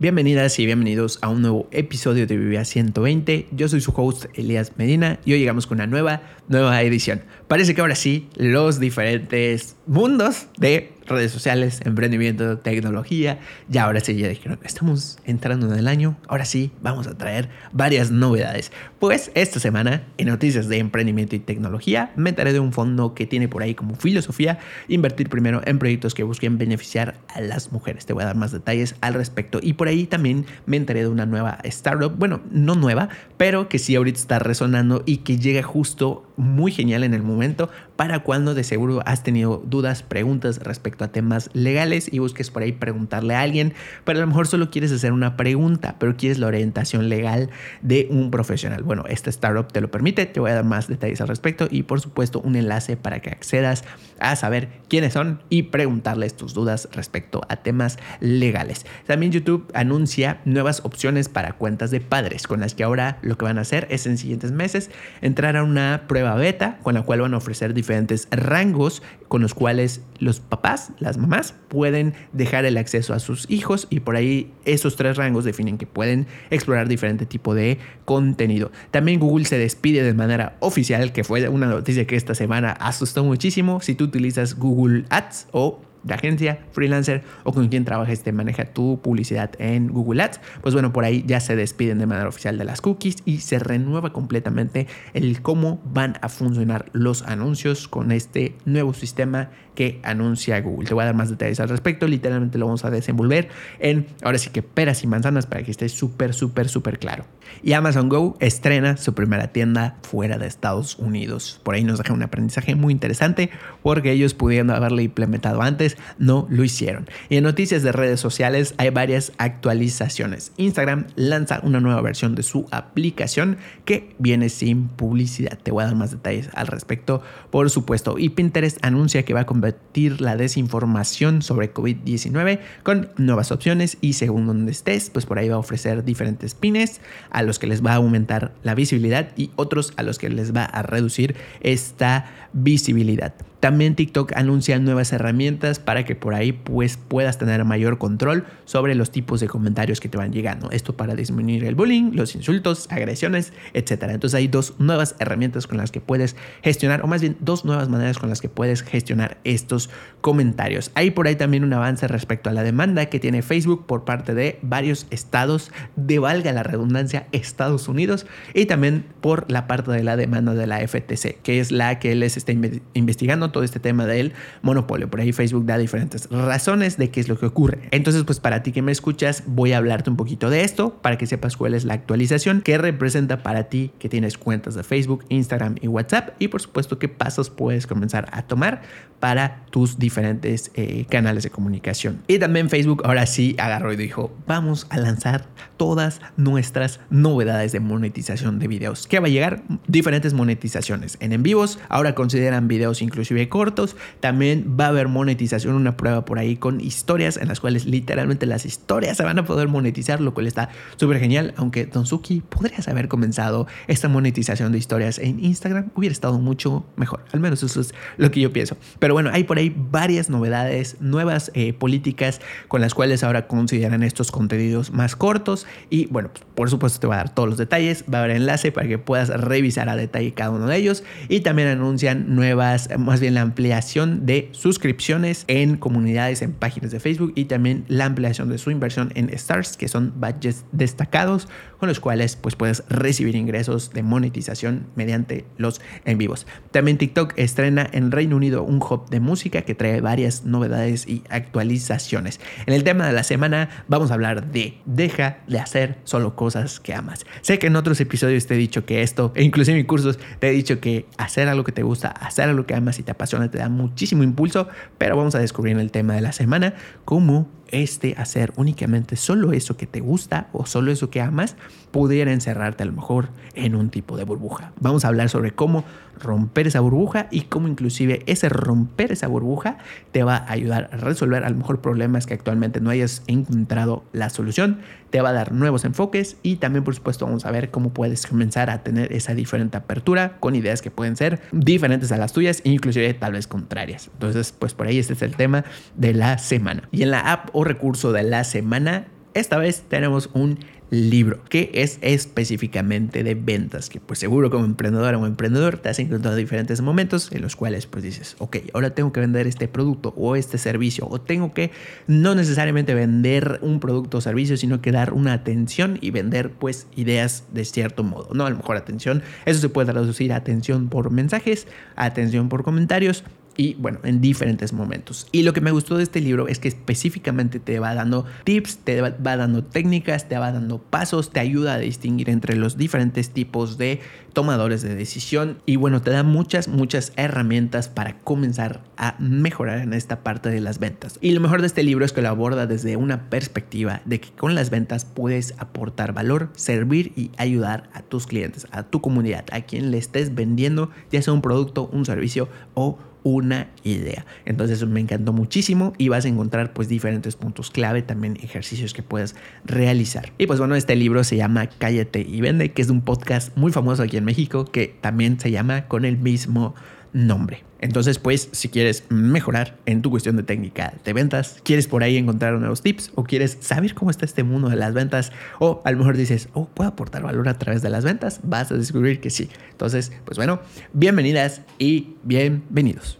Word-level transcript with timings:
Bienvenidas 0.00 0.58
y 0.58 0.64
bienvenidos 0.64 1.18
a 1.20 1.28
un 1.28 1.42
nuevo 1.42 1.68
episodio 1.72 2.26
de 2.26 2.38
Vivia 2.38 2.64
120. 2.64 3.48
Yo 3.52 3.68
soy 3.68 3.82
su 3.82 3.92
host 3.94 4.24
Elías 4.32 4.72
Medina 4.78 5.20
y 5.26 5.34
hoy 5.34 5.40
llegamos 5.40 5.66
con 5.66 5.76
una 5.76 5.86
nueva, 5.86 6.22
nueva 6.48 6.80
edición. 6.80 7.20
Parece 7.48 7.74
que 7.74 7.82
ahora 7.82 7.94
sí, 7.94 8.26
los 8.34 8.80
diferentes 8.80 9.76
mundos 9.86 10.46
de 10.56 10.94
redes 11.10 11.32
sociales, 11.32 11.80
emprendimiento, 11.84 12.58
tecnología. 12.58 13.38
Y 13.70 13.78
ahora 13.78 14.00
sí, 14.00 14.16
ya 14.16 14.28
dijeron, 14.28 14.58
estamos 14.62 15.18
entrando 15.24 15.72
en 15.72 15.78
el 15.78 15.88
año, 15.88 16.16
ahora 16.28 16.44
sí, 16.44 16.72
vamos 16.80 17.06
a 17.06 17.16
traer 17.16 17.48
varias 17.72 18.10
novedades. 18.10 18.72
Pues 18.98 19.30
esta 19.34 19.60
semana, 19.60 20.04
en 20.18 20.28
Noticias 20.28 20.68
de 20.68 20.78
Emprendimiento 20.78 21.36
y 21.36 21.40
Tecnología, 21.40 22.12
me 22.16 22.30
enteré 22.30 22.52
de 22.52 22.60
un 22.60 22.72
fondo 22.72 23.14
que 23.14 23.26
tiene 23.26 23.48
por 23.48 23.62
ahí 23.62 23.74
como 23.74 23.94
filosofía 23.96 24.58
invertir 24.88 25.28
primero 25.28 25.60
en 25.64 25.78
proyectos 25.78 26.14
que 26.14 26.22
busquen 26.22 26.58
beneficiar 26.58 27.16
a 27.28 27.40
las 27.40 27.72
mujeres. 27.72 28.06
Te 28.06 28.12
voy 28.12 28.22
a 28.22 28.26
dar 28.26 28.36
más 28.36 28.52
detalles 28.52 28.94
al 29.00 29.14
respecto. 29.14 29.60
Y 29.62 29.74
por 29.74 29.88
ahí 29.88 30.06
también 30.06 30.46
me 30.66 30.76
enteré 30.76 31.00
de 31.00 31.08
una 31.08 31.26
nueva 31.26 31.58
startup, 31.64 32.14
bueno, 32.16 32.40
no 32.50 32.74
nueva, 32.74 33.08
pero 33.36 33.68
que 33.68 33.78
sí 33.78 33.96
ahorita 33.96 34.18
está 34.18 34.38
resonando 34.38 35.02
y 35.06 35.18
que 35.18 35.38
llega 35.38 35.62
justo 35.62 36.30
muy 36.36 36.72
genial 36.72 37.04
en 37.04 37.14
el 37.14 37.22
momento 37.22 37.70
para 38.00 38.20
cuando 38.20 38.54
de 38.54 38.64
seguro 38.64 39.02
has 39.04 39.22
tenido 39.22 39.62
dudas, 39.62 40.02
preguntas 40.02 40.60
respecto 40.60 41.04
a 41.04 41.08
temas 41.08 41.50
legales 41.52 42.10
y 42.10 42.18
busques 42.18 42.50
por 42.50 42.62
ahí 42.62 42.72
preguntarle 42.72 43.34
a 43.34 43.42
alguien, 43.42 43.74
pero 44.04 44.18
a 44.18 44.22
lo 44.22 44.26
mejor 44.26 44.46
solo 44.46 44.70
quieres 44.70 44.90
hacer 44.90 45.12
una 45.12 45.36
pregunta, 45.36 45.96
pero 45.98 46.16
quieres 46.16 46.38
la 46.38 46.46
orientación 46.46 47.10
legal 47.10 47.50
de 47.82 48.08
un 48.10 48.30
profesional. 48.30 48.84
Bueno, 48.84 49.04
esta 49.06 49.28
startup 49.28 49.70
te 49.70 49.82
lo 49.82 49.90
permite, 49.90 50.24
te 50.24 50.40
voy 50.40 50.50
a 50.50 50.54
dar 50.54 50.64
más 50.64 50.88
detalles 50.88 51.20
al 51.20 51.28
respecto 51.28 51.68
y 51.70 51.82
por 51.82 52.00
supuesto 52.00 52.40
un 52.40 52.56
enlace 52.56 52.96
para 52.96 53.20
que 53.20 53.28
accedas 53.28 53.84
a 54.18 54.34
saber 54.34 54.70
quiénes 54.88 55.12
son 55.12 55.42
y 55.50 55.64
preguntarles 55.64 56.34
tus 56.34 56.54
dudas 56.54 56.88
respecto 56.92 57.42
a 57.50 57.56
temas 57.56 57.98
legales. 58.20 58.86
También 59.06 59.30
YouTube 59.30 59.70
anuncia 59.74 60.40
nuevas 60.46 60.80
opciones 60.86 61.28
para 61.28 61.52
cuentas 61.52 61.90
de 61.90 62.00
padres, 62.00 62.46
con 62.46 62.60
las 62.60 62.74
que 62.74 62.82
ahora 62.82 63.18
lo 63.20 63.36
que 63.36 63.44
van 63.44 63.58
a 63.58 63.60
hacer 63.60 63.86
es 63.90 64.06
en 64.06 64.16
siguientes 64.16 64.52
meses 64.52 64.90
entrar 65.20 65.58
a 65.58 65.64
una 65.64 66.04
prueba 66.08 66.34
beta 66.36 66.78
con 66.82 66.94
la 66.94 67.02
cual 67.02 67.20
van 67.20 67.34
a 67.34 67.36
ofrecer 67.36 67.74
diferentes 67.74 67.89
diferentes 67.90 68.28
rangos 68.30 69.02
con 69.26 69.42
los 69.42 69.52
cuales 69.52 70.02
los 70.18 70.38
papás, 70.38 70.92
las 71.00 71.18
mamás, 71.18 71.54
pueden 71.68 72.14
dejar 72.32 72.64
el 72.64 72.76
acceso 72.76 73.14
a 73.14 73.18
sus 73.18 73.50
hijos 73.50 73.88
y 73.90 74.00
por 74.00 74.14
ahí 74.14 74.52
esos 74.64 74.94
tres 74.94 75.16
rangos 75.16 75.44
definen 75.44 75.76
que 75.76 75.86
pueden 75.86 76.26
explorar 76.50 76.88
diferente 76.88 77.26
tipo 77.26 77.54
de 77.54 77.78
contenido. 78.04 78.70
También 78.92 79.18
Google 79.18 79.44
se 79.44 79.58
despide 79.58 80.04
de 80.04 80.14
manera 80.14 80.56
oficial, 80.60 81.12
que 81.12 81.24
fue 81.24 81.48
una 81.48 81.66
noticia 81.66 82.06
que 82.06 82.14
esta 82.14 82.34
semana 82.36 82.70
asustó 82.72 83.24
muchísimo. 83.24 83.80
Si 83.80 83.94
tú 83.96 84.04
utilizas 84.04 84.56
Google 84.56 85.04
Ads 85.10 85.48
o 85.50 85.80
de 86.02 86.14
agencia, 86.14 86.58
freelancer 86.72 87.22
o 87.44 87.52
con 87.52 87.68
quien 87.68 87.84
trabajes 87.84 88.22
te 88.22 88.32
maneja 88.32 88.66
tu 88.66 89.00
publicidad 89.00 89.50
en 89.58 89.88
Google 89.88 90.22
Ads, 90.22 90.40
pues 90.60 90.74
bueno, 90.74 90.92
por 90.92 91.04
ahí 91.04 91.24
ya 91.26 91.40
se 91.40 91.56
despiden 91.56 91.98
de 91.98 92.06
manera 92.06 92.28
oficial 92.28 92.58
de 92.58 92.64
las 92.64 92.80
cookies 92.80 93.16
y 93.24 93.38
se 93.38 93.58
renueva 93.58 94.12
completamente 94.12 94.86
el 95.14 95.42
cómo 95.42 95.80
van 95.84 96.18
a 96.22 96.28
funcionar 96.28 96.86
los 96.92 97.22
anuncios 97.22 97.88
con 97.88 98.12
este 98.12 98.54
nuevo 98.64 98.94
sistema 98.94 99.50
que 99.74 100.00
anuncia 100.02 100.60
Google. 100.60 100.86
Te 100.86 100.94
voy 100.94 101.02
a 101.02 101.06
dar 101.06 101.14
más 101.14 101.30
detalles 101.30 101.60
al 101.60 101.68
respecto, 101.68 102.06
literalmente 102.06 102.58
lo 102.58 102.66
vamos 102.66 102.84
a 102.84 102.90
desenvolver 102.90 103.48
en 103.78 104.06
ahora 104.22 104.38
sí 104.38 104.50
que 104.50 104.62
peras 104.62 105.02
y 105.04 105.06
manzanas 105.06 105.46
para 105.46 105.62
que 105.62 105.70
esté 105.70 105.88
súper, 105.88 106.34
súper, 106.34 106.68
súper 106.68 106.98
claro. 106.98 107.24
Y 107.62 107.72
Amazon 107.72 108.08
Go 108.08 108.36
estrena 108.40 108.96
su 108.96 109.14
primera 109.14 109.48
tienda 109.48 109.96
fuera 110.02 110.38
de 110.38 110.46
Estados 110.46 110.98
Unidos. 110.98 111.60
Por 111.62 111.74
ahí 111.74 111.84
nos 111.84 111.98
deja 111.98 112.12
un 112.12 112.22
aprendizaje 112.22 112.74
muy 112.74 112.92
interesante 112.92 113.50
porque 113.82 114.12
ellos 114.12 114.34
pudiendo 114.34 114.74
haberlo 114.74 115.00
implementado 115.00 115.62
antes, 115.62 115.96
no 116.18 116.46
lo 116.50 116.64
hicieron. 116.64 117.08
Y 117.28 117.36
en 117.36 117.44
noticias 117.44 117.82
de 117.82 117.92
redes 117.92 118.20
sociales 118.20 118.74
hay 118.78 118.90
varias 118.90 119.32
actualizaciones. 119.38 120.52
Instagram 120.56 121.06
lanza 121.16 121.60
una 121.62 121.80
nueva 121.80 122.00
versión 122.00 122.34
de 122.34 122.42
su 122.42 122.66
aplicación 122.70 123.58
que 123.84 124.14
viene 124.18 124.48
sin 124.48 124.88
publicidad. 124.88 125.58
Te 125.62 125.70
voy 125.70 125.82
a 125.82 125.86
dar 125.86 125.96
más 125.96 126.10
detalles 126.10 126.48
al 126.54 126.66
respecto, 126.66 127.22
por 127.50 127.70
supuesto. 127.70 128.18
Y 128.18 128.30
Pinterest 128.30 128.78
anuncia 128.82 129.24
que 129.24 129.34
va 129.34 129.40
a 129.40 129.46
combatir 129.60 130.22
la 130.22 130.36
desinformación 130.36 131.42
sobre 131.42 131.74
COVID-19 131.74 132.60
con 132.82 133.10
nuevas 133.18 133.52
opciones 133.52 133.98
y 134.00 134.14
según 134.14 134.46
donde 134.46 134.72
estés, 134.72 135.10
pues 135.10 135.26
por 135.26 135.38
ahí 135.38 135.50
va 135.50 135.56
a 135.56 135.58
ofrecer 135.58 136.02
diferentes 136.02 136.54
pines 136.54 137.02
a 137.30 137.42
los 137.42 137.58
que 137.58 137.66
les 137.66 137.84
va 137.84 137.92
a 137.92 137.96
aumentar 137.96 138.54
la 138.62 138.74
visibilidad 138.74 139.32
y 139.36 139.50
otros 139.56 139.92
a 139.96 140.02
los 140.02 140.18
que 140.18 140.30
les 140.30 140.56
va 140.56 140.64
a 140.64 140.82
reducir 140.82 141.36
esta 141.60 142.30
visibilidad. 142.54 143.34
También 143.60 143.94
TikTok 143.94 144.32
anuncia 144.36 144.78
nuevas 144.78 145.12
herramientas 145.12 145.78
para 145.78 146.04
que 146.06 146.14
por 146.14 146.34
ahí 146.34 146.52
pues 146.52 146.96
puedas 146.96 147.36
tener 147.36 147.64
mayor 147.66 147.98
control 147.98 148.46
sobre 148.64 148.94
los 148.94 149.10
tipos 149.10 149.38
de 149.40 149.48
comentarios 149.48 150.00
que 150.00 150.08
te 150.08 150.16
van 150.16 150.32
llegando. 150.32 150.70
Esto 150.70 150.96
para 150.96 151.14
disminuir 151.14 151.64
el 151.64 151.74
bullying, 151.74 152.12
los 152.14 152.34
insultos, 152.34 152.88
agresiones, 152.90 153.52
etc. 153.74 154.04
Entonces 154.08 154.34
hay 154.34 154.48
dos 154.48 154.74
nuevas 154.78 155.14
herramientas 155.18 155.66
con 155.66 155.76
las 155.76 155.90
que 155.90 156.00
puedes 156.00 156.36
gestionar, 156.62 157.02
o 157.02 157.06
más 157.06 157.20
bien 157.20 157.36
dos 157.40 157.66
nuevas 157.66 157.90
maneras 157.90 158.18
con 158.18 158.30
las 158.30 158.40
que 158.40 158.48
puedes 158.48 158.82
gestionar 158.82 159.36
estos 159.44 159.90
comentarios. 160.22 160.90
Hay 160.94 161.10
por 161.10 161.26
ahí 161.26 161.36
también 161.36 161.62
un 161.62 161.72
avance 161.74 162.08
respecto 162.08 162.48
a 162.48 162.54
la 162.54 162.62
demanda 162.62 163.06
que 163.06 163.20
tiene 163.20 163.42
Facebook 163.42 163.86
por 163.86 164.06
parte 164.06 164.34
de 164.34 164.58
varios 164.62 165.06
estados, 165.10 165.70
de 165.96 166.18
valga 166.18 166.52
la 166.52 166.62
redundancia, 166.62 167.26
Estados 167.32 167.88
Unidos, 167.88 168.26
y 168.54 168.64
también 168.64 169.04
por 169.20 169.50
la 169.50 169.66
parte 169.66 169.90
de 169.92 170.02
la 170.02 170.16
demanda 170.16 170.54
de 170.54 170.66
la 170.66 170.78
FTC, 170.78 171.42
que 171.42 171.60
es 171.60 171.72
la 171.72 171.98
que 171.98 172.14
les 172.14 172.38
está 172.38 172.52
investigando 172.94 173.49
todo 173.50 173.64
este 173.64 173.80
tema 173.80 174.06
del 174.06 174.32
monopolio. 174.62 175.10
Por 175.10 175.20
ahí 175.20 175.32
Facebook 175.32 175.66
da 175.66 175.78
diferentes 175.78 176.28
razones 176.30 176.96
de 176.96 177.10
qué 177.10 177.20
es 177.20 177.28
lo 177.28 177.38
que 177.38 177.46
ocurre. 177.46 177.88
Entonces, 177.90 178.24
pues 178.24 178.40
para 178.40 178.62
ti 178.62 178.72
que 178.72 178.82
me 178.82 178.92
escuchas, 178.92 179.42
voy 179.46 179.72
a 179.72 179.78
hablarte 179.78 180.10
un 180.10 180.16
poquito 180.16 180.50
de 180.50 180.62
esto 180.62 180.94
para 181.02 181.18
que 181.18 181.26
sepas 181.26 181.56
cuál 181.56 181.74
es 181.74 181.84
la 181.84 181.94
actualización 181.94 182.62
que 182.62 182.78
representa 182.78 183.42
para 183.42 183.64
ti 183.64 183.90
que 183.98 184.08
tienes 184.08 184.38
cuentas 184.38 184.74
de 184.74 184.82
Facebook, 184.82 185.24
Instagram 185.28 185.76
y 185.80 185.88
WhatsApp 185.88 186.30
y 186.38 186.48
por 186.48 186.60
supuesto 186.60 186.98
qué 186.98 187.08
pasos 187.08 187.50
puedes 187.50 187.86
comenzar 187.86 188.28
a 188.32 188.42
tomar 188.42 188.82
para 189.18 189.64
tus 189.70 189.98
diferentes 189.98 190.70
eh, 190.74 191.06
canales 191.08 191.42
de 191.42 191.50
comunicación. 191.50 192.22
Y 192.26 192.38
también 192.38 192.70
Facebook 192.70 193.02
ahora 193.04 193.26
sí 193.26 193.54
agarró 193.58 193.92
y 193.92 193.96
dijo, 193.96 194.32
vamos 194.46 194.86
a 194.90 194.98
lanzar 194.98 195.46
todas 195.76 196.20
nuestras 196.36 197.00
novedades 197.10 197.72
de 197.72 197.80
monetización 197.80 198.58
de 198.58 198.68
videos. 198.68 199.06
¿Qué 199.06 199.20
va 199.20 199.26
a 199.26 199.30
llegar? 199.30 199.62
Diferentes 199.86 200.32
monetizaciones. 200.32 201.16
En 201.20 201.32
en 201.32 201.42
vivos 201.42 201.78
ahora 201.88 202.14
consideran 202.14 202.68
videos 202.68 203.02
inclusive 203.02 203.39
cortos. 203.48 203.96
También 204.20 204.76
va 204.78 204.86
a 204.86 204.88
haber 204.88 205.08
monetización, 205.08 205.74
una 205.74 205.96
prueba 205.96 206.24
por 206.24 206.38
ahí 206.38 206.56
con 206.56 206.80
historias 206.80 207.36
en 207.36 207.48
las 207.48 207.60
cuales 207.60 207.86
literalmente 207.86 208.46
las 208.46 208.64
historias 208.64 209.16
se 209.16 209.22
van 209.22 209.38
a 209.38 209.44
poder 209.44 209.68
monetizar, 209.68 210.20
lo 210.20 210.34
cual 210.34 210.46
está 210.46 210.70
súper 210.96 211.18
genial. 211.18 211.54
Aunque 211.56 211.86
Don 211.86 212.06
Suki 212.06 212.40
podrías 212.40 212.88
haber 212.88 213.08
comenzado 213.08 213.66
esta 213.86 214.08
monetización 214.08 214.72
de 214.72 214.78
historias 214.78 215.18
en 215.18 215.42
Instagram, 215.44 215.90
hubiera 215.94 216.12
estado 216.12 216.38
mucho 216.38 216.84
mejor. 216.96 217.24
Al 217.32 217.40
menos 217.40 217.62
eso 217.62 217.80
es 217.80 217.94
lo 218.16 218.30
que 218.30 218.40
yo 218.40 218.52
pienso. 218.52 218.76
Pero 218.98 219.14
bueno, 219.14 219.30
hay 219.32 219.44
por 219.44 219.58
ahí 219.58 219.74
varias 219.76 220.30
novedades, 220.30 220.96
nuevas 221.00 221.50
eh, 221.54 221.72
políticas 221.72 222.40
con 222.68 222.80
las 222.80 222.94
cuales 222.94 223.24
ahora 223.24 223.46
consideran 223.46 224.02
estos 224.02 224.30
contenidos 224.30 224.90
más 224.92 225.16
cortos. 225.16 225.66
Y 225.88 226.06
bueno, 226.06 226.30
pues, 226.32 226.44
por 226.54 226.70
supuesto 226.70 227.00
te 227.00 227.06
va 227.06 227.14
a 227.14 227.18
dar 227.18 227.34
todos 227.34 227.48
los 227.48 227.58
detalles, 227.58 228.04
va 228.12 228.18
a 228.18 228.24
haber 228.24 228.36
enlace 228.36 228.72
para 228.72 228.88
que 228.88 228.98
puedas 228.98 229.28
revisar 229.28 229.88
a 229.88 229.96
detalle 229.96 230.32
cada 230.32 230.50
uno 230.50 230.66
de 230.66 230.76
ellos. 230.76 231.04
Y 231.28 231.40
también 231.40 231.68
anuncian 231.68 232.34
nuevas, 232.34 232.88
más 232.98 233.20
bien 233.20 233.29
la 233.34 233.42
ampliación 233.42 234.26
de 234.26 234.48
suscripciones 234.52 235.44
en 235.46 235.76
comunidades, 235.76 236.42
en 236.42 236.52
páginas 236.52 236.90
de 236.90 237.00
Facebook 237.00 237.32
y 237.34 237.46
también 237.46 237.84
la 237.88 238.06
ampliación 238.06 238.48
de 238.48 238.58
su 238.58 238.70
inversión 238.70 239.12
en 239.14 239.30
Stars, 239.30 239.76
que 239.76 239.88
son 239.88 240.12
badges 240.16 240.64
destacados 240.72 241.48
con 241.78 241.88
los 241.88 242.00
cuales 242.00 242.36
pues 242.36 242.56
puedes 242.56 242.84
recibir 242.88 243.36
ingresos 243.36 243.90
de 243.90 244.02
monetización 244.02 244.86
mediante 244.94 245.44
los 245.56 245.80
en 246.04 246.18
vivos. 246.18 246.46
También 246.70 246.98
TikTok 246.98 247.32
estrena 247.36 247.88
en 247.90 248.12
Reino 248.12 248.36
Unido 248.36 248.62
un 248.62 248.76
hub 248.76 249.08
de 249.08 249.20
música 249.20 249.62
que 249.62 249.74
trae 249.74 250.00
varias 250.00 250.44
novedades 250.44 251.08
y 251.08 251.22
actualizaciones. 251.30 252.40
En 252.66 252.74
el 252.74 252.84
tema 252.84 253.06
de 253.06 253.12
la 253.12 253.22
semana 253.22 253.84
vamos 253.88 254.10
a 254.10 254.14
hablar 254.14 254.52
de 254.52 254.78
deja 254.84 255.38
de 255.46 255.58
hacer 255.58 255.98
solo 256.04 256.36
cosas 256.36 256.80
que 256.80 256.94
amas. 256.94 257.24
Sé 257.40 257.58
que 257.58 257.68
en 257.68 257.76
otros 257.76 258.00
episodios 258.00 258.46
te 258.46 258.54
he 258.54 258.58
dicho 258.58 258.84
que 258.84 259.02
esto, 259.02 259.32
e 259.34 259.42
inclusive 259.42 259.78
en 259.78 259.86
cursos 259.86 260.18
te 260.38 260.48
he 260.48 260.52
dicho 260.52 260.80
que 260.80 261.06
hacer 261.16 261.48
algo 261.48 261.64
que 261.64 261.72
te 261.72 261.82
gusta, 261.82 262.08
hacer 262.08 262.48
algo 262.48 262.66
que 262.66 262.74
amas 262.74 262.98
y 262.98 263.02
te 263.02 263.10
apasiona 263.20 263.50
te 263.50 263.58
da 263.58 263.68
muchísimo 263.68 264.22
impulso, 264.22 264.68
pero 264.96 265.16
vamos 265.16 265.34
a 265.34 265.38
descubrir 265.40 265.74
en 265.74 265.80
el 265.80 265.90
tema 265.90 266.14
de 266.14 266.22
la 266.22 266.32
semana 266.32 266.74
cómo 267.04 267.48
este 267.72 268.14
hacer 268.18 268.52
únicamente 268.56 269.16
solo 269.16 269.52
eso 269.52 269.76
que 269.76 269.86
te 269.86 270.00
gusta 270.00 270.48
o 270.52 270.66
solo 270.66 270.92
eso 270.92 271.10
que 271.10 271.20
amas 271.20 271.56
pudiera 271.90 272.32
encerrarte 272.32 272.82
a 272.82 272.86
lo 272.86 272.92
mejor 272.92 273.28
en 273.54 273.74
un 273.74 273.90
tipo 273.90 274.16
de 274.16 274.24
burbuja. 274.24 274.72
Vamos 274.80 275.04
a 275.04 275.08
hablar 275.08 275.28
sobre 275.28 275.52
cómo 275.52 275.84
romper 276.20 276.66
esa 276.66 276.80
burbuja 276.80 277.26
y 277.30 277.42
cómo 277.42 277.66
inclusive 277.66 278.22
ese 278.26 278.48
romper 278.48 279.12
esa 279.12 279.26
burbuja 279.26 279.78
te 280.12 280.22
va 280.22 280.36
a 280.36 280.52
ayudar 280.52 280.90
a 280.92 280.96
resolver 280.98 281.44
a 281.44 281.50
lo 281.50 281.56
mejor 281.56 281.80
problemas 281.80 282.26
que 282.26 282.34
actualmente 282.34 282.80
no 282.80 282.90
hayas 282.90 283.22
encontrado 283.26 284.04
la 284.12 284.30
solución, 284.30 284.80
te 285.10 285.20
va 285.20 285.30
a 285.30 285.32
dar 285.32 285.52
nuevos 285.52 285.84
enfoques 285.84 286.36
y 286.42 286.56
también 286.56 286.84
por 286.84 286.94
supuesto 286.94 287.24
vamos 287.26 287.46
a 287.46 287.50
ver 287.50 287.70
cómo 287.70 287.90
puedes 287.90 288.26
comenzar 288.26 288.70
a 288.70 288.82
tener 288.82 289.12
esa 289.12 289.34
diferente 289.34 289.76
apertura 289.76 290.36
con 290.38 290.54
ideas 290.54 290.82
que 290.82 290.90
pueden 290.90 291.16
ser 291.16 291.40
diferentes 291.52 292.12
a 292.12 292.16
las 292.16 292.32
tuyas 292.32 292.60
e 292.64 292.70
inclusive 292.70 293.12
tal 293.14 293.32
vez 293.32 293.46
contrarias. 293.46 294.10
Entonces 294.12 294.54
pues 294.56 294.74
por 294.74 294.86
ahí 294.86 294.98
este 294.98 295.14
es 295.14 295.22
el 295.22 295.36
tema 295.36 295.64
de 295.96 296.14
la 296.14 296.38
semana. 296.38 296.88
Y 296.92 297.02
en 297.02 297.10
la 297.10 297.32
app 297.32 297.48
recurso 297.64 298.12
de 298.12 298.22
la 298.22 298.44
semana 298.44 299.06
esta 299.34 299.58
vez 299.58 299.84
tenemos 299.88 300.30
un 300.34 300.58
libro 300.90 301.44
que 301.48 301.70
es 301.72 302.00
específicamente 302.02 303.22
de 303.22 303.36
ventas, 303.36 303.88
que 303.88 304.00
pues 304.00 304.18
seguro 304.18 304.50
como 304.50 304.64
emprendedor 304.64 305.14
o 305.14 305.24
emprendedor 305.24 305.78
te 305.78 305.88
has 305.88 306.00
encontrado 306.00 306.36
diferentes 306.36 306.80
momentos 306.80 307.30
en 307.30 307.42
los 307.42 307.54
cuales 307.54 307.86
pues 307.86 308.02
dices, 308.02 308.34
ok, 308.40 308.56
ahora 308.74 308.90
tengo 308.90 309.12
que 309.12 309.20
vender 309.20 309.46
este 309.46 309.68
producto 309.68 310.12
o 310.16 310.34
este 310.34 310.58
servicio 310.58 311.06
o 311.08 311.20
tengo 311.20 311.54
que 311.54 311.70
no 312.08 312.34
necesariamente 312.34 312.92
vender 312.94 313.60
un 313.62 313.78
producto 313.78 314.18
o 314.18 314.20
servicio, 314.20 314.56
sino 314.56 314.82
que 314.82 314.90
dar 314.90 315.12
una 315.12 315.32
atención 315.32 315.96
y 316.00 316.10
vender 316.10 316.50
pues 316.50 316.88
ideas 316.96 317.44
de 317.52 317.64
cierto 317.64 318.02
modo, 318.02 318.30
¿no? 318.34 318.46
A 318.46 318.50
lo 318.50 318.56
mejor 318.56 318.76
atención, 318.76 319.22
eso 319.46 319.60
se 319.60 319.68
puede 319.68 319.92
traducir 319.92 320.32
a 320.32 320.36
atención 320.36 320.88
por 320.88 321.12
mensajes, 321.12 321.68
atención 321.94 322.48
por 322.48 322.64
comentarios, 322.64 323.22
y 323.56 323.74
bueno, 323.74 323.98
en 324.04 324.20
diferentes 324.20 324.72
momentos. 324.72 325.26
Y 325.32 325.42
lo 325.42 325.52
que 325.52 325.60
me 325.60 325.70
gustó 325.70 325.96
de 325.96 326.02
este 326.02 326.20
libro 326.20 326.48
es 326.48 326.58
que 326.58 326.68
específicamente 326.68 327.60
te 327.60 327.78
va 327.78 327.94
dando 327.94 328.24
tips, 328.44 328.78
te 328.78 329.00
va, 329.00 329.10
dando 329.10 329.64
técnicas, 329.64 330.28
te 330.28 330.38
va 330.38 330.52
dando 330.52 330.78
pasos, 330.78 331.30
te 331.30 331.40
ayuda 331.40 331.74
a 331.74 331.78
distinguir 331.78 332.30
entre 332.30 332.56
los 332.56 332.76
diferentes 332.76 333.30
tipos 333.30 333.78
de 333.78 334.00
tomadores 334.32 334.82
de 334.82 334.94
decisión 334.94 335.58
y 335.66 335.76
bueno, 335.76 336.02
te 336.02 336.10
da 336.10 336.22
muchas, 336.22 336.68
muchas 336.68 337.12
herramientas 337.16 337.88
para 337.88 338.18
comenzar 338.18 338.82
a 338.96 339.16
mejorar 339.18 339.78
en 339.78 339.92
esta 339.92 340.22
parte 340.22 340.50
de 340.50 340.60
las 340.60 340.78
ventas. 340.78 341.18
Y 341.20 341.32
lo 341.32 341.40
mejor 341.40 341.60
de 341.60 341.66
este 341.66 341.82
libro 341.82 342.04
es 342.04 342.12
que 342.12 342.22
lo 342.22 342.28
aborda 342.28 342.66
desde 342.66 342.96
una 342.96 343.28
perspectiva 343.28 344.02
de 344.04 344.20
que 344.20 344.30
con 344.30 344.54
las 344.54 344.70
ventas 344.70 345.04
puedes 345.04 345.54
aportar 345.58 346.12
valor, 346.12 346.50
servir 346.54 347.12
y 347.16 347.30
ayudar 347.36 347.90
a 347.92 348.02
tus 348.02 348.26
clientes, 348.26 348.66
a 348.70 348.84
tu 348.84 349.00
comunidad, 349.00 349.44
a 349.52 349.62
quien 349.62 349.90
le 349.90 349.98
estés 349.98 350.34
vendiendo, 350.34 350.90
ya 351.10 351.20
sea 351.22 351.32
un 351.32 351.42
producto, 351.42 351.88
un 351.92 352.06
servicio 352.06 352.48
o 352.74 352.98
una 353.22 353.68
idea. 353.84 354.26
Entonces 354.44 354.84
me 354.86 355.00
encantó 355.00 355.32
muchísimo 355.32 355.92
y 355.98 356.08
vas 356.08 356.24
a 356.24 356.28
encontrar 356.28 356.72
pues 356.72 356.88
diferentes 356.88 357.36
puntos 357.36 357.70
clave, 357.70 358.02
también 358.02 358.38
ejercicios 358.42 358.94
que 358.94 359.02
puedas 359.02 359.34
realizar. 359.64 360.32
Y 360.38 360.46
pues 360.46 360.58
bueno, 360.58 360.74
este 360.74 360.96
libro 360.96 361.24
se 361.24 361.36
llama 361.36 361.66
Cállate 361.66 362.20
y 362.20 362.40
Vende, 362.40 362.72
que 362.72 362.82
es 362.82 362.90
un 362.90 363.02
podcast 363.02 363.56
muy 363.56 363.72
famoso 363.72 364.02
aquí 364.02 364.16
en 364.16 364.24
México 364.24 364.64
que 364.64 364.94
también 365.00 365.38
se 365.40 365.50
llama 365.50 365.86
con 365.88 366.04
el 366.04 366.18
mismo 366.18 366.74
nombre. 367.12 367.64
Entonces, 367.80 368.18
pues, 368.18 368.48
si 368.52 368.68
quieres 368.68 369.04
mejorar 369.08 369.76
en 369.86 370.02
tu 370.02 370.10
cuestión 370.10 370.36
de 370.36 370.42
técnica 370.42 370.94
de 371.04 371.12
ventas, 371.12 371.60
quieres 371.62 371.86
por 371.86 372.02
ahí 372.02 372.16
encontrar 372.16 372.52
nuevos 372.54 372.82
tips 372.82 373.10
o 373.14 373.24
quieres 373.24 373.56
saber 373.60 373.94
cómo 373.94 374.10
está 374.10 374.26
este 374.26 374.42
mundo 374.42 374.68
de 374.68 374.76
las 374.76 374.92
ventas 374.92 375.32
o 375.58 375.80
a 375.84 375.90
lo 375.90 375.98
mejor 375.98 376.16
dices, 376.16 376.48
oh, 376.52 376.66
puedo 376.66 376.90
aportar 376.90 377.22
valor 377.22 377.48
a 377.48 377.58
través 377.58 377.80
de 377.82 377.90
las 377.90 378.04
ventas, 378.04 378.40
vas 378.42 378.70
a 378.70 378.74
descubrir 378.74 379.20
que 379.20 379.30
sí. 379.30 379.48
Entonces, 379.70 380.12
pues 380.24 380.36
bueno, 380.36 380.60
bienvenidas 380.92 381.62
y 381.78 382.16
bienvenidos. 382.22 383.18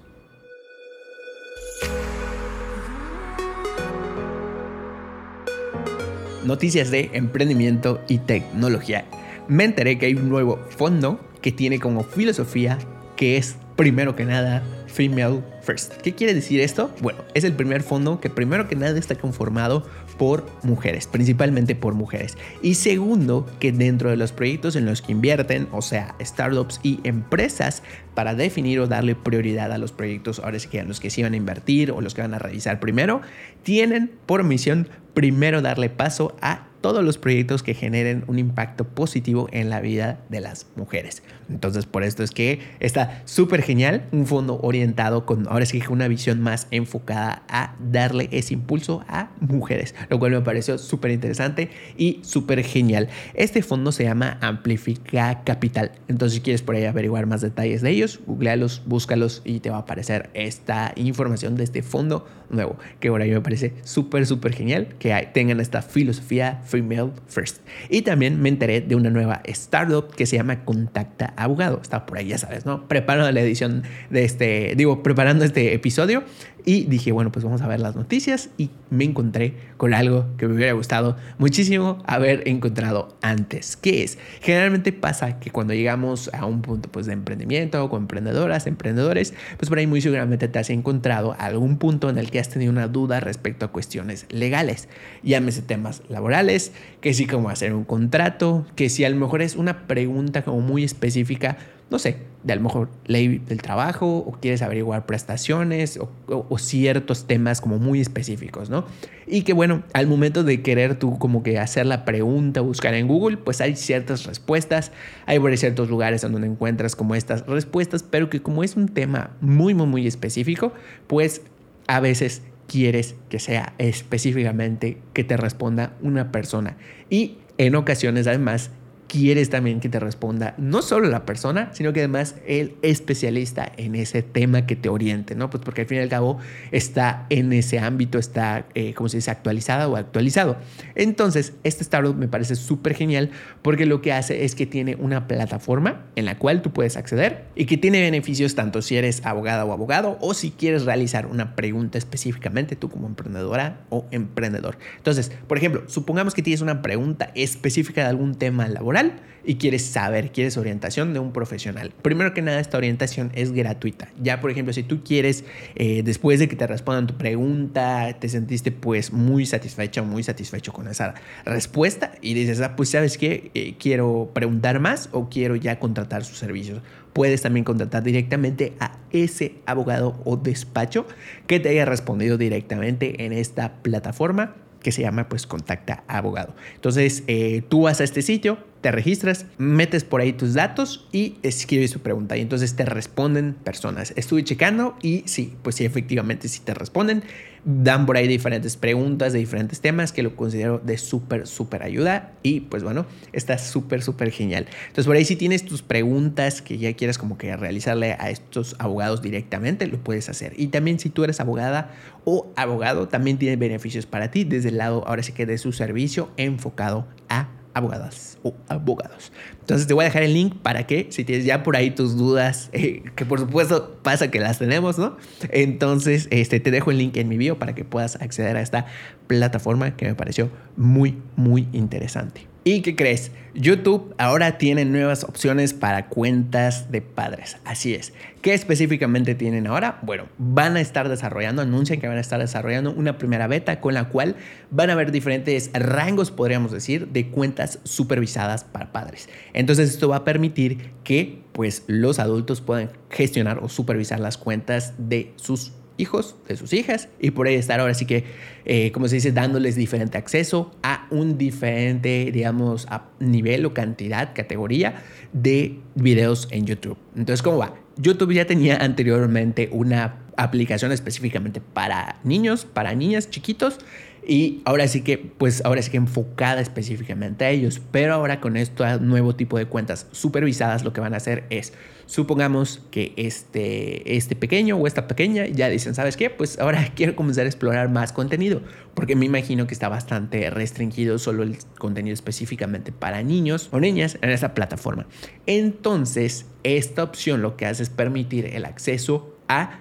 Noticias 6.45 6.91
de 6.91 7.11
emprendimiento 7.13 8.01
y 8.09 8.19
tecnología. 8.19 9.05
Me 9.49 9.65
enteré 9.65 9.99
que 9.99 10.07
hay 10.07 10.15
un 10.15 10.29
nuevo 10.29 10.59
fondo 10.77 11.21
que 11.41 11.53
tiene 11.53 11.79
como 11.79 12.03
filosofía 12.03 12.79
que 13.17 13.37
es 13.37 13.57
primero 13.81 14.15
que 14.15 14.27
nada 14.27 14.63
Female 14.89 15.41
First. 15.63 16.03
¿Qué 16.03 16.15
quiere 16.15 16.35
decir 16.35 16.61
esto? 16.61 16.95
Bueno, 17.01 17.21
es 17.33 17.45
el 17.45 17.55
primer 17.55 17.83
fondo 17.83 18.21
que 18.21 18.29
primero 18.29 18.69
que 18.69 18.77
nada 18.77 18.99
está 18.99 19.15
conformado 19.15 19.87
por 20.19 20.45
mujeres, 20.63 21.07
principalmente 21.07 21.75
por 21.75 21.95
mujeres. 21.95 22.37
Y 22.61 22.75
segundo, 22.75 23.47
que 23.59 23.73
dentro 23.73 24.11
de 24.11 24.19
los 24.19 24.33
proyectos 24.33 24.77
en 24.77 24.85
los 24.85 25.01
que 25.01 25.13
invierten, 25.13 25.67
o 25.73 25.81
sea, 25.81 26.15
startups 26.21 26.81
y 26.83 27.01
empresas, 27.05 27.83
para 28.13 28.35
definir 28.35 28.81
o 28.81 28.87
darle 28.87 29.15
prioridad 29.15 29.73
a 29.73 29.79
los 29.79 29.93
proyectos, 29.93 30.41
ahora 30.41 30.59
sí 30.59 30.69
que 30.69 30.81
a 30.81 30.85
los 30.85 31.01
que 31.01 31.09
se 31.09 31.23
iban 31.23 31.33
a 31.33 31.39
invertir 31.39 31.91
o 31.91 32.03
los 32.03 32.13
que 32.13 32.21
van 32.21 32.35
a 32.35 32.39
realizar 32.39 32.81
primero, 32.81 33.23
tienen 33.63 34.11
por 34.27 34.45
misión 34.45 34.91
primero 35.15 35.63
darle 35.63 35.89
paso 35.89 36.37
a 36.43 36.67
todos 36.83 37.03
los 37.03 37.17
proyectos 37.17 37.63
que 37.63 37.73
generen 37.73 38.25
un 38.27 38.39
impacto 38.39 38.85
positivo 38.85 39.49
en 39.53 39.71
la 39.71 39.81
vida 39.81 40.21
de 40.29 40.41
las 40.41 40.67
mujeres. 40.77 41.23
Entonces, 41.51 41.87
por 41.87 42.05
esto 42.05 42.23
es 42.23 42.31
que 42.31 42.61
está 42.81 43.23
súper 43.25 43.63
genial, 43.63 44.07
un 44.13 44.27
fondo 44.27 44.61
orientado 44.63 45.27
con, 45.27 45.49
ahora 45.49 45.67
sí 45.67 45.83
una 45.89 46.09
visión 46.09 46.41
más 46.41 46.67
enfocada 46.71 47.43
a 47.49 47.75
darle 47.81 48.29
ese 48.33 48.55
impulso 48.55 49.05
a 49.09 49.31
mujeres, 49.41 49.95
lo 50.09 50.19
cual 50.19 50.33
me 50.33 50.41
pareció 50.41 50.79
súper 50.79 51.11
interesante 51.11 51.71
y 51.97 52.21
súper 52.23 52.63
genial. 52.63 53.09
Este 53.35 53.63
fondo 53.63 53.93
se 53.93 54.05
llama 54.05 54.39
Amplifica 54.41 55.43
Capital. 55.45 55.93
Entonces, 56.09 56.37
si 56.37 56.41
quieres 56.41 56.63
por 56.63 56.75
ahí 56.75 56.85
averiguar 56.85 57.27
más 57.27 57.41
detalles 57.41 57.83
de 57.83 57.91
ellos, 57.91 58.21
googlealos, 58.27 58.83
búscalos 58.87 59.43
y 59.45 59.61
te 59.61 59.71
va 59.71 59.77
a 59.77 59.81
aparecer 59.81 60.31
esta 60.35 60.93
información 60.97 61.57
de 61.57 61.65
este 61.65 61.83
fondo 61.83 62.27
nuevo, 62.51 62.77
que 62.99 63.09
ahora 63.09 63.27
yo 63.27 63.35
me 63.35 63.41
parece 63.41 63.75
súper, 63.85 64.27
súper 64.27 64.55
genial 64.55 64.89
que 64.99 65.29
tengan 65.33 65.61
esta 65.61 65.83
filosofía 65.83 66.61
female 66.65 67.11
first. 67.27 67.59
Y 67.89 68.03
también 68.03 68.41
me 68.41 68.49
enteré 68.49 68.81
de 68.81 68.95
una 68.95 69.11
nueva 69.11 69.41
startup 69.45 70.15
que 70.15 70.27
se 70.27 70.37
llama 70.37 70.65
Contacta 70.65 71.33
Abogado. 71.41 71.81
Está 71.83 72.07
por 72.07 72.19
ahí, 72.19 72.29
ya 72.29 72.39
sabes, 72.39 72.67
¿no? 72.67 72.87
Preparando 72.89 73.31
la 73.33 73.41
edición 73.41 73.83
de 74.11 74.25
este, 74.25 74.75
digo, 74.77 75.03
preparando 75.03 75.45
este 75.45 75.75
episodio 75.75 76.25
y 76.65 76.85
dije, 76.85 77.13
bueno, 77.13 77.33
pues 77.33 77.45
vamos 77.45 77.63
a 77.63 77.69
ver 77.69 77.81
las 77.81 77.97
noticias 77.97 78.51
y 78.57 78.71
me 78.91 79.05
encontré 79.05 79.55
con 79.77 79.95
algo 79.95 80.27
que 80.37 80.47
me 80.47 80.55
hubiera 80.55 80.73
gustado 80.73 81.17
muchísimo 81.39 81.99
haber 82.07 82.47
encontrado 82.49 83.17
antes. 83.23 83.77
¿Qué 83.77 84.03
es? 84.03 84.19
Generalmente 84.41 84.93
pasa 84.93 85.39
que 85.39 85.51
cuando 85.51 85.75
llegamos 85.75 86.31
a 86.33 86.47
un 86.47 86.63
punto 86.63 86.91
pues, 86.91 87.07
de 87.07 87.13
emprendimiento 87.13 87.83
o 87.85 87.89
con 87.89 88.03
emprendedoras, 88.03 88.67
emprendedores, 88.67 89.35
pues 89.57 89.69
por 89.69 89.79
ahí 89.79 89.87
muy 89.87 90.01
seguramente 90.01 90.49
te 90.49 90.59
has 90.59 90.71
encontrado 90.71 91.35
algún 91.39 91.79
punto 91.79 92.11
en 92.11 92.19
el 92.19 92.31
que 92.31 92.41
has 92.41 92.49
tenido 92.49 92.73
una 92.73 92.89
duda 92.89 93.21
respecto 93.21 93.67
a 93.67 93.69
cuestiones 93.69 94.27
legales. 94.31 94.89
Llámese 95.23 95.63
temas 95.63 96.03
laborales, 96.09 96.73
que 97.01 97.15
sí 97.15 97.27
como 97.27 97.51
hacer 97.51 97.73
un 97.73 97.85
contrato, 97.85 98.67
que 98.77 98.89
si 98.89 99.05
a 99.05 99.11
lo 99.11 99.17
mejor 99.17 99.43
es 99.43 99.57
una 99.57 99.87
pregunta 99.87 100.43
como 100.43 100.61
muy 100.61 100.85
específica 100.85 101.57
no 101.91 101.99
sé, 101.99 102.19
de 102.45 102.53
a 102.53 102.57
lo 102.57 102.63
mejor 102.63 102.89
ley 103.07 103.39
del 103.39 103.61
trabajo 103.61 104.19
o 104.19 104.33
quieres 104.41 104.63
averiguar 104.63 105.07
prestaciones 105.07 105.99
o, 105.99 106.59
ciertos 106.59 107.27
temas 107.27 107.61
como 107.61 107.79
muy 107.79 108.01
específicos, 108.01 108.71
¿no? 108.71 108.87
Y 109.27 109.43
que 109.43 109.53
bueno, 109.53 109.83
al 109.93 110.07
momento 110.07 110.45
de 110.45 110.63
querer 110.63 110.99
tú 110.99 111.19
como 111.19 111.43
que 111.43 111.59
hacer 111.59 111.87
la 111.87 112.05
pregunta, 112.05 112.61
buscar 112.61 112.95
en 112.95 113.09
Google, 113.09 113.37
pues 113.37 113.61
hay 113.61 113.77
ciertas 113.77 114.25
respuestas, 114.25 114.93
hay 115.27 115.39
por 115.39 115.57
ciertos 115.57 115.91
lugares 115.91 116.23
donde 116.23 116.47
encuentras 116.47 116.97
como 116.97 117.15
estas 117.15 117.47
respuestas, 117.47 118.03
pero 118.03 118.31
que 118.31 118.41
como 118.41 118.65
es 118.65 118.77
un 118.77 118.89
tema 118.89 119.31
muy, 119.41 119.75
muy, 119.75 119.87
muy 119.87 120.07
específico, 120.07 120.73
pues 121.07 121.43
a 121.89 122.01
veces 122.01 122.43
quieres 122.69 123.17
que 123.29 123.41
sea 123.41 123.75
específicamente 123.79 124.99
que 125.13 125.25
te 125.25 125.37
responda 125.37 125.93
una 126.03 126.31
persona. 126.31 126.77
Y 127.11 127.39
en 127.59 127.75
ocasiones 127.75 128.27
además 128.27 128.71
quieres 129.11 129.51
también 129.51 129.81
que 129.81 129.89
te 129.89 129.99
responda 129.99 130.55
no 130.57 130.83
solo 130.83 131.09
la 131.09 131.27
persona, 131.27 131.71
sino 131.73 131.93
que 131.93 131.99
además 131.99 132.37
el 132.47 132.77
especialista 132.83 133.71
en 133.77 133.97
ese 133.97 134.23
tema 134.23 134.67
que 134.67 134.77
te 134.77 134.89
oriente, 134.89 135.35
¿no? 135.35 135.51
Pues 135.51 135.65
porque 135.65 135.81
al 135.81 135.89
fin 135.89 135.99
y 135.99 136.01
al 136.03 136.09
cabo 136.09 136.39
está 136.71 137.27
en 137.29 137.53
ese 137.53 137.81
ámbito, 137.81 138.19
está, 138.19 138.67
eh, 138.75 138.95
como 138.95 139.09
se 139.09 139.17
dice, 139.17 139.33
actualizada 139.33 139.89
o 139.89 139.97
actualizado. 139.97 140.59
Entonces, 140.95 141.55
este 141.65 141.83
startup 141.83 142.15
me 142.15 142.29
parece 142.29 142.55
súper 142.55 142.95
genial 142.95 143.31
porque 143.63 143.85
lo 143.85 144.01
que 144.01 144.13
hace 144.13 144.45
es 144.45 144.55
que 144.55 144.65
tiene 144.65 144.95
una 144.95 145.27
plataforma 145.27 146.05
en 146.15 146.25
la 146.25 146.39
cual 146.39 146.63
tú 146.63 146.71
puedes 146.73 146.97
acceder 146.97 147.47
y 147.57 147.67
que 147.67 147.77
tiene 147.77 148.01
beneficios 148.01 148.55
tanto 148.55 148.81
si 148.81 148.97
eres 148.97 149.27
abogada 149.27 149.65
o 149.65 149.73
abogado 149.73 150.19
o 150.21 150.35
si 150.35 150.53
quieres 150.53 150.85
realizar 150.85 151.27
una 151.27 151.57
pregunta 151.57 151.99
específicamente 151.99 152.77
tú 152.77 152.89
como 152.89 153.09
emprendedora 153.09 153.81
o 153.89 154.07
emprendedor. 154.13 154.79
Entonces, 154.99 155.33
por 155.49 155.59
ejemplo, 155.59 155.83
supongamos 155.89 156.33
que 156.33 156.43
tienes 156.43 156.61
una 156.61 156.81
pregunta 156.81 157.33
específica 157.35 158.03
de 158.03 158.09
algún 158.09 158.37
tema 158.37 158.69
laboral 158.69 159.00
y 159.45 159.57
quieres 159.57 159.85
saber, 159.85 160.33
quieres 160.33 160.57
orientación 160.57 161.13
de 161.15 161.19
un 161.19 161.33
profesional. 161.33 161.93
Primero 162.03 162.35
que 162.35 162.43
nada, 162.43 162.61
esta 162.61 162.77
orientación 162.77 163.31
es 163.35 163.53
gratuita. 163.53 164.09
Ya, 164.21 164.41
por 164.41 164.51
ejemplo, 164.51 164.73
si 164.73 164.83
tú 164.83 165.03
quieres, 165.03 165.45
eh, 165.77 166.03
después 166.05 166.39
de 166.39 166.49
que 166.49 166.57
te 166.57 166.67
respondan 166.67 167.07
tu 167.07 167.17
pregunta, 167.17 168.17
te 168.19 168.29
sentiste 168.29 168.71
pues 168.73 169.13
muy 169.13 169.47
satisfecho, 169.47 170.05
muy 170.05 170.23
satisfecho 170.23 170.73
con 170.73 170.89
esa 170.89 171.15
respuesta 171.45 172.13
y 172.21 172.35
dices, 172.35 172.61
ah, 172.61 172.77
pues 172.77 172.91
sabes 172.91 173.17
qué, 173.19 173.51
eh, 173.55 173.75
quiero 173.79 174.31
preguntar 174.35 174.81
más 174.81 175.09
o 175.13 175.29
quiero 175.29 175.57
ya 175.57 175.79
contratar 175.79 176.25
sus 176.25 176.39
servicios. 176.39 176.83
Puedes 177.13 177.43
también 177.43 177.65
contratar 177.65 178.03
directamente 178.03 178.75
a 178.79 178.99
ese 179.11 179.57
abogado 179.67 180.21
o 180.25 180.37
despacho 180.37 181.07
que 181.47 181.59
te 181.59 181.71
haya 181.71 181.85
respondido 181.85 182.39
directamente 182.39 183.25
en 183.25 183.33
esta 183.33 183.83
plataforma 183.83 184.55
que 184.81 184.93
se 184.93 185.03
llama 185.03 185.29
pues 185.29 185.47
Contacta 185.47 186.05
Abogado. 186.09 186.55
Entonces, 186.75 187.23
eh, 187.27 187.63
tú 187.69 187.83
vas 187.83 188.01
a 188.01 188.05
este 188.05 188.23
sitio, 188.23 188.59
te 188.81 188.91
registras, 188.91 189.47
metes 189.59 190.05
por 190.05 190.21
ahí 190.21 190.33
tus 190.33 190.55
datos 190.55 191.09
y 191.13 191.37
escribes 191.43 191.93
tu 191.93 192.01
pregunta. 192.01 192.37
Y 192.37 192.41
entonces 192.41 192.75
te 192.77 192.85
responden 192.85 193.55
personas. 193.55 194.13
Estuve 194.17 194.45
checando 194.45 194.97
y 195.03 195.23
sí, 195.27 195.55
pues 195.63 195.77
sí, 195.77 195.85
efectivamente 195.85 196.49
sí 196.49 196.61
te 196.65 196.75
responden 196.75 197.23
dan 197.65 198.07
por 198.07 198.17
ahí 198.17 198.27
diferentes 198.27 198.77
preguntas 198.77 199.33
de 199.33 199.39
diferentes 199.39 199.81
temas 199.81 200.13
que 200.13 200.23
lo 200.23 200.35
considero 200.35 200.79
de 200.79 200.97
súper, 200.99 201.47
súper 201.47 201.83
ayuda. 201.83 202.33
Y 202.43 202.61
pues 202.61 202.83
bueno, 202.83 203.07
está 203.33 203.59
súper, 203.59 204.03
súper 204.03 204.31
genial. 204.31 204.67
Entonces 204.83 205.07
por 205.07 205.17
ahí 205.17 205.25
si 205.25 205.37
tienes 205.37 205.65
tus 205.65 205.83
preguntas 205.83 206.63
que 206.63 206.79
ya 206.79 206.93
quieras 206.95 207.19
como 207.19 207.37
que 207.37 207.55
realizarle 207.57 208.17
a 208.19 208.31
estos 208.31 208.77
abogados 208.79 209.23
directamente, 209.23 209.87
lo 209.87 209.99
puedes 210.03 210.29
hacer. 210.29 210.55
Y 210.57 210.69
también 210.69 210.99
si 210.99 211.11
tú 211.11 211.25
eres 211.25 211.41
abogada 211.41 211.93
o 212.25 212.53
abogado, 212.57 213.09
también 213.09 213.39
tiene 213.39 213.57
beneficios 213.57 214.07
para 214.07 214.31
ti 214.31 214.45
desde 214.45 214.71
el 214.71 214.79
lado, 214.79 215.07
ahora 215.07 215.23
sí 215.23 215.33
que 215.33 215.47
de 215.47 215.59
su 215.59 215.73
servicio 215.73 216.31
enfocado 216.37 217.07
a 217.29 217.49
abogadas 217.81 218.39
o 218.43 218.55
abogados. 218.69 219.33
Entonces 219.61 219.87
te 219.87 219.95
voy 219.95 220.03
a 220.03 220.07
dejar 220.07 220.23
el 220.23 220.35
link 220.35 220.57
para 220.63 220.87
que 220.87 221.09
si 221.11 221.25
tienes 221.25 221.45
ya 221.45 221.63
por 221.63 221.77
ahí 221.77 221.91
tus 221.91 222.17
dudas, 222.17 222.71
eh, 222.73 223.03
que 223.17 223.27
por 223.27 223.41
supuesto 223.41 223.99
pasa 224.03 224.31
que 224.31 224.41
las 224.41 224.59
tenemos, 224.59 224.99
¿no? 224.99 225.17
Entonces 225.51 226.29
este, 226.31 226.61
te 226.61 226.71
dejo 226.71 226.91
el 226.91 226.99
link 226.99 227.17
en 227.17 227.29
mi 227.29 227.37
bio 227.37 227.59
para 227.59 227.75
que 227.75 227.85
puedas 227.85 228.17
acceder 228.17 228.57
a 228.57 228.61
esta 228.61 228.87
plataforma 229.27 229.97
que 229.97 230.07
me 230.07 230.15
pareció 230.15 230.51
muy, 230.77 231.19
muy 231.37 231.69
interesante. 231.73 232.50
¿Y 232.63 232.83
qué 232.83 232.95
crees? 232.95 233.33
YouTube 233.55 234.15
ahora 234.19 234.59
tiene 234.59 234.85
nuevas 234.85 235.25
opciones 235.25 235.73
para 235.73 236.09
cuentas 236.09 236.93
de 236.93 237.01
padres. 237.01 237.57
Así 237.65 237.95
es. 237.95 238.13
¿Qué 238.43 238.53
específicamente 238.53 239.35
tienen 239.35 239.67
ahora? 239.67 239.99
Bueno, 240.03 240.27
van 240.37 240.77
a 240.77 240.81
estar 240.81 241.09
desarrollando, 241.09 241.63
anuncian 241.63 242.01
que 242.01 242.07
van 242.07 242.19
a 242.19 242.21
estar 242.21 242.39
desarrollando 242.39 242.93
una 242.93 243.17
primera 243.17 243.47
beta 243.47 243.81
con 243.81 243.95
la 243.95 244.09
cual 244.09 244.37
van 244.71 244.91
a 244.91 244.93
haber 244.93 245.11
diferentes 245.11 245.71
rangos, 245.73 246.31
podríamos 246.31 246.71
decir, 246.71 247.09
de 247.09 247.29
cuentas 247.29 247.79
supervisadas 247.85 248.65
para 248.65 248.93
padres. 248.93 249.31
Entonces 249.55 249.91
esto 249.91 250.09
va 250.11 250.17
a 250.17 250.25
permitir 250.25 250.93
que 251.03 251.43
pues 251.53 251.85
los 251.87 252.19
adultos 252.19 252.61
puedan 252.61 252.91
gestionar 253.09 253.59
o 253.59 253.69
supervisar 253.69 254.21
las 254.21 254.37
cuentas 254.37 254.95
de 254.99 255.33
sus 255.37 255.73
hijos, 256.01 256.35
de 256.49 256.57
sus 256.57 256.73
hijas, 256.73 257.09
y 257.21 257.31
por 257.31 257.47
ahí 257.47 257.55
estar 257.55 257.79
ahora 257.79 257.95
sí 257.95 258.07
que, 258.07 258.25
eh, 258.65 258.91
como 258.93 259.07
se 259.09 259.17
dice, 259.17 259.33
dándoles 259.33 259.77
diferente 259.77 260.19
acceso 260.19 260.73
a 260.83 261.07
un 261.11 261.39
diferente, 261.39 262.31
digamos, 262.33 262.87
a 262.89 263.09
nivel 263.21 263.65
o 263.67 263.75
cantidad, 263.75 264.35
categoría 264.35 265.03
de 265.33 265.79
videos 265.95 266.49
en 266.51 266.67
YouTube. 266.67 266.97
Entonces, 267.15 267.43
¿cómo 267.43 267.59
va? 267.59 267.75
YouTube 267.97 268.33
ya 268.33 268.47
tenía 268.47 268.79
anteriormente 268.79 269.69
una 269.73 270.21
aplicación 270.37 270.91
específicamente 270.91 271.61
para 271.61 272.19
niños, 272.25 272.65
para 272.65 272.95
niñas 272.95 273.29
chiquitos, 273.29 273.79
y 274.27 274.61
ahora 274.65 274.87
sí 274.87 275.03
que, 275.03 275.19
pues 275.19 275.65
ahora 275.65 275.83
sí 275.83 275.91
que 275.91 275.97
enfocada 275.97 276.61
específicamente 276.61 277.45
a 277.45 277.51
ellos. 277.51 277.81
Pero 277.91 278.15
ahora 278.15 278.41
con 278.41 278.57
este 278.57 278.99
nuevo 279.01 279.35
tipo 279.35 279.59
de 279.59 279.67
cuentas 279.67 280.07
supervisadas, 280.13 280.85
lo 280.85 280.93
que 280.93 281.01
van 281.01 281.15
a 281.15 281.17
hacer 281.17 281.45
es, 281.51 281.73
supongamos 282.11 282.81
que 282.91 283.13
este, 283.17 284.17
este 284.17 284.35
pequeño 284.35 284.77
o 284.77 284.89
esta 284.89 285.07
pequeña 285.07 285.47
ya 285.47 285.69
dicen, 285.69 285.95
¿sabes 285.95 286.17
qué? 286.17 286.29
Pues 286.29 286.59
ahora 286.59 286.91
quiero 286.97 287.15
comenzar 287.15 287.45
a 287.45 287.49
explorar 287.49 287.89
más 287.89 288.13
contenido. 288.13 288.63
Porque 288.95 289.15
me 289.15 289.27
imagino 289.27 289.69
que 289.69 289.75
está 289.75 289.89
bastante 289.89 290.51
restringido 290.51 291.21
solo 291.21 291.45
el 291.45 291.59
contenido 291.79 292.13
específicamente 292.13 292.91
para 292.91 293.23
niños 293.23 293.69
o 293.71 293.79
niñas 293.79 294.19
en 294.23 294.31
esta 294.31 294.55
plataforma. 294.55 295.07
Entonces, 295.47 296.47
esta 296.65 297.05
opción 297.05 297.43
lo 297.43 297.57
que 297.57 297.67
hace 297.67 297.85
es 297.85 297.91
permitir 297.91 298.47
el 298.47 298.65
acceso 298.65 299.37
a 299.47 299.79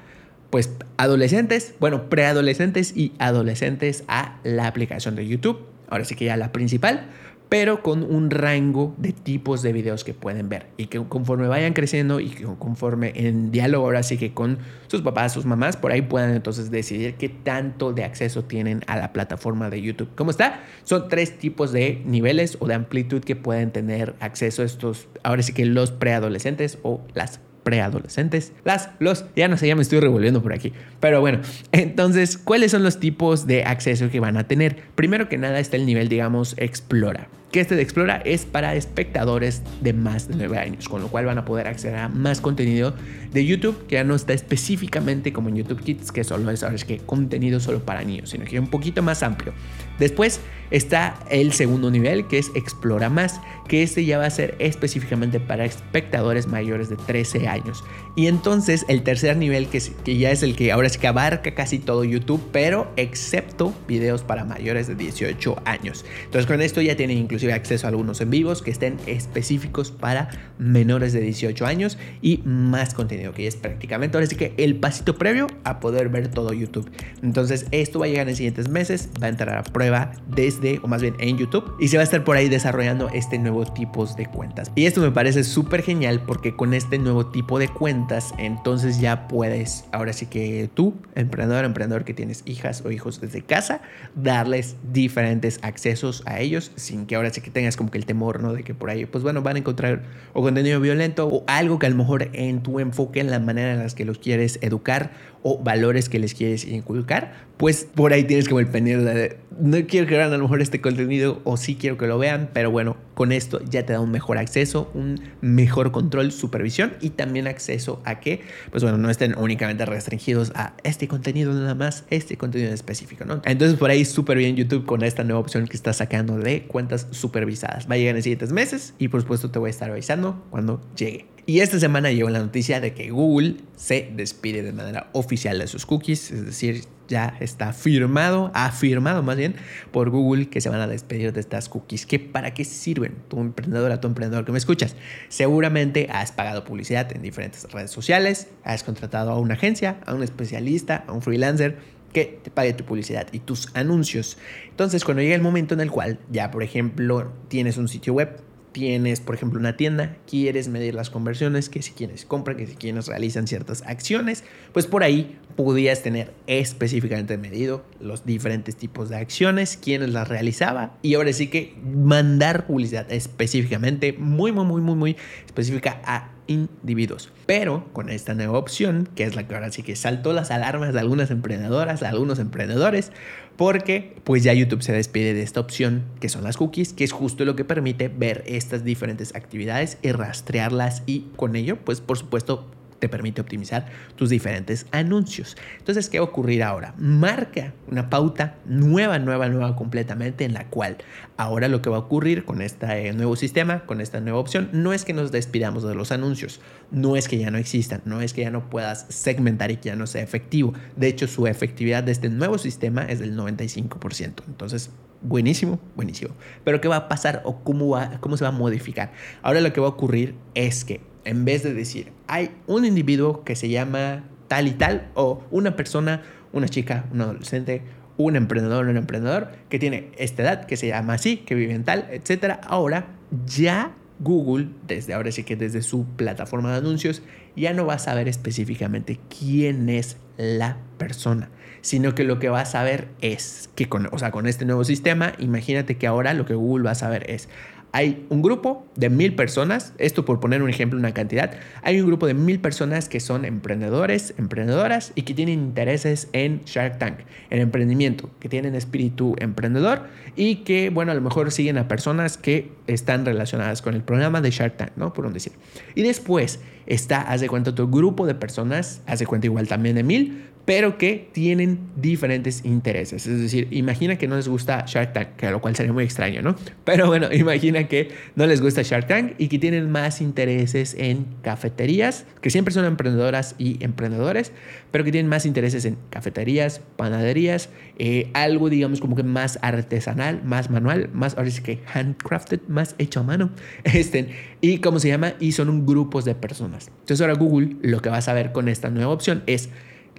pues 0.51 0.69
adolescentes, 0.98 1.74
bueno, 1.79 2.09
preadolescentes 2.09 2.95
y 2.95 3.12
adolescentes 3.17 4.03
a 4.07 4.38
la 4.43 4.67
aplicación 4.67 5.15
de 5.15 5.27
YouTube. 5.27 5.65
Ahora 5.89 6.05
sí 6.05 6.13
que 6.13 6.25
ya 6.25 6.38
la 6.38 6.51
principal, 6.51 7.07
pero 7.50 7.82
con 7.82 8.03
un 8.03 8.29
rango 8.29 8.94
de 8.98 9.12
tipos 9.12 9.63
de 9.63 9.74
videos 9.74 10.03
que 10.03 10.13
pueden 10.13 10.50
ver 10.50 10.68
y 10.77 10.86
que 10.86 11.03
conforme 11.03 11.48
vayan 11.48 11.74
creciendo 11.74 12.20
y 12.20 12.29
conforme 12.60 13.12
en 13.15 13.51
diálogo 13.51 13.86
ahora 13.86 14.03
sí 14.03 14.18
que 14.18 14.34
con 14.34 14.60
sus 14.88 15.01
papás, 15.01 15.34
sus 15.34 15.46
mamás, 15.46 15.75
por 15.75 15.91
ahí 15.91 16.03
puedan 16.03 16.36
entonces 16.36 16.70
decidir 16.70 17.15
qué 17.15 17.27
tanto 17.27 17.91
de 17.91 18.03
acceso 18.03 18.44
tienen 18.44 18.84
a 18.86 18.98
la 18.98 19.12
plataforma 19.12 19.72
de 19.72 19.82
YouTube. 19.82 20.10
¿Cómo 20.15 20.29
está? 20.29 20.62
Son 20.84 21.08
tres 21.08 21.39
tipos 21.39 21.72
de 21.72 22.03
niveles 22.06 22.58
o 22.60 22.68
de 22.68 22.75
amplitud 22.75 23.24
que 23.24 23.36
pueden 23.36 23.72
tener 23.72 24.13
acceso 24.20 24.63
estos, 24.63 25.08
ahora 25.24 25.41
sí 25.41 25.53
que 25.53 25.65
los 25.65 25.91
preadolescentes 25.91 26.77
o 26.84 27.01
las 27.15 27.39
preadolescentes. 27.63 28.53
Las, 28.63 28.91
los, 29.00 29.25
ya 29.36 29.48
no 29.48 29.58
sé, 29.58 29.68
ya 29.68 29.75
me 29.75 29.82
estoy 29.82 30.00
revolviendo 30.00 30.41
por 30.44 30.53
aquí. 30.53 30.72
Pero 31.00 31.20
bueno, 31.20 31.41
entonces, 31.72 32.38
¿cuáles 32.38 32.72
son 32.72 32.84
los 32.84 33.00
tipos 33.00 33.48
de 33.48 33.63
acceso 33.63 34.10
que 34.10 34.20
van 34.20 34.38
a 34.38 34.48
tener? 34.48 34.84
Primero 34.94 35.29
que 35.29 35.38
nada 35.38 35.60
está 35.60 35.77
el 35.77 35.86
nivel, 35.88 36.10
digamos, 36.10 36.56
Explora 36.58 37.27
que 37.51 37.60
este 37.60 37.75
de 37.75 37.82
Explora 37.82 38.18
es 38.18 38.46
para 38.46 38.75
espectadores 38.75 39.63
de 39.82 39.94
más 39.94 40.27
de 40.27 40.36
9 40.36 40.58
años, 40.58 40.88
con 40.88 41.01
lo 41.01 41.08
cual 41.08 41.25
van 41.25 41.38
a 41.38 41.46
poder 41.46 41.68
acceder 41.68 41.96
a 41.96 42.10
más 42.10 42.41
contenido 42.41 42.94
de 43.32 43.46
YouTube 43.46 43.88
que 43.88 43.96
ya 43.96 44.03
no 44.03 44.15
está 44.15 44.34
específicamente 44.34 45.34
como 45.34 45.50
en 45.50 45.58
YouTube 45.58 45.82
Kids, 45.82 46.12
que 46.12 46.24
solo 46.24 46.50
es 46.51 46.63
es 46.63 46.86
que 46.86 46.98
contenido 46.98 47.60
solo 47.60 47.79
para 47.79 48.03
niños, 48.03 48.29
sino 48.29 48.46
que 48.46 48.56
es 48.56 48.62
un 48.62 48.70
poquito 48.70 49.01
más 49.01 49.24
amplio. 49.24 49.53
Después 49.98 50.39
está 50.72 51.20
el 51.29 51.51
segundo 51.53 51.89
nivel 51.89 52.27
que 52.27 52.38
es 52.38 52.51
Explora 52.56 53.10
más, 53.10 53.41
que 53.68 53.84
este 53.84 54.06
ya 54.06 54.18
va 54.18 54.25
a 54.25 54.29
ser 54.29 54.56
específicamente 54.60 55.39
para 55.39 55.65
espectadores 55.65 56.48
mayores 56.48 56.89
de 56.89 56.98
13 56.98 57.48
años. 57.48 57.84
Y 58.15 58.27
entonces 58.27 58.86
el 58.88 59.03
tercer 59.03 59.38
nivel 59.38 59.68
que, 59.68 59.82
que 60.03 60.18
ya 60.18 60.32
es 60.32 60.44
el 60.44 60.56
que 60.56 60.72
ahora 60.72 60.88
es 60.88 60.98
que 60.98 61.08
abarca 61.08 61.53
casi 61.56 61.79
todo 61.79 62.03
YouTube, 62.03 62.41
pero 62.51 62.91
excepto 62.96 63.74
videos 63.88 64.24
para 64.24 64.46
mayores 64.46 64.88
de 64.88 64.96
18 64.96 65.62
años. 65.65 66.06
Entonces 66.25 66.46
con 66.46 66.62
esto 66.62 66.82
ya 66.82 66.96
tienen 66.96 67.18
incluso 67.18 67.38
acceso 67.53 67.88
a 67.88 67.89
algunos 67.89 68.22
en 68.22 68.29
vivos 68.29 68.62
que 68.62 68.72
estén 68.72 68.98
específicos 69.05 69.91
para 69.91 70.29
menores 70.58 71.13
de 71.13 71.22
18 71.22 71.65
años 71.65 71.98
y 72.22 72.41
más 72.46 72.93
contenido, 72.93 73.34
que 73.34 73.48
es 73.48 73.55
prácticamente 73.55 74.17
ahora 74.17 74.27
sí 74.27 74.36
que 74.36 74.53
el 74.58 74.75
pasito 74.75 75.15
previo 75.17 75.48
a 75.63 75.79
poder 75.79 76.10
ver 76.10 76.29
todo 76.29 76.53
YouTube. 76.53 76.89
Entonces 77.22 77.65
esto 77.72 78.00
va 78.00 78.05
a 78.05 78.10
llegar 78.10 78.29
en 78.29 78.36
siguientes 78.36 78.69
meses, 78.69 79.10
va 79.22 79.27
a 79.27 79.29
entrar 79.29 79.58
a 79.58 79.63
prueba 79.63 80.12
desde, 80.27 80.79
o 80.84 80.88
más 80.88 81.01
bien 81.01 81.15
en 81.19 81.38
YouTube, 81.38 81.75
y 81.79 81.88
se 81.88 81.98
va 81.98 82.01
a 82.01 82.03
estar 82.03 82.24
por 82.24 82.38
ahí 82.38 82.50
desarrollando 82.50 83.10
este 83.10 83.39
nuevo 83.39 83.65
tipo 83.65 84.05
de 84.05 84.25
cuentas. 84.25 84.72
Y 84.75 84.86
esto 84.86 85.01
me 85.01 85.12
parece 85.12 85.43
súper 85.43 85.81
genial 85.81 86.22
porque 86.25 86.55
con 86.55 86.74
este 86.74 86.98
nuevo 86.98 87.27
tipo 87.27 87.60
de 87.60 87.67
cuentas, 87.67 88.34
entonces 88.38 89.00
ya 89.00 89.27
puedes, 89.27 89.86
ahora 89.91 90.13
sí 90.13 90.25
que 90.25 90.69
tú, 90.74 90.96
emprendedor, 91.15 91.65
emprendedor 91.65 92.05
que 92.05 92.13
tienes 92.13 92.43
hijas 92.46 92.84
o 92.86 92.91
hijos 92.91 93.22
desde 93.22 93.41
casa, 93.41 93.81
darles 94.15 94.75
diferentes 94.91 95.60
accesos 95.62 96.24
a 96.25 96.39
ellos 96.39 96.72
sin 96.75 97.05
que 97.05 97.15
ahora 97.15 97.28
que 97.31 97.51
tengas 97.51 97.77
como 97.77 97.91
que 97.91 97.98
el 97.98 98.05
temor, 98.05 98.41
¿no? 98.41 98.53
De 98.53 98.63
que 98.63 98.74
por 98.74 98.89
ahí, 98.89 99.05
pues 99.05 99.24
bueno, 99.24 99.41
van 99.41 99.55
a 99.55 99.59
encontrar 99.59 100.03
o 100.33 100.41
contenido 100.41 100.79
violento 100.79 101.27
o 101.27 101.43
algo 101.48 101.79
que 101.79 101.86
a 101.86 101.89
lo 101.89 101.95
mejor 101.95 102.29
en 102.33 102.62
tu 102.62 102.79
enfoque, 102.79 103.19
en 103.19 103.31
la 103.31 103.39
manera 103.39 103.71
en 103.74 103.79
la 103.79 103.89
que 103.89 104.05
los 104.05 104.19
quieres 104.19 104.59
educar 104.62 105.12
o 105.43 105.62
valores 105.62 106.10
que 106.10 106.19
les 106.19 106.34
quieres 106.34 106.65
inculcar, 106.65 107.48
pues 107.58 107.86
por 107.93 108.13
ahí 108.13 108.24
tienes 108.24 108.48
como 108.48 108.60
el 108.60 108.67
pendiente 108.67 109.13
de 109.13 109.38
no 109.60 109.77
quiero 109.88 110.08
que 110.08 110.15
vean 110.15 110.31
a 110.31 110.38
lo 110.38 110.43
mejor 110.43 110.62
este 110.62 110.79
contenido 110.79 111.41
o 111.43 111.58
sí 111.58 111.75
quiero 111.75 111.98
que 111.98 112.08
lo 112.08 112.17
vean, 112.17 112.50
pero 112.53 112.72
bueno, 112.72 112.96
con 113.13 113.31
esto 113.31 113.60
ya 113.69 113.86
te 113.86 113.93
da 113.93 114.00
un 114.00 114.12
mejor 114.12 114.38
acceso, 114.38 114.89
un 114.93 115.22
mejor 115.41 115.91
control, 115.91 116.31
supervisión 116.31 116.93
y 117.01 117.10
también 117.10 117.48
acceso 117.48 118.01
a 118.05 118.22
que, 118.22 118.41
pues 118.72 118.84
bueno, 118.84 118.98
no 118.98 119.10
estén 119.10 119.38
únicamente 119.38 119.86
restringidos 119.86 120.53
a 120.55 120.74
este 120.84 121.08
contenido 121.08 121.53
nada 121.53 121.75
más, 121.75 122.05
este 122.10 122.38
contenido 122.38 122.74
específico, 122.74 123.25
¿no? 123.25 123.41
Entonces 123.43 123.77
por 123.77 123.89
ahí 123.89 124.05
súper 124.05 124.38
bien 124.38 124.55
YouTube 124.55 124.86
con 124.86 125.03
esta 125.03 125.24
nueva 125.24 125.41
opción 125.41 125.67
que 125.67 125.75
está 125.75 125.91
sacando 125.91 126.38
de 126.38 126.63
cuentas 126.63 127.08
supervisadas. 127.12 127.89
Va 127.89 127.96
a 127.96 127.98
llegar 127.98 128.15
en 128.15 128.24
siguientes 128.24 128.53
meses 128.53 128.93
y 128.98 129.10
por 129.10 129.22
supuesto 129.22 129.51
te 129.51 129.60
voy 129.60 129.67
a 129.67 129.72
estar 129.72 129.91
avisando 129.91 130.46
cuando 130.50 130.81
llegue. 130.96 131.25
Y 131.50 131.62
esta 131.62 131.79
semana 131.79 132.12
llegó 132.12 132.29
la 132.29 132.38
noticia 132.38 132.79
de 132.79 132.94
que 132.94 133.10
Google 133.10 133.56
se 133.75 134.12
despide 134.15 134.62
de 134.62 134.72
manera 134.72 135.10
oficial 135.13 135.58
de 135.58 135.65
sus 135.65 135.88
cookies, 135.88 136.29
es 136.29 136.46
decir, 136.46 136.84
ya 137.08 137.36
está 137.39 137.74
firmado, 137.74 138.51
afirmado 138.53 139.24
más 139.24 139.36
bien 139.36 139.56
por 139.91 140.12
Google 140.12 140.50
que 140.50 140.62
se 140.62 140.70
van 140.70 140.79
a 140.79 140.86
despedir 140.86 141.34
de 141.34 141.39
estas 141.39 141.68
cookies. 141.68 142.06
¿Qué, 142.06 142.20
¿Para 142.20 142.53
qué 142.53 142.63
sirven? 142.65 143.15
Tu 143.29 143.39
emprendedora, 143.39 144.00
tu 144.00 144.08
emprendedor 144.08 144.46
que 144.46 144.51
me 144.51 144.60
escuchas. 144.60 144.96
Seguramente 145.29 146.08
has 146.12 146.32
pagado 146.32 146.63
publicidad 146.65 147.12
en 147.15 147.24
diferentes 147.24 147.63
redes 147.72 147.89
sociales, 147.89 148.50
has 148.63 148.84
contratado 148.84 149.32
a 149.32 149.39
una 149.39 149.56
agencia, 149.56 150.01
a 150.06 150.13
un 150.13 150.22
especialista, 150.22 151.03
a 151.08 151.13
un 151.13 151.24
freelancer 151.24 151.79
que 152.13 152.39
te 152.44 152.51
pague 152.51 152.74
tu 152.74 152.84
publicidad 152.84 153.25
y 153.32 153.39
tus 153.39 153.75
anuncios. 153.75 154.38
Entonces, 154.70 155.03
cuando 155.03 155.24
llega 155.24 155.34
el 155.34 155.41
momento 155.41 155.74
en 155.74 155.79
el 155.79 155.89
cual 155.89 156.20
ya, 156.29 156.51
por 156.51 156.62
ejemplo, 156.62 157.34
tienes 157.48 157.77
un 157.77 157.88
sitio 157.88 158.13
web, 158.13 158.39
tienes, 158.79 159.19
por 159.19 159.36
ejemplo, 159.36 159.59
una 159.59 159.75
tienda, 159.75 160.15
quieres 160.25 160.69
medir 160.69 160.95
las 160.95 161.09
conversiones, 161.09 161.67
que 161.67 161.81
si 161.81 161.91
quienes 161.91 162.24
compran, 162.24 162.55
que 162.55 162.65
si 162.65 162.75
quienes 162.75 163.07
realizan 163.07 163.45
ciertas 163.45 163.83
acciones, 163.86 164.45
pues 164.71 164.88
por 164.88 165.03
ahí 165.03 165.38
podías 165.57 166.01
tener 166.01 166.31
específicamente 166.48 167.38
medido 167.38 167.83
los 168.00 168.25
diferentes 168.25 168.77
tipos 168.77 169.09
de 169.09 169.17
acciones, 169.17 169.75
quienes 169.75 170.12
las 170.12 170.29
realizaba 170.29 170.98
y 171.01 171.15
ahora 171.15 171.33
sí 171.33 171.48
que 171.48 171.75
mandar 171.83 172.67
publicidad 172.67 173.12
específicamente, 173.12 174.13
muy, 174.13 174.53
muy, 174.53 174.63
muy, 174.63 174.79
muy, 174.79 174.95
muy 174.95 175.17
específica 175.45 176.00
a 176.05 176.29
individuos. 176.50 177.29
Pero 177.46 177.86
con 177.94 178.10
esta 178.10 178.34
nueva 178.34 178.58
opción, 178.58 179.08
que 179.15 179.24
es 179.24 179.36
la 179.36 179.48
que 179.48 179.56
ahora 179.56 179.72
sí 179.72 179.84
que 179.84 179.96
saltó 179.96 180.34
las 180.34 180.51
alarmas 180.51 180.94
de 180.94 181.00
algunas 181.00 181.32
emprendedoras, 181.32 182.01
de 182.01 182.08
algunos 182.08 182.39
emprendedores, 182.39 183.12
porque 183.56 184.15
pues 184.24 184.44
ya 184.44 184.53
YouTube 184.53 184.82
se 184.82 184.94
despide 184.94 185.34
de 185.34 185.44
esta 185.44 185.60
opción 185.60 186.03
que 186.20 186.29
son 186.29 186.44
las 186.44 186.58
cookies, 186.58 186.94
que 186.94 187.03
es 187.03 187.12
justo 187.12 187.46
lo 187.46 187.56
que 187.56 187.65
permite 187.65 188.08
ver 188.08 188.44
estas 188.48 188.84
diferentes 188.84 189.36
actividades 189.36 189.98
y 190.01 190.12
rastrearlas 190.12 191.03
y 191.06 191.27
con 191.36 191.56
ello 191.56 191.77
pues 191.77 192.01
por 192.01 192.18
supuesto 192.18 192.70
te 193.00 193.10
permite 193.10 193.41
optimizar 193.41 193.88
tus 194.15 194.29
diferentes 194.29 194.86
anuncios. 194.91 195.58
Entonces, 195.77 196.10
¿qué 196.10 196.20
va 196.20 196.25
a 196.25 196.29
ocurrir 196.29 196.63
ahora? 196.63 196.94
Marca 196.98 197.74
una 197.88 198.10
pauta 198.10 198.56
nueva, 198.65 199.20
nueva, 199.20 199.50
nueva 199.50 199.75
completamente 199.75 200.46
en 200.46 200.53
la 200.53 200.65
cual 200.68 200.98
ahora 201.38 201.68
lo 201.68 201.82
que 201.82 201.89
va 201.89 201.98
a 201.98 202.01
ocurrir 202.01 202.46
con 202.46 202.62
este 202.62 203.13
nuevo 203.13 203.36
sistema, 203.36 203.86
con 203.86 204.01
esta 204.01 204.20
nueva 204.20 204.39
opción, 204.39 204.70
no 204.74 204.94
es 204.94 205.06
que 205.06 205.13
nos 205.13 205.32
despidamos 205.32 205.84
de 205.84 205.96
los 205.96 206.12
anuncios, 206.12 206.60
no 206.91 207.15
es 207.15 207.27
que 207.27 207.38
ya 207.38 207.51
no 207.51 207.58
existan, 207.58 208.01
no 208.06 208.22
es 208.22 208.34
que 208.34 208.41
ya 208.41 208.51
no 208.51 208.70
puedas 208.70 209.06
segmentar 209.10 209.72
y 209.72 209.77
que 209.77 209.89
ya 209.89 209.96
no 209.96 210.08
sea 210.08 210.22
efectivo. 210.22 210.74
De 210.96 211.08
hecho, 211.08 211.27
su 211.27 211.48
efectividad 211.48 212.03
de 212.03 212.12
este 212.12 212.29
nuevo 212.29 212.58
sistema 212.58 213.03
es 213.03 213.20
del 213.20 213.38
95%. 213.38 214.44
Entonces, 214.48 214.91
buenísimo, 215.22 215.79
buenísimo. 215.96 216.36
Pero 216.63 216.82
¿qué 216.82 216.88
va 216.88 216.98
a 216.98 217.08
pasar 217.08 217.41
o 217.46 217.63
cómo, 217.63 217.89
va, 217.89 218.20
cómo 218.20 218.38
se 218.38 218.44
va 218.44 218.50
a 218.50 218.53
modificar? 218.53 219.12
Ahora 219.41 219.62
lo 219.62 219.74
que 219.74 219.82
va 219.82 219.88
a 219.88 219.91
ocurrir 219.91 220.36
es 220.56 220.86
que 220.86 221.01
en 221.29 221.45
vez 221.45 221.62
de 221.62 221.75
decir, 221.75 222.12
hay 222.27 222.50
un 222.65 222.86
individuo 222.86 223.43
que 223.43 223.55
se 223.55 223.69
llama 223.69 224.24
tal 224.48 224.67
y 224.67 224.71
tal, 224.71 225.09
o 225.13 225.43
una 225.51 225.75
persona, 225.75 226.24
una 226.51 226.67
chica, 226.67 227.05
un 227.12 227.21
adolescente, 227.21 227.83
un 228.17 228.36
emprendedor, 228.36 228.88
un 228.88 228.98
emprendedor 228.98 229.50
que 229.69 229.77
tiene 229.77 230.09
esta 230.17 230.41
edad, 230.41 230.65
que 230.65 230.75
se 230.75 230.88
llama 230.88 231.13
así, 231.13 231.38
que 231.38 231.53
vive 231.53 231.74
en 231.74 231.83
tal, 231.83 232.07
etcétera. 232.09 232.59
Ahora 232.63 233.09
ya 233.45 233.93
Google, 234.19 234.69
desde 234.88 235.13
ahora 235.13 235.31
sí 235.31 235.43
que 235.43 235.55
desde 235.55 235.83
su 235.83 236.05
plataforma 236.05 236.71
de 236.71 236.79
anuncios, 236.79 237.21
ya 237.55 237.74
no 237.74 237.86
va 237.86 237.93
a 237.93 238.00
saber 238.00 238.27
específicamente 238.27 239.19
quién 239.29 239.88
es 239.88 240.17
la 240.38 240.77
persona, 240.98 241.50
sino 241.81 242.15
que 242.15 242.24
lo 242.24 242.39
que 242.39 242.50
va 242.50 242.62
a 242.62 242.65
saber 242.65 243.07
es 243.21 243.69
que 243.75 243.88
con, 243.88 244.09
o 244.12 244.17
sea, 244.17 244.31
con 244.31 244.48
este 244.48 244.65
nuevo 244.65 244.83
sistema, 244.83 245.33
imagínate 245.38 245.98
que 245.98 246.07
ahora 246.07 246.33
lo 246.33 246.45
que 246.45 246.55
Google 246.55 246.86
va 246.86 246.91
a 246.91 246.95
saber 246.95 247.29
es, 247.29 247.50
hay 247.91 248.25
un 248.29 248.41
grupo 248.41 248.86
de 248.96 249.10
mil 249.10 249.36
personas, 249.36 249.93
esto 249.98 250.25
por 250.25 250.39
poner 250.39 250.62
un 250.62 250.69
ejemplo, 250.69 251.00
una 251.00 251.13
cantidad, 251.13 251.53
hay 251.81 252.00
un 252.00 252.08
grupo 252.08 252.27
de 252.27 252.34
mil 252.34 252.60
personas 252.60 253.10
que 253.10 253.19
son 253.19 253.46
emprendedores, 253.46 254.34
emprendedoras 254.38 255.12
y 255.15 255.24
que 255.24 255.34
tienen 255.34 255.60
intereses 255.60 256.29
en 256.34 256.62
Shark 256.65 257.00
Tank, 257.00 257.19
en 257.50 257.62
emprendimiento, 257.62 258.29
que 258.39 258.50
tienen 258.50 258.75
espíritu 258.75 259.36
emprendedor 259.39 260.08
y 260.36 260.58
que, 260.58 260.89
bueno, 260.89 261.12
a 261.12 261.15
lo 261.15 261.22
mejor 261.22 261.51
siguen 261.51 261.77
a 261.77 261.88
personas 261.88 262.38
que 262.38 262.72
están 262.88 263.25
relacionadas 263.25 263.81
con 263.81 263.96
el 263.96 264.03
programa 264.03 264.41
de 264.41 264.51
Shark 264.51 264.77
Tank, 264.77 264.91
¿no? 264.96 265.13
Por 265.13 265.25
un 265.25 265.34
decir. 265.34 265.53
Y 265.96 266.03
después 266.03 266.60
está, 266.86 267.22
haz 267.22 267.41
de 267.41 267.48
cuenta, 267.48 267.72
otro 267.72 267.88
grupo 267.88 268.27
de 268.27 268.36
personas, 268.36 269.01
haz 269.08 269.19
de 269.19 269.25
cuenta 269.25 269.48
igual 269.48 269.67
también 269.67 269.96
de 269.96 270.03
mil, 270.03 270.50
pero 270.69 270.99
que 270.99 271.27
tienen 271.31 271.79
diferentes 271.95 272.63
intereses. 272.63 273.25
Es 273.25 273.41
decir, 273.41 273.67
imagina 273.71 274.17
que 274.17 274.27
no 274.27 274.35
les 274.35 274.47
gusta 274.47 274.85
Shark 274.85 275.13
Tank, 275.13 275.29
que 275.35 275.49
lo 275.49 275.61
cual 275.61 275.75
sería 275.75 275.91
muy 275.91 276.03
extraño, 276.03 276.43
¿no? 276.43 276.55
Pero 276.83 277.07
bueno, 277.07 277.27
imagina 277.33 277.88
que 277.88 278.11
no 278.35 278.45
les 278.45 278.61
gusta 278.61 278.83
Shark 278.83 279.07
Tank 279.07 279.33
y 279.39 279.47
que 279.47 279.57
tienen 279.57 279.89
más 279.89 280.21
intereses 280.21 280.95
en 280.95 281.25
cafeterías, 281.41 282.27
que 282.39 282.51
siempre 282.51 282.71
son 282.71 282.85
emprendedoras 282.85 283.55
y 283.57 283.83
emprendedores, 283.83 284.51
pero 284.91 285.03
que 285.03 285.11
tienen 285.11 285.27
más 285.27 285.47
intereses 285.47 285.85
en 285.85 285.97
cafeterías, 286.11 286.81
panaderías, 286.97 287.69
eh, 287.97 288.29
algo 288.35 288.69
digamos 288.69 289.01
como 289.01 289.15
que 289.15 289.23
más 289.23 289.57
artesanal, 289.63 290.43
más 290.43 290.69
manual, 290.69 291.09
más 291.13 291.35
ahora 291.35 291.49
sí 291.49 291.63
que 291.63 291.79
handcrafted, 291.91 292.59
más 292.67 292.93
hecho 292.99 293.21
a 293.21 293.23
mano. 293.23 293.49
Este, 293.85 294.29
y 294.61 294.77
cómo 294.77 294.99
se 294.99 295.07
llama, 295.07 295.33
y 295.39 295.53
son 295.53 295.67
un 295.67 295.88
grupos 295.88 296.25
de 296.25 296.35
personas. 296.35 296.91
Entonces 296.99 297.21
ahora 297.21 297.33
Google 297.33 297.77
lo 297.81 298.03
que 298.03 298.09
vas 298.09 298.27
a 298.27 298.33
ver 298.35 298.51
con 298.51 298.69
esta 298.69 298.91
nueva 298.91 299.11
opción 299.11 299.41
es 299.47 299.69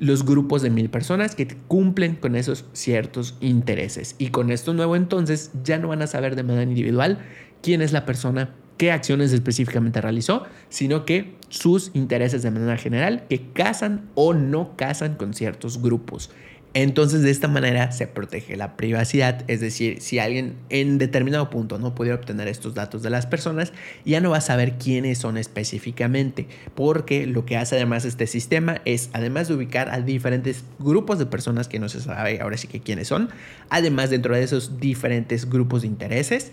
los 0.01 0.25
grupos 0.25 0.63
de 0.63 0.71
mil 0.71 0.89
personas 0.89 1.37
que 1.37 1.47
cumplen 1.69 2.17
con 2.17 2.35
esos 2.35 2.65
ciertos 2.73 3.37
intereses. 3.41 4.17
Y 4.19 4.29
con 4.29 4.51
esto 4.51 4.73
nuevo 4.73 4.97
entonces 4.97 5.53
ya 5.63 5.79
no 5.79 5.89
van 5.89 6.03
a 6.03 6.07
saber 6.07 6.35
de 6.35 6.43
manera 6.43 6.65
individual 6.65 7.19
quién 7.63 7.83
es 7.83 7.93
la 7.93 8.07
persona, 8.07 8.55
qué 8.79 8.93
acciones 8.93 9.31
específicamente 9.33 10.01
realizó, 10.01 10.45
sino 10.71 11.05
que 11.05 11.37
sus 11.51 11.91
intereses 11.93 12.43
de 12.43 12.51
manera 12.51 12.79
general 12.79 13.27
que 13.29 13.53
casan 13.53 14.09
o 14.15 14.33
no 14.33 14.75
casan 14.75 15.17
con 15.17 15.35
ciertos 15.35 15.83
grupos. 15.83 16.31
Entonces 16.73 17.23
de 17.23 17.33
esta 17.33 17.49
manera 17.49 17.91
se 17.91 18.07
protege 18.07 18.57
la 18.57 18.77
privacidad, 18.77 19.43
es 19.49 19.61
decir, 19.61 20.01
si 20.01 20.21
alguien 20.21 20.55
en 20.69 20.99
determinado 20.99 21.51
punto 21.51 21.79
no 21.79 21.97
puede 21.97 22.13
obtener 22.13 22.47
estos 22.47 22.75
datos 22.75 23.03
de 23.03 23.11
las 23.11 23.27
personas, 23.27 23.73
ya 24.05 24.21
no 24.21 24.31
va 24.31 24.37
a 24.37 24.41
saber 24.41 24.75
quiénes 24.79 25.19
son 25.19 25.37
específicamente, 25.37 26.47
porque 26.77 27.27
lo 27.27 27.45
que 27.45 27.57
hace 27.57 27.75
además 27.75 28.05
este 28.05 28.29
sistema 28.29 28.83
es, 28.85 29.11
además 29.15 29.49
de 29.49 29.55
ubicar 29.55 29.89
a 29.89 30.01
diferentes 30.01 30.63
grupos 30.79 31.19
de 31.19 31.27
personas 31.27 31.67
que 31.67 31.81
no 31.81 31.89
se 31.89 32.01
sabe 32.01 32.41
ahora 32.41 32.57
sí 32.57 32.69
que 32.69 32.79
quiénes 32.79 33.09
son, 33.09 33.31
además 33.69 34.11
dentro 34.11 34.37
de 34.37 34.45
esos 34.45 34.79
diferentes 34.79 35.51
grupos 35.51 35.83
de 35.83 35.89
intereses, 35.89 36.53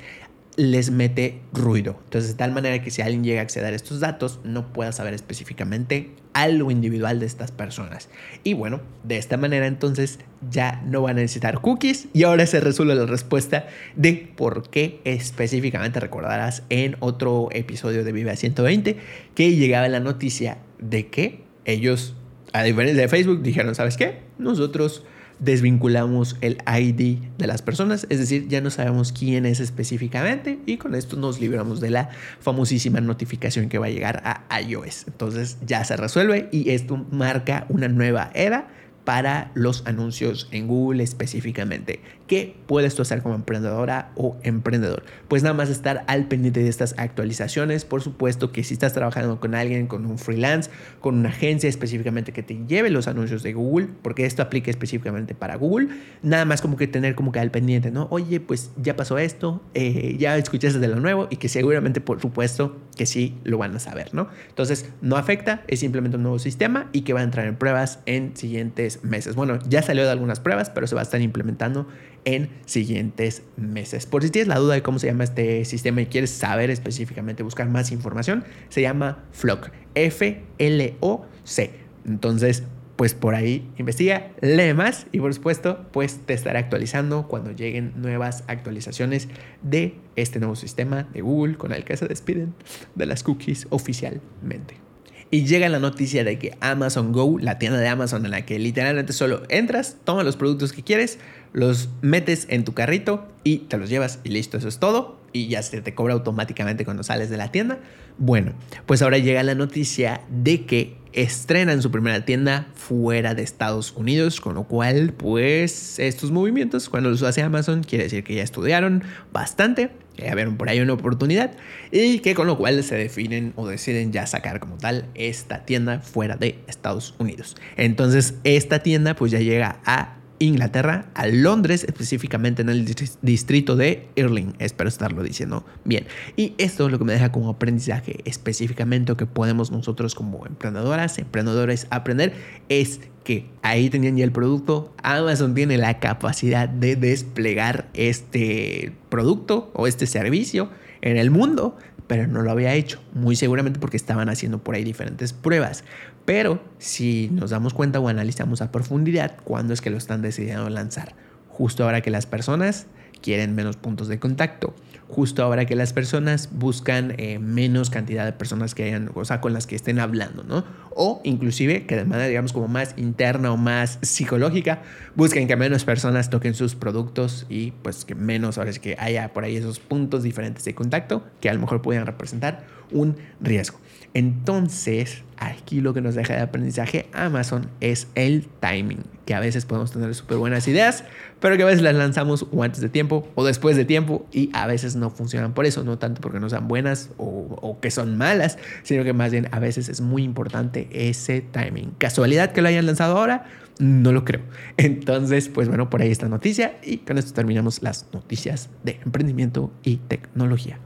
les 0.57 0.89
mete 0.89 1.39
ruido. 1.53 1.97
Entonces, 2.05 2.31
de 2.31 2.37
tal 2.37 2.51
manera 2.51 2.83
que 2.83 2.89
si 2.89 3.03
alguien 3.03 3.23
llega 3.23 3.41
a 3.41 3.43
acceder 3.43 3.71
a 3.71 3.75
estos 3.75 3.99
datos, 3.99 4.39
no 4.43 4.73
pueda 4.73 4.91
saber 4.91 5.13
específicamente 5.13 6.09
algo 6.33 6.71
individual 6.71 7.19
de 7.19 7.27
estas 7.27 7.51
personas. 7.51 8.09
Y 8.43 8.53
bueno, 8.53 8.81
de 9.03 9.17
esta 9.17 9.37
manera 9.37 9.67
entonces 9.67 10.19
ya 10.49 10.81
no 10.85 11.03
van 11.03 11.17
a 11.17 11.21
necesitar 11.21 11.61
cookies 11.61 12.07
y 12.13 12.23
ahora 12.23 12.45
se 12.47 12.59
resuelve 12.59 12.95
la 12.95 13.05
respuesta 13.05 13.67
de 13.95 14.31
por 14.35 14.69
qué 14.69 14.99
específicamente 15.03 15.99
recordarás 15.99 16.63
en 16.69 16.97
otro 16.99 17.49
episodio 17.51 18.03
de 18.03 18.11
Vive 18.11 18.31
a 18.31 18.35
120 18.35 18.97
que 19.35 19.55
llegaba 19.55 19.87
la 19.87 19.99
noticia 19.99 20.57
de 20.79 21.07
que 21.07 21.43
ellos, 21.65 22.15
a 22.53 22.63
diferencia 22.63 23.01
de 23.01 23.07
Facebook, 23.07 23.43
dijeron, 23.43 23.75
¿sabes 23.75 23.95
qué? 23.95 24.21
Nosotros 24.39 25.03
desvinculamos 25.39 26.37
el 26.41 26.57
ID 26.67 27.19
de 27.37 27.47
las 27.47 27.61
personas, 27.61 28.07
es 28.09 28.19
decir, 28.19 28.47
ya 28.47 28.61
no 28.61 28.69
sabemos 28.69 29.11
quién 29.11 29.45
es 29.45 29.59
específicamente 29.59 30.59
y 30.65 30.77
con 30.77 30.95
esto 30.95 31.15
nos 31.15 31.39
libramos 31.39 31.79
de 31.79 31.91
la 31.91 32.09
famosísima 32.39 33.01
notificación 33.01 33.69
que 33.69 33.77
va 33.77 33.87
a 33.87 33.89
llegar 33.89 34.21
a 34.25 34.61
iOS. 34.61 35.05
Entonces 35.07 35.57
ya 35.65 35.83
se 35.83 35.95
resuelve 35.95 36.49
y 36.51 36.71
esto 36.71 37.05
marca 37.11 37.65
una 37.69 37.87
nueva 37.87 38.31
era 38.33 38.67
para 39.07 39.51
los 39.53 39.87
anuncios 39.87 40.49
en 40.51 40.67
Google 40.67 41.01
específicamente. 41.01 42.01
¿Qué 42.27 42.57
puedes 42.65 42.93
tú 42.93 43.03
hacer 43.03 43.21
como 43.21 43.35
emprendedora 43.35 44.11
o 44.17 44.35
emprendedor? 44.43 45.03
Pues 45.29 45.43
nada 45.43 45.55
más 45.55 45.69
estar 45.69 46.03
al 46.07 46.27
pendiente 46.27 46.61
de 46.61 46.67
estas 46.67 46.93
actualizaciones. 46.97 47.85
Por 47.85 48.01
supuesto 48.01 48.51
que 48.51 48.65
si 48.65 48.73
estás 48.73 48.91
trabajando 48.91 49.39
con 49.39 49.55
alguien, 49.55 49.87
con 49.87 50.05
un 50.05 50.17
freelance, 50.17 50.69
con 50.99 51.15
una 51.15 51.29
agencia 51.29 51.69
específicamente 51.69 52.33
que 52.33 52.43
te 52.43 52.59
lleve 52.67 52.89
los 52.89 53.07
anuncios 53.07 53.43
de 53.43 53.53
Google, 53.53 53.87
porque 54.01 54.25
esto 54.25 54.41
aplica 54.41 54.69
específicamente 54.69 55.35
para 55.35 55.55
Google, 55.55 55.87
nada 56.21 56.43
más 56.43 56.61
como 56.61 56.75
que 56.75 56.87
tener 56.87 57.15
como 57.15 57.31
que 57.31 57.39
al 57.39 57.49
pendiente, 57.49 57.91
¿no? 57.91 58.09
Oye, 58.11 58.41
pues 58.41 58.71
ya 58.75 58.97
pasó 58.97 59.17
esto, 59.19 59.61
eh, 59.73 60.17
ya 60.19 60.35
escuchaste 60.35 60.79
de 60.79 60.87
lo 60.89 60.99
nuevo 60.99 61.27
y 61.29 61.37
que 61.37 61.47
seguramente, 61.47 62.01
por 62.01 62.19
supuesto, 62.19 62.75
que 62.97 63.05
sí 63.05 63.37
lo 63.45 63.57
van 63.57 63.73
a 63.73 63.79
saber, 63.79 64.13
¿no? 64.13 64.27
Entonces, 64.49 64.89
no 65.01 65.15
afecta, 65.15 65.63
es 65.69 65.79
simplemente 65.79 66.17
un 66.17 66.23
nuevo 66.23 66.39
sistema 66.39 66.89
y 66.91 67.03
que 67.03 67.13
va 67.13 67.21
a 67.21 67.23
entrar 67.23 67.47
en 67.47 67.55
pruebas 67.55 67.99
en 68.05 68.35
siguientes 68.35 68.96
meses. 69.03 69.35
Bueno, 69.35 69.59
ya 69.67 69.81
salió 69.81 70.03
de 70.03 70.11
algunas 70.11 70.39
pruebas, 70.39 70.69
pero 70.69 70.87
se 70.87 70.95
va 70.95 71.01
a 71.01 71.03
estar 71.03 71.21
implementando 71.21 71.87
en 72.25 72.49
siguientes 72.65 73.43
meses. 73.55 74.05
Por 74.05 74.23
si 74.23 74.29
tienes 74.29 74.47
la 74.47 74.57
duda 74.57 74.75
de 74.75 74.81
cómo 74.81 74.99
se 74.99 75.07
llama 75.07 75.23
este 75.23 75.65
sistema 75.65 76.01
y 76.01 76.07
quieres 76.07 76.31
saber 76.31 76.69
específicamente, 76.69 77.43
buscar 77.43 77.69
más 77.69 77.91
información, 77.91 78.43
se 78.69 78.81
llama 78.81 79.23
Flock, 79.31 79.69
F-L-O-C. 79.95 81.71
Entonces, 82.05 82.63
pues 82.95 83.13
por 83.13 83.35
ahí 83.35 83.69
investiga, 83.77 84.31
lee 84.41 84.73
más 84.73 85.05
y 85.11 85.19
por 85.19 85.33
supuesto, 85.33 85.85
pues 85.91 86.19
te 86.25 86.33
estaré 86.33 86.59
actualizando 86.59 87.27
cuando 87.27 87.51
lleguen 87.51 87.93
nuevas 87.95 88.43
actualizaciones 88.47 89.27
de 89.61 89.95
este 90.15 90.39
nuevo 90.39 90.55
sistema 90.55 91.03
de 91.13 91.21
Google 91.21 91.57
con 91.57 91.71
el 91.73 91.85
que 91.85 91.95
se 91.95 92.07
despiden 92.07 92.55
de 92.95 93.05
las 93.05 93.23
cookies 93.23 93.67
oficialmente 93.69 94.86
y 95.29 95.45
llega 95.45 95.69
la 95.69 95.79
noticia 95.79 96.23
de 96.23 96.39
que 96.39 96.57
Amazon 96.61 97.11
Go, 97.11 97.37
la 97.39 97.59
tienda 97.59 97.79
de 97.79 97.87
Amazon 97.87 98.25
en 98.25 98.31
la 98.31 98.45
que 98.45 98.59
literalmente 98.59 99.13
solo 99.13 99.43
entras, 99.49 99.97
tomas 100.03 100.25
los 100.25 100.37
productos 100.37 100.73
que 100.73 100.83
quieres, 100.83 101.19
los 101.53 101.89
metes 102.01 102.47
en 102.49 102.63
tu 102.63 102.73
carrito 102.73 103.27
y 103.43 103.59
te 103.59 103.77
los 103.77 103.89
llevas 103.89 104.19
y 104.23 104.29
listo, 104.29 104.57
eso 104.57 104.67
es 104.67 104.79
todo 104.79 105.17
y 105.33 105.47
ya 105.47 105.61
se 105.61 105.81
te 105.81 105.93
cobra 105.93 106.13
automáticamente 106.13 106.85
cuando 106.85 107.03
sales 107.03 107.29
de 107.29 107.37
la 107.37 107.51
tienda. 107.51 107.79
Bueno, 108.17 108.53
pues 108.85 109.01
ahora 109.01 109.17
llega 109.17 109.43
la 109.43 109.55
noticia 109.55 110.21
de 110.29 110.65
que 110.65 110.97
estrenan 111.13 111.81
su 111.81 111.89
primera 111.89 112.25
tienda 112.25 112.67
fuera 112.75 113.33
de 113.33 113.41
Estados 113.41 113.91
Unidos, 113.95 114.39
con 114.39 114.55
lo 114.55 114.65
cual 114.65 115.13
pues 115.13 115.97
estos 115.99 116.31
movimientos 116.31 116.89
cuando 116.89 117.09
los 117.09 117.23
hace 117.23 117.41
Amazon 117.41 117.83
quiere 117.83 118.03
decir 118.05 118.23
que 118.23 118.35
ya 118.35 118.43
estudiaron 118.43 119.03
bastante, 119.33 119.89
que 120.15 120.25
ya 120.25 120.35
por 120.57 120.69
ahí 120.69 120.79
una 120.79 120.93
oportunidad 120.93 121.51
y 121.91 122.19
que 122.19 122.35
con 122.35 122.45
lo 122.45 122.57
cual 122.57 122.83
se 122.83 122.95
definen 122.95 123.53
o 123.55 123.67
deciden 123.67 124.11
ya 124.11 124.27
sacar 124.27 124.59
como 124.59 124.77
tal 124.77 125.05
esta 125.15 125.65
tienda 125.65 125.99
fuera 126.01 126.35
de 126.35 126.59
Estados 126.67 127.15
Unidos. 127.17 127.55
Entonces 127.77 128.35
esta 128.43 128.79
tienda 128.79 129.15
pues 129.15 129.31
ya 129.31 129.39
llega 129.39 129.79
a 129.85 130.16
Inglaterra, 130.39 131.09
a 131.13 131.27
Londres, 131.27 131.83
específicamente 131.83 132.61
en 132.61 132.69
el 132.69 132.85
distrito 133.21 133.75
de 133.75 134.07
Irling. 134.15 134.53
Espero 134.59 134.87
estarlo 134.87 135.23
diciendo 135.23 135.65
bien. 135.83 136.05
Y 136.35 136.53
esto 136.57 136.85
es 136.85 136.91
lo 136.91 136.99
que 136.99 137.05
me 137.05 137.13
deja 137.13 137.31
como 137.31 137.49
aprendizaje 137.49 138.17
específicamente 138.25 139.15
que 139.15 139.25
podemos 139.25 139.71
nosotros 139.71 140.15
como 140.15 140.45
emprendedoras, 140.45 141.17
emprendedores 141.17 141.87
aprender 141.89 142.33
es 142.69 143.01
que 143.23 143.45
ahí 143.61 143.89
tenían 143.89 144.17
ya 144.17 144.23
el 144.23 144.31
producto. 144.31 144.93
Amazon 145.03 145.53
tiene 145.53 145.77
la 145.77 145.99
capacidad 145.99 146.69
de 146.69 146.95
desplegar 146.95 147.89
este 147.93 148.93
producto 149.09 149.69
o 149.73 149.87
este 149.87 150.07
servicio 150.07 150.69
en 151.01 151.17
el 151.17 151.29
mundo, 151.29 151.77
pero 152.07 152.27
no 152.27 152.41
lo 152.41 152.51
había 152.51 152.73
hecho. 152.73 153.01
Muy 153.13 153.35
seguramente 153.35 153.79
porque 153.79 153.97
estaban 153.97 154.29
haciendo 154.29 154.63
por 154.63 154.75
ahí 154.75 154.83
diferentes 154.83 155.33
pruebas. 155.33 155.83
Pero 156.27 156.59
si 156.77 157.29
nos 157.31 157.51
damos 157.51 157.73
cuenta 157.73 158.01
o 158.01 158.09
analizamos 158.09 158.61
a 158.61 158.69
profundidad, 158.69 159.37
¿cuándo 159.45 159.73
es 159.73 159.79
que 159.79 159.89
lo 159.89 159.95
están 159.95 160.21
decidiendo 160.21 160.69
lanzar? 160.69 161.15
Justo 161.47 161.85
ahora 161.85 162.01
que 162.01 162.11
las 162.11 162.25
personas 162.25 162.87
quieren 163.21 163.55
menos 163.55 163.77
puntos 163.77 164.09
de 164.09 164.19
contacto. 164.19 164.75
Justo 165.07 165.41
ahora 165.41 165.63
que 165.63 165.77
las 165.77 165.93
personas 165.93 166.49
buscan 166.51 167.13
eh, 167.17 167.39
menos 167.39 167.89
cantidad 167.89 168.25
de 168.25 168.33
personas 168.33 168.75
que 168.75 168.83
hayan, 168.83 169.09
o 169.15 169.23
sea, 169.23 169.39
con 169.39 169.53
las 169.53 169.67
que 169.67 169.77
estén 169.77 169.99
hablando, 169.99 170.43
¿no? 170.43 170.65
O 170.93 171.21
inclusive 171.23 171.85
que 171.85 171.95
de 171.95 172.03
manera, 172.03 172.27
digamos, 172.27 172.51
como 172.51 172.67
más 172.67 172.93
interna 172.97 173.53
o 173.53 173.55
más 173.55 173.97
psicológica, 174.01 174.81
busquen 175.15 175.47
que 175.47 175.55
menos 175.55 175.85
personas 175.85 176.29
toquen 176.29 176.55
sus 176.55 176.75
productos 176.75 177.45
y 177.47 177.71
pues 177.71 178.03
que 178.03 178.15
menos, 178.15 178.57
ahora 178.57 178.73
sí 178.73 178.81
que 178.81 178.97
haya 178.99 179.31
por 179.31 179.45
ahí 179.45 179.55
esos 179.55 179.79
puntos 179.79 180.23
diferentes 180.23 180.65
de 180.65 180.75
contacto 180.75 181.23
que 181.39 181.49
a 181.49 181.53
lo 181.53 181.61
mejor 181.61 181.81
puedan 181.81 182.05
representar 182.05 182.65
un 182.91 183.15
riesgo. 183.39 183.79
Entonces, 184.13 185.23
aquí 185.37 185.81
lo 185.81 185.93
que 185.93 186.01
nos 186.01 186.15
deja 186.15 186.35
de 186.35 186.41
aprendizaje 186.41 187.07
Amazon 187.13 187.69
es 187.81 188.07
el 188.15 188.47
timing, 188.59 189.03
que 189.25 189.35
a 189.35 189.39
veces 189.39 189.65
podemos 189.65 189.91
tener 189.91 190.13
súper 190.15 190.37
buenas 190.37 190.67
ideas, 190.67 191.03
pero 191.39 191.57
que 191.57 191.63
a 191.63 191.65
veces 191.65 191.81
las 191.81 191.95
lanzamos 191.95 192.47
antes 192.61 192.81
de 192.81 192.89
tiempo 192.89 193.27
o 193.35 193.45
después 193.45 193.77
de 193.77 193.85
tiempo 193.85 194.25
y 194.31 194.49
a 194.53 194.65
veces 194.67 194.95
no 194.95 195.09
funcionan 195.09 195.53
por 195.53 195.65
eso, 195.65 195.83
no 195.83 195.97
tanto 195.97 196.21
porque 196.21 196.39
no 196.39 196.49
sean 196.49 196.67
buenas 196.67 197.09
o, 197.17 197.25
o 197.61 197.79
que 197.79 197.91
son 197.91 198.17
malas, 198.17 198.57
sino 198.83 199.03
que 199.03 199.13
más 199.13 199.31
bien 199.31 199.47
a 199.51 199.59
veces 199.59 199.89
es 199.89 200.01
muy 200.01 200.23
importante 200.23 200.87
ese 200.91 201.41
timing. 201.41 201.91
¿Casualidad 201.97 202.51
que 202.51 202.61
lo 202.61 202.69
hayan 202.69 202.85
lanzado 202.85 203.17
ahora? 203.17 203.45
No 203.79 204.11
lo 204.11 204.25
creo. 204.25 204.41
Entonces, 204.77 205.49
pues 205.49 205.67
bueno, 205.67 205.89
por 205.89 206.01
ahí 206.01 206.11
está 206.11 206.27
noticia 206.27 206.77
y 206.83 206.97
con 206.97 207.17
esto 207.17 207.33
terminamos 207.33 207.83
las 207.83 208.07
noticias 208.13 208.69
de 208.83 208.99
emprendimiento 209.03 209.71
y 209.83 209.97
tecnología. 209.97 210.79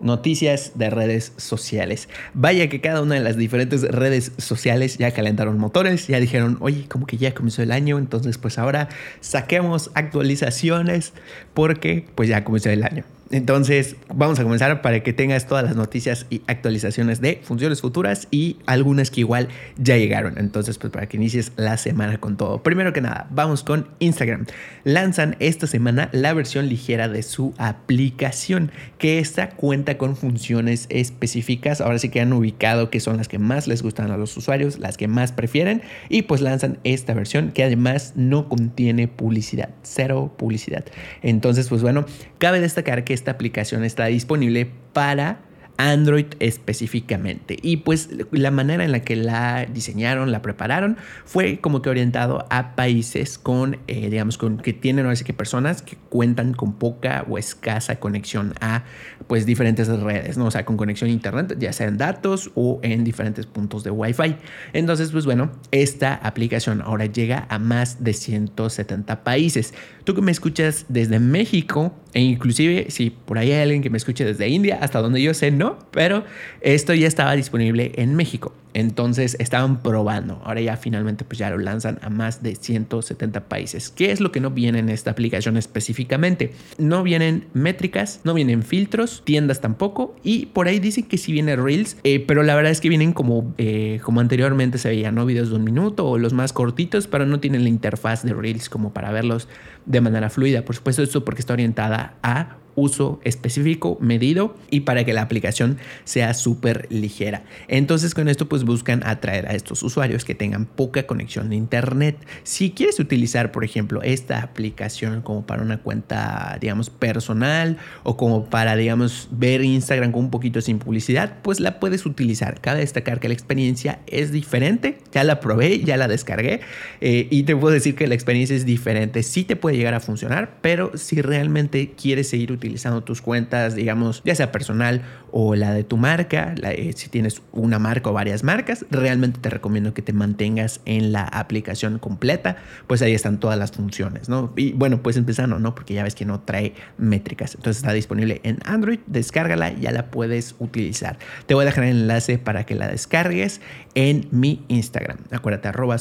Noticias 0.00 0.72
de 0.74 0.90
redes 0.90 1.32
sociales. 1.36 2.08
Vaya 2.34 2.68
que 2.68 2.80
cada 2.80 3.02
una 3.02 3.14
de 3.14 3.20
las 3.20 3.36
diferentes 3.36 3.82
redes 3.82 4.32
sociales 4.38 4.98
ya 4.98 5.10
calentaron 5.12 5.58
motores, 5.58 6.06
ya 6.06 6.20
dijeron, 6.20 6.58
oye, 6.60 6.86
como 6.88 7.06
que 7.06 7.16
ya 7.16 7.34
comenzó 7.34 7.62
el 7.62 7.72
año, 7.72 7.98
entonces 7.98 8.38
pues 8.38 8.58
ahora 8.58 8.88
saquemos 9.20 9.90
actualizaciones 9.94 11.12
porque 11.54 12.06
pues 12.14 12.28
ya 12.28 12.44
comenzó 12.44 12.70
el 12.70 12.84
año. 12.84 13.04
Entonces, 13.30 13.96
vamos 14.14 14.38
a 14.38 14.44
comenzar 14.44 14.82
para 14.82 15.02
que 15.02 15.12
tengas 15.12 15.48
todas 15.48 15.64
las 15.64 15.74
noticias 15.74 16.26
y 16.30 16.42
actualizaciones 16.46 17.20
de 17.20 17.40
funciones 17.42 17.80
futuras 17.80 18.28
y 18.30 18.58
algunas 18.66 19.10
que 19.10 19.20
igual 19.20 19.48
ya 19.76 19.96
llegaron. 19.96 20.38
Entonces, 20.38 20.78
pues 20.78 20.92
para 20.92 21.08
que 21.08 21.16
inicies 21.16 21.50
la 21.56 21.76
semana 21.76 22.18
con 22.18 22.36
todo. 22.36 22.62
Primero 22.62 22.92
que 22.92 23.00
nada, 23.00 23.26
vamos 23.30 23.64
con 23.64 23.88
Instagram. 23.98 24.46
Lanzan 24.84 25.34
esta 25.40 25.66
semana 25.66 26.08
la 26.12 26.34
versión 26.34 26.68
ligera 26.68 27.08
de 27.08 27.24
su 27.24 27.52
aplicación, 27.58 28.70
que 28.98 29.18
esta 29.18 29.50
cuenta 29.50 29.98
con 29.98 30.16
funciones 30.16 30.86
específicas. 30.88 31.80
Ahora 31.80 31.98
sí 31.98 32.10
que 32.10 32.20
han 32.20 32.32
ubicado 32.32 32.90
que 32.90 33.00
son 33.00 33.16
las 33.16 33.26
que 33.26 33.40
más 33.40 33.66
les 33.66 33.82
gustan 33.82 34.12
a 34.12 34.16
los 34.16 34.36
usuarios, 34.36 34.78
las 34.78 34.96
que 34.96 35.08
más 35.08 35.32
prefieren. 35.32 35.82
Y 36.08 36.22
pues 36.22 36.42
lanzan 36.42 36.78
esta 36.84 37.12
versión 37.12 37.50
que 37.50 37.64
además 37.64 38.12
no 38.14 38.48
contiene 38.48 39.08
publicidad, 39.08 39.70
cero 39.82 40.32
publicidad. 40.36 40.84
Entonces, 41.22 41.68
pues 41.68 41.82
bueno, 41.82 42.06
cabe 42.38 42.60
destacar 42.60 43.02
que 43.02 43.15
esta 43.16 43.32
aplicación 43.32 43.82
está 43.82 44.06
disponible 44.06 44.70
para 44.92 45.40
Android 45.78 46.26
específicamente. 46.40 47.56
Y 47.62 47.78
pues 47.78 48.10
la 48.30 48.50
manera 48.50 48.84
en 48.84 48.92
la 48.92 49.00
que 49.00 49.16
la 49.16 49.66
diseñaron, 49.66 50.32
la 50.32 50.42
prepararon, 50.42 50.96
fue 51.24 51.58
como 51.60 51.82
que 51.82 51.90
orientado 51.90 52.46
a 52.50 52.74
países 52.76 53.38
con, 53.38 53.78
eh, 53.86 54.10
digamos, 54.10 54.38
con 54.38 54.58
que 54.58 54.72
tienen, 54.72 55.04
ahora 55.04 55.16
sí 55.16 55.24
que 55.24 55.32
personas 55.32 55.82
que 55.82 55.96
cuentan 56.08 56.54
con 56.54 56.74
poca 56.74 57.24
o 57.28 57.38
escasa 57.38 58.00
conexión 58.00 58.54
a, 58.60 58.84
pues, 59.26 59.46
diferentes 59.46 59.88
redes, 59.88 60.38
¿no? 60.38 60.46
O 60.46 60.50
sea, 60.50 60.64
con 60.64 60.76
conexión 60.76 61.10
a 61.10 61.12
internet, 61.12 61.56
ya 61.58 61.72
sea 61.72 61.88
en 61.88 61.98
datos 61.98 62.50
o 62.54 62.80
en 62.82 63.04
diferentes 63.04 63.46
puntos 63.46 63.84
de 63.84 63.90
Wi-Fi. 63.90 64.36
Entonces, 64.72 65.10
pues 65.10 65.24
bueno, 65.24 65.50
esta 65.70 66.14
aplicación 66.14 66.82
ahora 66.82 67.06
llega 67.06 67.46
a 67.48 67.58
más 67.58 68.02
de 68.02 68.12
170 68.12 69.24
países. 69.24 69.74
Tú 70.04 70.14
que 70.14 70.22
me 70.22 70.30
escuchas 70.30 70.86
desde 70.88 71.18
México, 71.18 71.94
e 72.12 72.20
inclusive 72.20 72.86
si 72.90 73.10
por 73.10 73.38
ahí 73.38 73.52
hay 73.52 73.62
alguien 73.62 73.82
que 73.82 73.90
me 73.90 73.98
escuche 73.98 74.24
desde 74.24 74.48
India, 74.48 74.78
hasta 74.80 75.00
donde 75.00 75.20
yo 75.20 75.34
sé, 75.34 75.50
no, 75.50 75.65
pero 75.90 76.24
esto 76.60 76.94
ya 76.94 77.08
estaba 77.08 77.32
disponible 77.34 77.92
en 77.96 78.14
México. 78.14 78.52
Entonces 78.76 79.38
estaban 79.40 79.82
probando. 79.82 80.42
Ahora 80.44 80.60
ya 80.60 80.76
finalmente 80.76 81.24
pues 81.24 81.38
ya 81.38 81.48
lo 81.48 81.56
lanzan 81.56 81.98
a 82.02 82.10
más 82.10 82.42
de 82.42 82.56
170 82.56 83.48
países. 83.48 83.88
¿Qué 83.88 84.12
es 84.12 84.20
lo 84.20 84.32
que 84.32 84.38
no 84.38 84.50
viene 84.50 84.80
en 84.80 84.90
esta 84.90 85.12
aplicación 85.12 85.56
específicamente? 85.56 86.52
No 86.76 87.02
vienen 87.02 87.46
métricas, 87.54 88.20
no 88.24 88.34
vienen 88.34 88.62
filtros, 88.62 89.22
tiendas 89.24 89.62
tampoco. 89.62 90.14
Y 90.22 90.46
por 90.46 90.68
ahí 90.68 90.78
dicen 90.78 91.04
que 91.04 91.16
sí 91.16 91.32
viene 91.32 91.56
Reels, 91.56 91.96
eh, 92.04 92.20
pero 92.20 92.42
la 92.42 92.54
verdad 92.54 92.70
es 92.70 92.82
que 92.82 92.90
vienen 92.90 93.14
como, 93.14 93.54
eh, 93.56 93.98
como 94.02 94.20
anteriormente 94.20 94.76
se 94.76 94.90
veía, 94.90 95.10
¿no? 95.10 95.24
Videos 95.24 95.48
de 95.48 95.56
un 95.56 95.64
minuto 95.64 96.06
o 96.06 96.18
los 96.18 96.34
más 96.34 96.52
cortitos, 96.52 97.06
pero 97.06 97.24
no 97.24 97.40
tienen 97.40 97.62
la 97.62 97.70
interfaz 97.70 98.24
de 98.24 98.34
Reels 98.34 98.68
como 98.68 98.92
para 98.92 99.10
verlos 99.10 99.48
de 99.86 100.02
manera 100.02 100.28
fluida. 100.28 100.66
Por 100.66 100.76
supuesto, 100.76 101.02
esto 101.02 101.24
porque 101.24 101.40
está 101.40 101.54
orientada 101.54 102.16
a 102.22 102.58
uso 102.76 103.20
específico, 103.24 103.98
medido 104.00 104.54
y 104.70 104.80
para 104.80 105.04
que 105.04 105.12
la 105.12 105.22
aplicación 105.22 105.78
sea 106.04 106.34
súper 106.34 106.86
ligera. 106.90 107.42
Entonces 107.66 108.14
con 108.14 108.28
esto 108.28 108.48
pues 108.48 108.64
buscan 108.66 109.02
atraer 109.06 109.46
a 109.48 109.54
estos 109.54 109.82
usuarios 109.82 110.24
que 110.24 110.34
tengan 110.34 110.66
poca 110.66 111.06
conexión 111.06 111.48
de 111.48 111.56
internet. 111.56 112.18
Si 112.42 112.72
quieres 112.72 113.00
utilizar 113.00 113.52
por 113.52 113.64
ejemplo 113.64 114.02
esta 114.02 114.42
aplicación 114.42 115.22
como 115.22 115.46
para 115.46 115.62
una 115.62 115.78
cuenta 115.78 116.58
digamos 116.60 116.90
personal 116.90 117.78
o 118.02 118.16
como 118.16 118.44
para 118.44 118.76
digamos 118.76 119.28
ver 119.30 119.62
Instagram 119.62 120.12
con 120.12 120.24
un 120.24 120.30
poquito 120.30 120.60
sin 120.60 120.78
publicidad, 120.78 121.38
pues 121.42 121.60
la 121.60 121.80
puedes 121.80 122.04
utilizar. 122.04 122.60
Cabe 122.60 122.80
destacar 122.80 123.20
que 123.20 123.28
la 123.28 123.34
experiencia 123.34 124.00
es 124.06 124.32
diferente. 124.32 124.98
Ya 125.12 125.24
la 125.24 125.40
probé, 125.40 125.80
ya 125.80 125.96
la 125.96 126.08
descargué 126.08 126.60
eh, 127.00 127.28
y 127.30 127.44
te 127.44 127.56
puedo 127.56 127.72
decir 127.72 127.94
que 127.94 128.06
la 128.06 128.14
experiencia 128.14 128.56
es 128.56 128.66
diferente. 128.66 129.22
Sí 129.22 129.44
te 129.44 129.56
puede 129.56 129.76
llegar 129.76 129.94
a 129.94 130.00
funcionar, 130.00 130.58
pero 130.60 130.96
si 130.96 131.22
realmente 131.22 131.92
quieres 131.92 132.28
seguir 132.28 132.52
utilizando 132.52 133.02
tus 133.02 133.22
cuentas, 133.22 133.74
digamos, 133.74 134.22
ya 134.24 134.34
sea 134.34 134.52
personal 134.52 135.02
o 135.30 135.54
la 135.54 135.72
de 135.72 135.84
tu 135.84 135.96
marca, 135.96 136.54
eh, 136.62 136.92
si 136.94 137.08
tienes 137.08 137.42
una 137.52 137.78
marca 137.78 138.10
o 138.10 138.12
varias 138.12 138.42
marcas, 138.42 138.55
realmente 138.90 139.40
te 139.40 139.50
recomiendo 139.50 139.94
que 139.94 140.02
te 140.02 140.12
mantengas 140.12 140.80
en 140.84 141.12
la 141.12 141.24
aplicación 141.24 141.98
completa, 141.98 142.56
pues 142.86 143.02
ahí 143.02 143.12
están 143.12 143.40
todas 143.40 143.58
las 143.58 143.72
funciones, 143.72 144.28
¿no? 144.28 144.52
Y 144.56 144.72
bueno, 144.72 145.02
pues 145.02 145.16
empezando, 145.16 145.58
¿no? 145.58 145.74
Porque 145.74 145.94
ya 145.94 146.02
ves 146.02 146.14
que 146.14 146.24
no 146.24 146.40
trae 146.40 146.74
métricas. 146.98 147.54
Entonces 147.54 147.78
está 147.78 147.92
disponible 147.92 148.40
en 148.44 148.58
Android, 148.64 149.00
descárgala, 149.06 149.72
ya 149.72 149.92
la 149.92 150.10
puedes 150.10 150.54
utilizar. 150.58 151.18
Te 151.46 151.54
voy 151.54 151.62
a 151.62 151.66
dejar 151.66 151.84
el 151.84 151.96
enlace 151.98 152.38
para 152.38 152.64
que 152.64 152.74
la 152.74 152.88
descargues 152.88 153.60
en 153.94 154.28
mi 154.30 154.64
Instagram. 154.68 155.18
Acuérdate, 155.30 155.68
arroba 155.68 155.96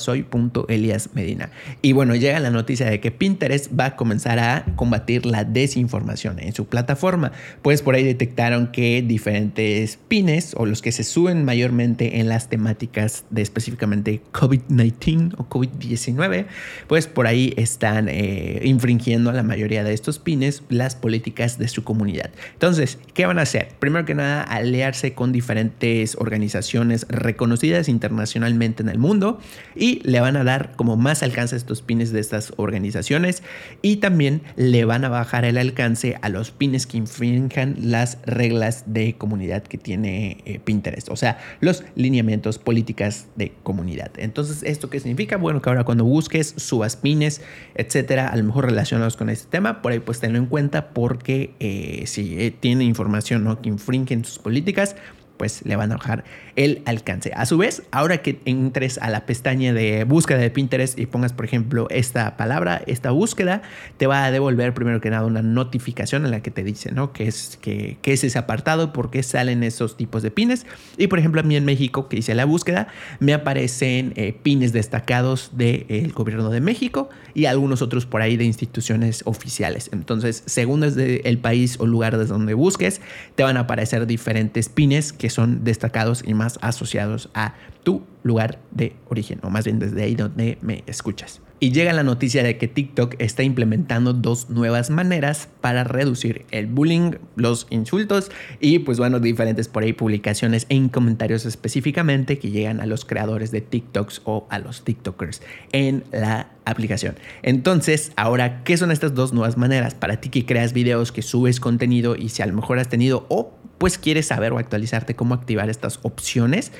medina. 1.13 1.50
Y 1.82 1.94
bueno, 1.94 2.15
llega 2.15 2.39
la 2.39 2.50
noticia 2.50 2.89
de 2.89 3.00
que 3.00 3.12
Pinterest 3.12 3.72
va 3.78 3.86
a 3.86 3.96
comenzar 3.96 4.39
a 4.39 4.65
combatir 4.76 5.26
la 5.26 5.44
desinformación 5.44 6.39
en 6.39 6.54
su 6.54 6.68
plataforma. 6.68 7.32
Pues 7.62 7.82
por 7.82 7.96
ahí 7.96 8.04
detectaron 8.04 8.72
que 8.72 9.02
diferentes 9.02 9.98
pines 10.08 10.54
o 10.58 10.65
los 10.65 10.82
que 10.82 10.91
se 10.91 11.04
suben 11.04 11.46
mayormente 11.46 12.20
en 12.20 12.28
las 12.28 12.45
temáticas 12.50 13.26
de 13.30 13.42
específicamente 13.42 14.22
COVID-19 14.32 15.36
o 15.38 15.50
COVID-19, 15.50 16.46
pues 16.88 17.08
por 17.08 17.28
ahí 17.28 17.54
están 17.58 18.08
eh, 18.10 18.62
infringiendo 18.64 19.30
a 19.30 19.34
la 19.34 19.44
mayoría 19.44 19.84
de 19.84 19.94
estos 19.94 20.20
pines 20.20 20.64
las 20.70 20.96
políticas 20.96 21.58
de 21.58 21.68
su 21.68 21.84
comunidad. 21.84 22.32
Entonces, 22.54 23.00
¿qué 23.14 23.26
van 23.26 23.40
a 23.40 23.44
hacer? 23.44 23.70
Primero 23.80 24.06
que 24.06 24.16
nada, 24.16 24.44
aliarse 24.44 25.14
con 25.14 25.32
diferentes 25.32 26.16
organizaciones 26.16 27.06
reconocidas 27.10 27.90
internacionalmente 27.90 28.84
en 28.84 28.90
el 28.90 28.98
mundo 28.98 29.40
y 29.76 30.02
le 30.04 30.20
van 30.20 30.38
a 30.38 30.44
dar 30.44 30.76
como 30.76 30.98
más 30.98 31.24
alcance 31.24 31.56
a 31.56 31.58
estos 31.58 31.82
pines 31.82 32.12
de 32.12 32.20
estas 32.20 32.54
organizaciones 32.58 33.44
y 33.82 33.98
también 33.98 34.42
le 34.56 34.86
van 34.86 35.06
a 35.06 35.10
bajar 35.10 35.46
el 35.46 35.58
alcance 35.58 36.18
a 36.22 36.30
los 36.30 36.52
pines 36.52 36.86
que 36.86 36.98
infrinjan 36.98 37.76
las 37.80 38.18
reglas 38.26 38.84
de 38.88 39.16
comunidad 39.16 39.64
que 39.64 39.78
tiene 39.78 40.38
eh, 40.46 40.60
Pinterest, 40.64 41.10
o 41.10 41.16
sea, 41.16 41.40
los 41.60 41.84
lineamientos 41.96 42.25
políticas 42.60 43.28
de 43.36 43.54
comunidad. 43.64 44.12
Entonces, 44.18 44.64
¿esto 44.64 44.90
qué 44.90 45.00
significa? 45.00 45.38
Bueno, 45.38 45.62
que 45.62 45.70
ahora 45.70 45.84
cuando 45.84 46.04
busques, 46.04 46.54
subas 46.58 46.96
pines, 46.96 47.42
etcétera, 47.76 48.28
a 48.28 48.36
lo 48.36 48.44
mejor 48.44 48.66
relacionados 48.66 49.16
con 49.18 49.30
este 49.30 49.48
tema, 49.50 49.82
por 49.82 49.92
ahí 49.92 50.00
pues 50.00 50.20
tenlo 50.20 50.38
en 50.38 50.48
cuenta 50.48 50.90
porque 50.90 51.54
eh, 51.60 52.04
si 52.08 52.40
eh, 52.40 52.52
tiene 52.52 52.84
información 52.84 53.44
¿no? 53.44 53.62
que 53.62 53.70
infringen 53.70 54.26
sus 54.26 54.40
políticas, 54.40 54.96
pues 55.38 55.65
le 55.65 55.76
van 55.76 55.91
a 55.91 55.98
bajar 55.98 56.24
el 56.56 56.82
alcance. 56.86 57.32
A 57.36 57.45
su 57.45 57.58
vez, 57.58 57.84
ahora 57.91 58.21
que 58.21 58.39
entres 58.45 58.98
a 59.00 59.10
la 59.10 59.26
pestaña 59.26 59.74
de 59.74 60.04
búsqueda 60.04 60.38
de 60.38 60.50
Pinterest 60.50 60.98
y 60.98 61.06
pongas, 61.06 61.34
por 61.34 61.45
ejemplo, 61.45 61.88
esta 61.89 62.38
palabra, 62.38 62.82
esta 62.88 63.12
búsqueda, 63.12 63.62
te 63.98 64.08
va 64.08 64.26
a 64.26 64.32
devolver 64.32 64.74
primero 64.74 65.02
que 65.02 65.10
nada 65.10 65.26
una 65.26 65.41
notificación 65.41 66.26
en 66.26 66.32
la 66.32 66.41
que 66.41 66.52
te 66.52 66.63
dice, 66.63 66.91
¿no? 66.91 67.12
Que 67.12 67.28
es, 67.28 67.58
que, 67.62 67.98
es 68.04 68.24
ese 68.24 68.38
apartado, 68.38 68.93
por 68.93 69.12
qué 69.12 69.24
salen 69.24 69.63
esos 69.63 69.98
tipos 69.98 70.24
de 70.24 70.32
pines. 70.32 70.65
Y 70.98 71.08
por 71.08 71.19
ejemplo, 71.19 71.41
a 71.41 71.43
mí 71.43 71.56
en 71.56 71.65
México, 71.65 72.08
que 72.08 72.17
hice 72.17 72.36
la 72.36 72.45
búsqueda, 72.45 72.88
me 73.19 73.34
aparecen 73.34 74.13
eh, 74.15 74.34
pines 74.41 74.71
destacados 74.74 75.52
del 75.54 76.12
gobierno 76.13 76.50
de 76.50 76.62
México 76.62 77.10
y 77.34 77.45
algunos 77.45 77.82
otros 77.82 78.06
por 78.06 78.21
ahí 78.21 78.38
de 78.38 78.45
instituciones 78.45 79.21
oficiales. 79.26 79.89
Entonces, 79.91 80.43
según 80.45 80.82
desde 80.82 81.28
el 81.28 81.38
país 81.38 81.78
o 81.80 81.86
lugar 81.86 82.17
desde 82.17 82.34
donde 82.34 82.54
busques, 82.54 83.02
te 83.36 83.43
van 83.43 83.58
a 83.58 83.62
aparecer 83.62 84.08
diferentes 84.08 84.69
pines 84.69 85.13
que 85.13 85.25
son 85.30 85.64
destacados 85.64 86.24
y 86.26 86.34
más 86.34 86.60
asociados 86.62 87.30
a 87.34 87.54
tu 87.84 88.04
lugar 88.24 88.60
de 88.72 88.96
origen, 89.10 89.40
o 89.44 89.50
más 89.50 89.66
bien 89.66 89.80
desde 89.80 90.04
ahí 90.04 90.16
donde 90.16 90.58
me 90.62 90.84
escuchas. 90.88 91.42
Y 91.60 91.72
llega 91.72 91.94
la 91.94 92.04
noticia 92.04 92.44
de 92.44 92.58
que 92.58 92.68
TikTok 92.68 93.15
está 93.18 93.41
implementando 93.44 94.12
dos 94.12 94.50
nuevas 94.50 94.89
maneras 94.89 95.48
para 95.62 95.86
reducir 95.86 96.46
el 96.52 96.68
bullying, 96.68 97.12
los 97.38 97.68
insultos 97.70 98.30
y 98.60 98.80
pues 98.80 98.98
bueno, 98.98 99.22
diferentes 99.22 99.70
por 99.70 99.84
ahí 99.84 99.94
publicaciones 99.94 100.65
en 100.68 100.89
comentarios 100.89 101.46
específicamente 101.46 102.39
que 102.39 102.52
llegan 102.52 102.82
a 102.82 102.86
los 102.86 103.06
creadores 103.06 103.52
de 103.52 103.62
TikToks 103.62 104.22
o 104.26 104.46
a 104.50 104.60
los 104.60 104.84
TikTokers 104.84 105.41
en 105.72 106.04
la 106.12 106.50
aplicación. 106.65 107.15
Entonces, 107.41 108.12
ahora, 108.18 108.63
¿qué 108.63 108.76
son 108.76 108.91
estas 108.91 109.15
dos 109.15 109.32
nuevas 109.32 109.56
maneras? 109.56 109.94
Para 109.94 110.20
ti 110.20 110.30
que 110.30 110.46
creas 110.46 110.74
videos, 110.74 111.13
que 111.13 111.22
subes 111.22 111.62
contenido 111.62 112.18
y 112.18 112.30
si 112.30 112.41
a 112.41 112.48
lo 112.48 112.54
mejor 112.54 112.80
has 112.80 112.89
tenido 112.89 113.26
o 113.30 113.54
pues 113.78 113.98
quieres 113.98 114.28
saber 114.28 114.54
o 114.54 114.58
actualizarte 114.58 115.15
cómo 115.15 115.34
activar 115.34 115.70
estas 115.70 116.00
opciones, 116.04 116.72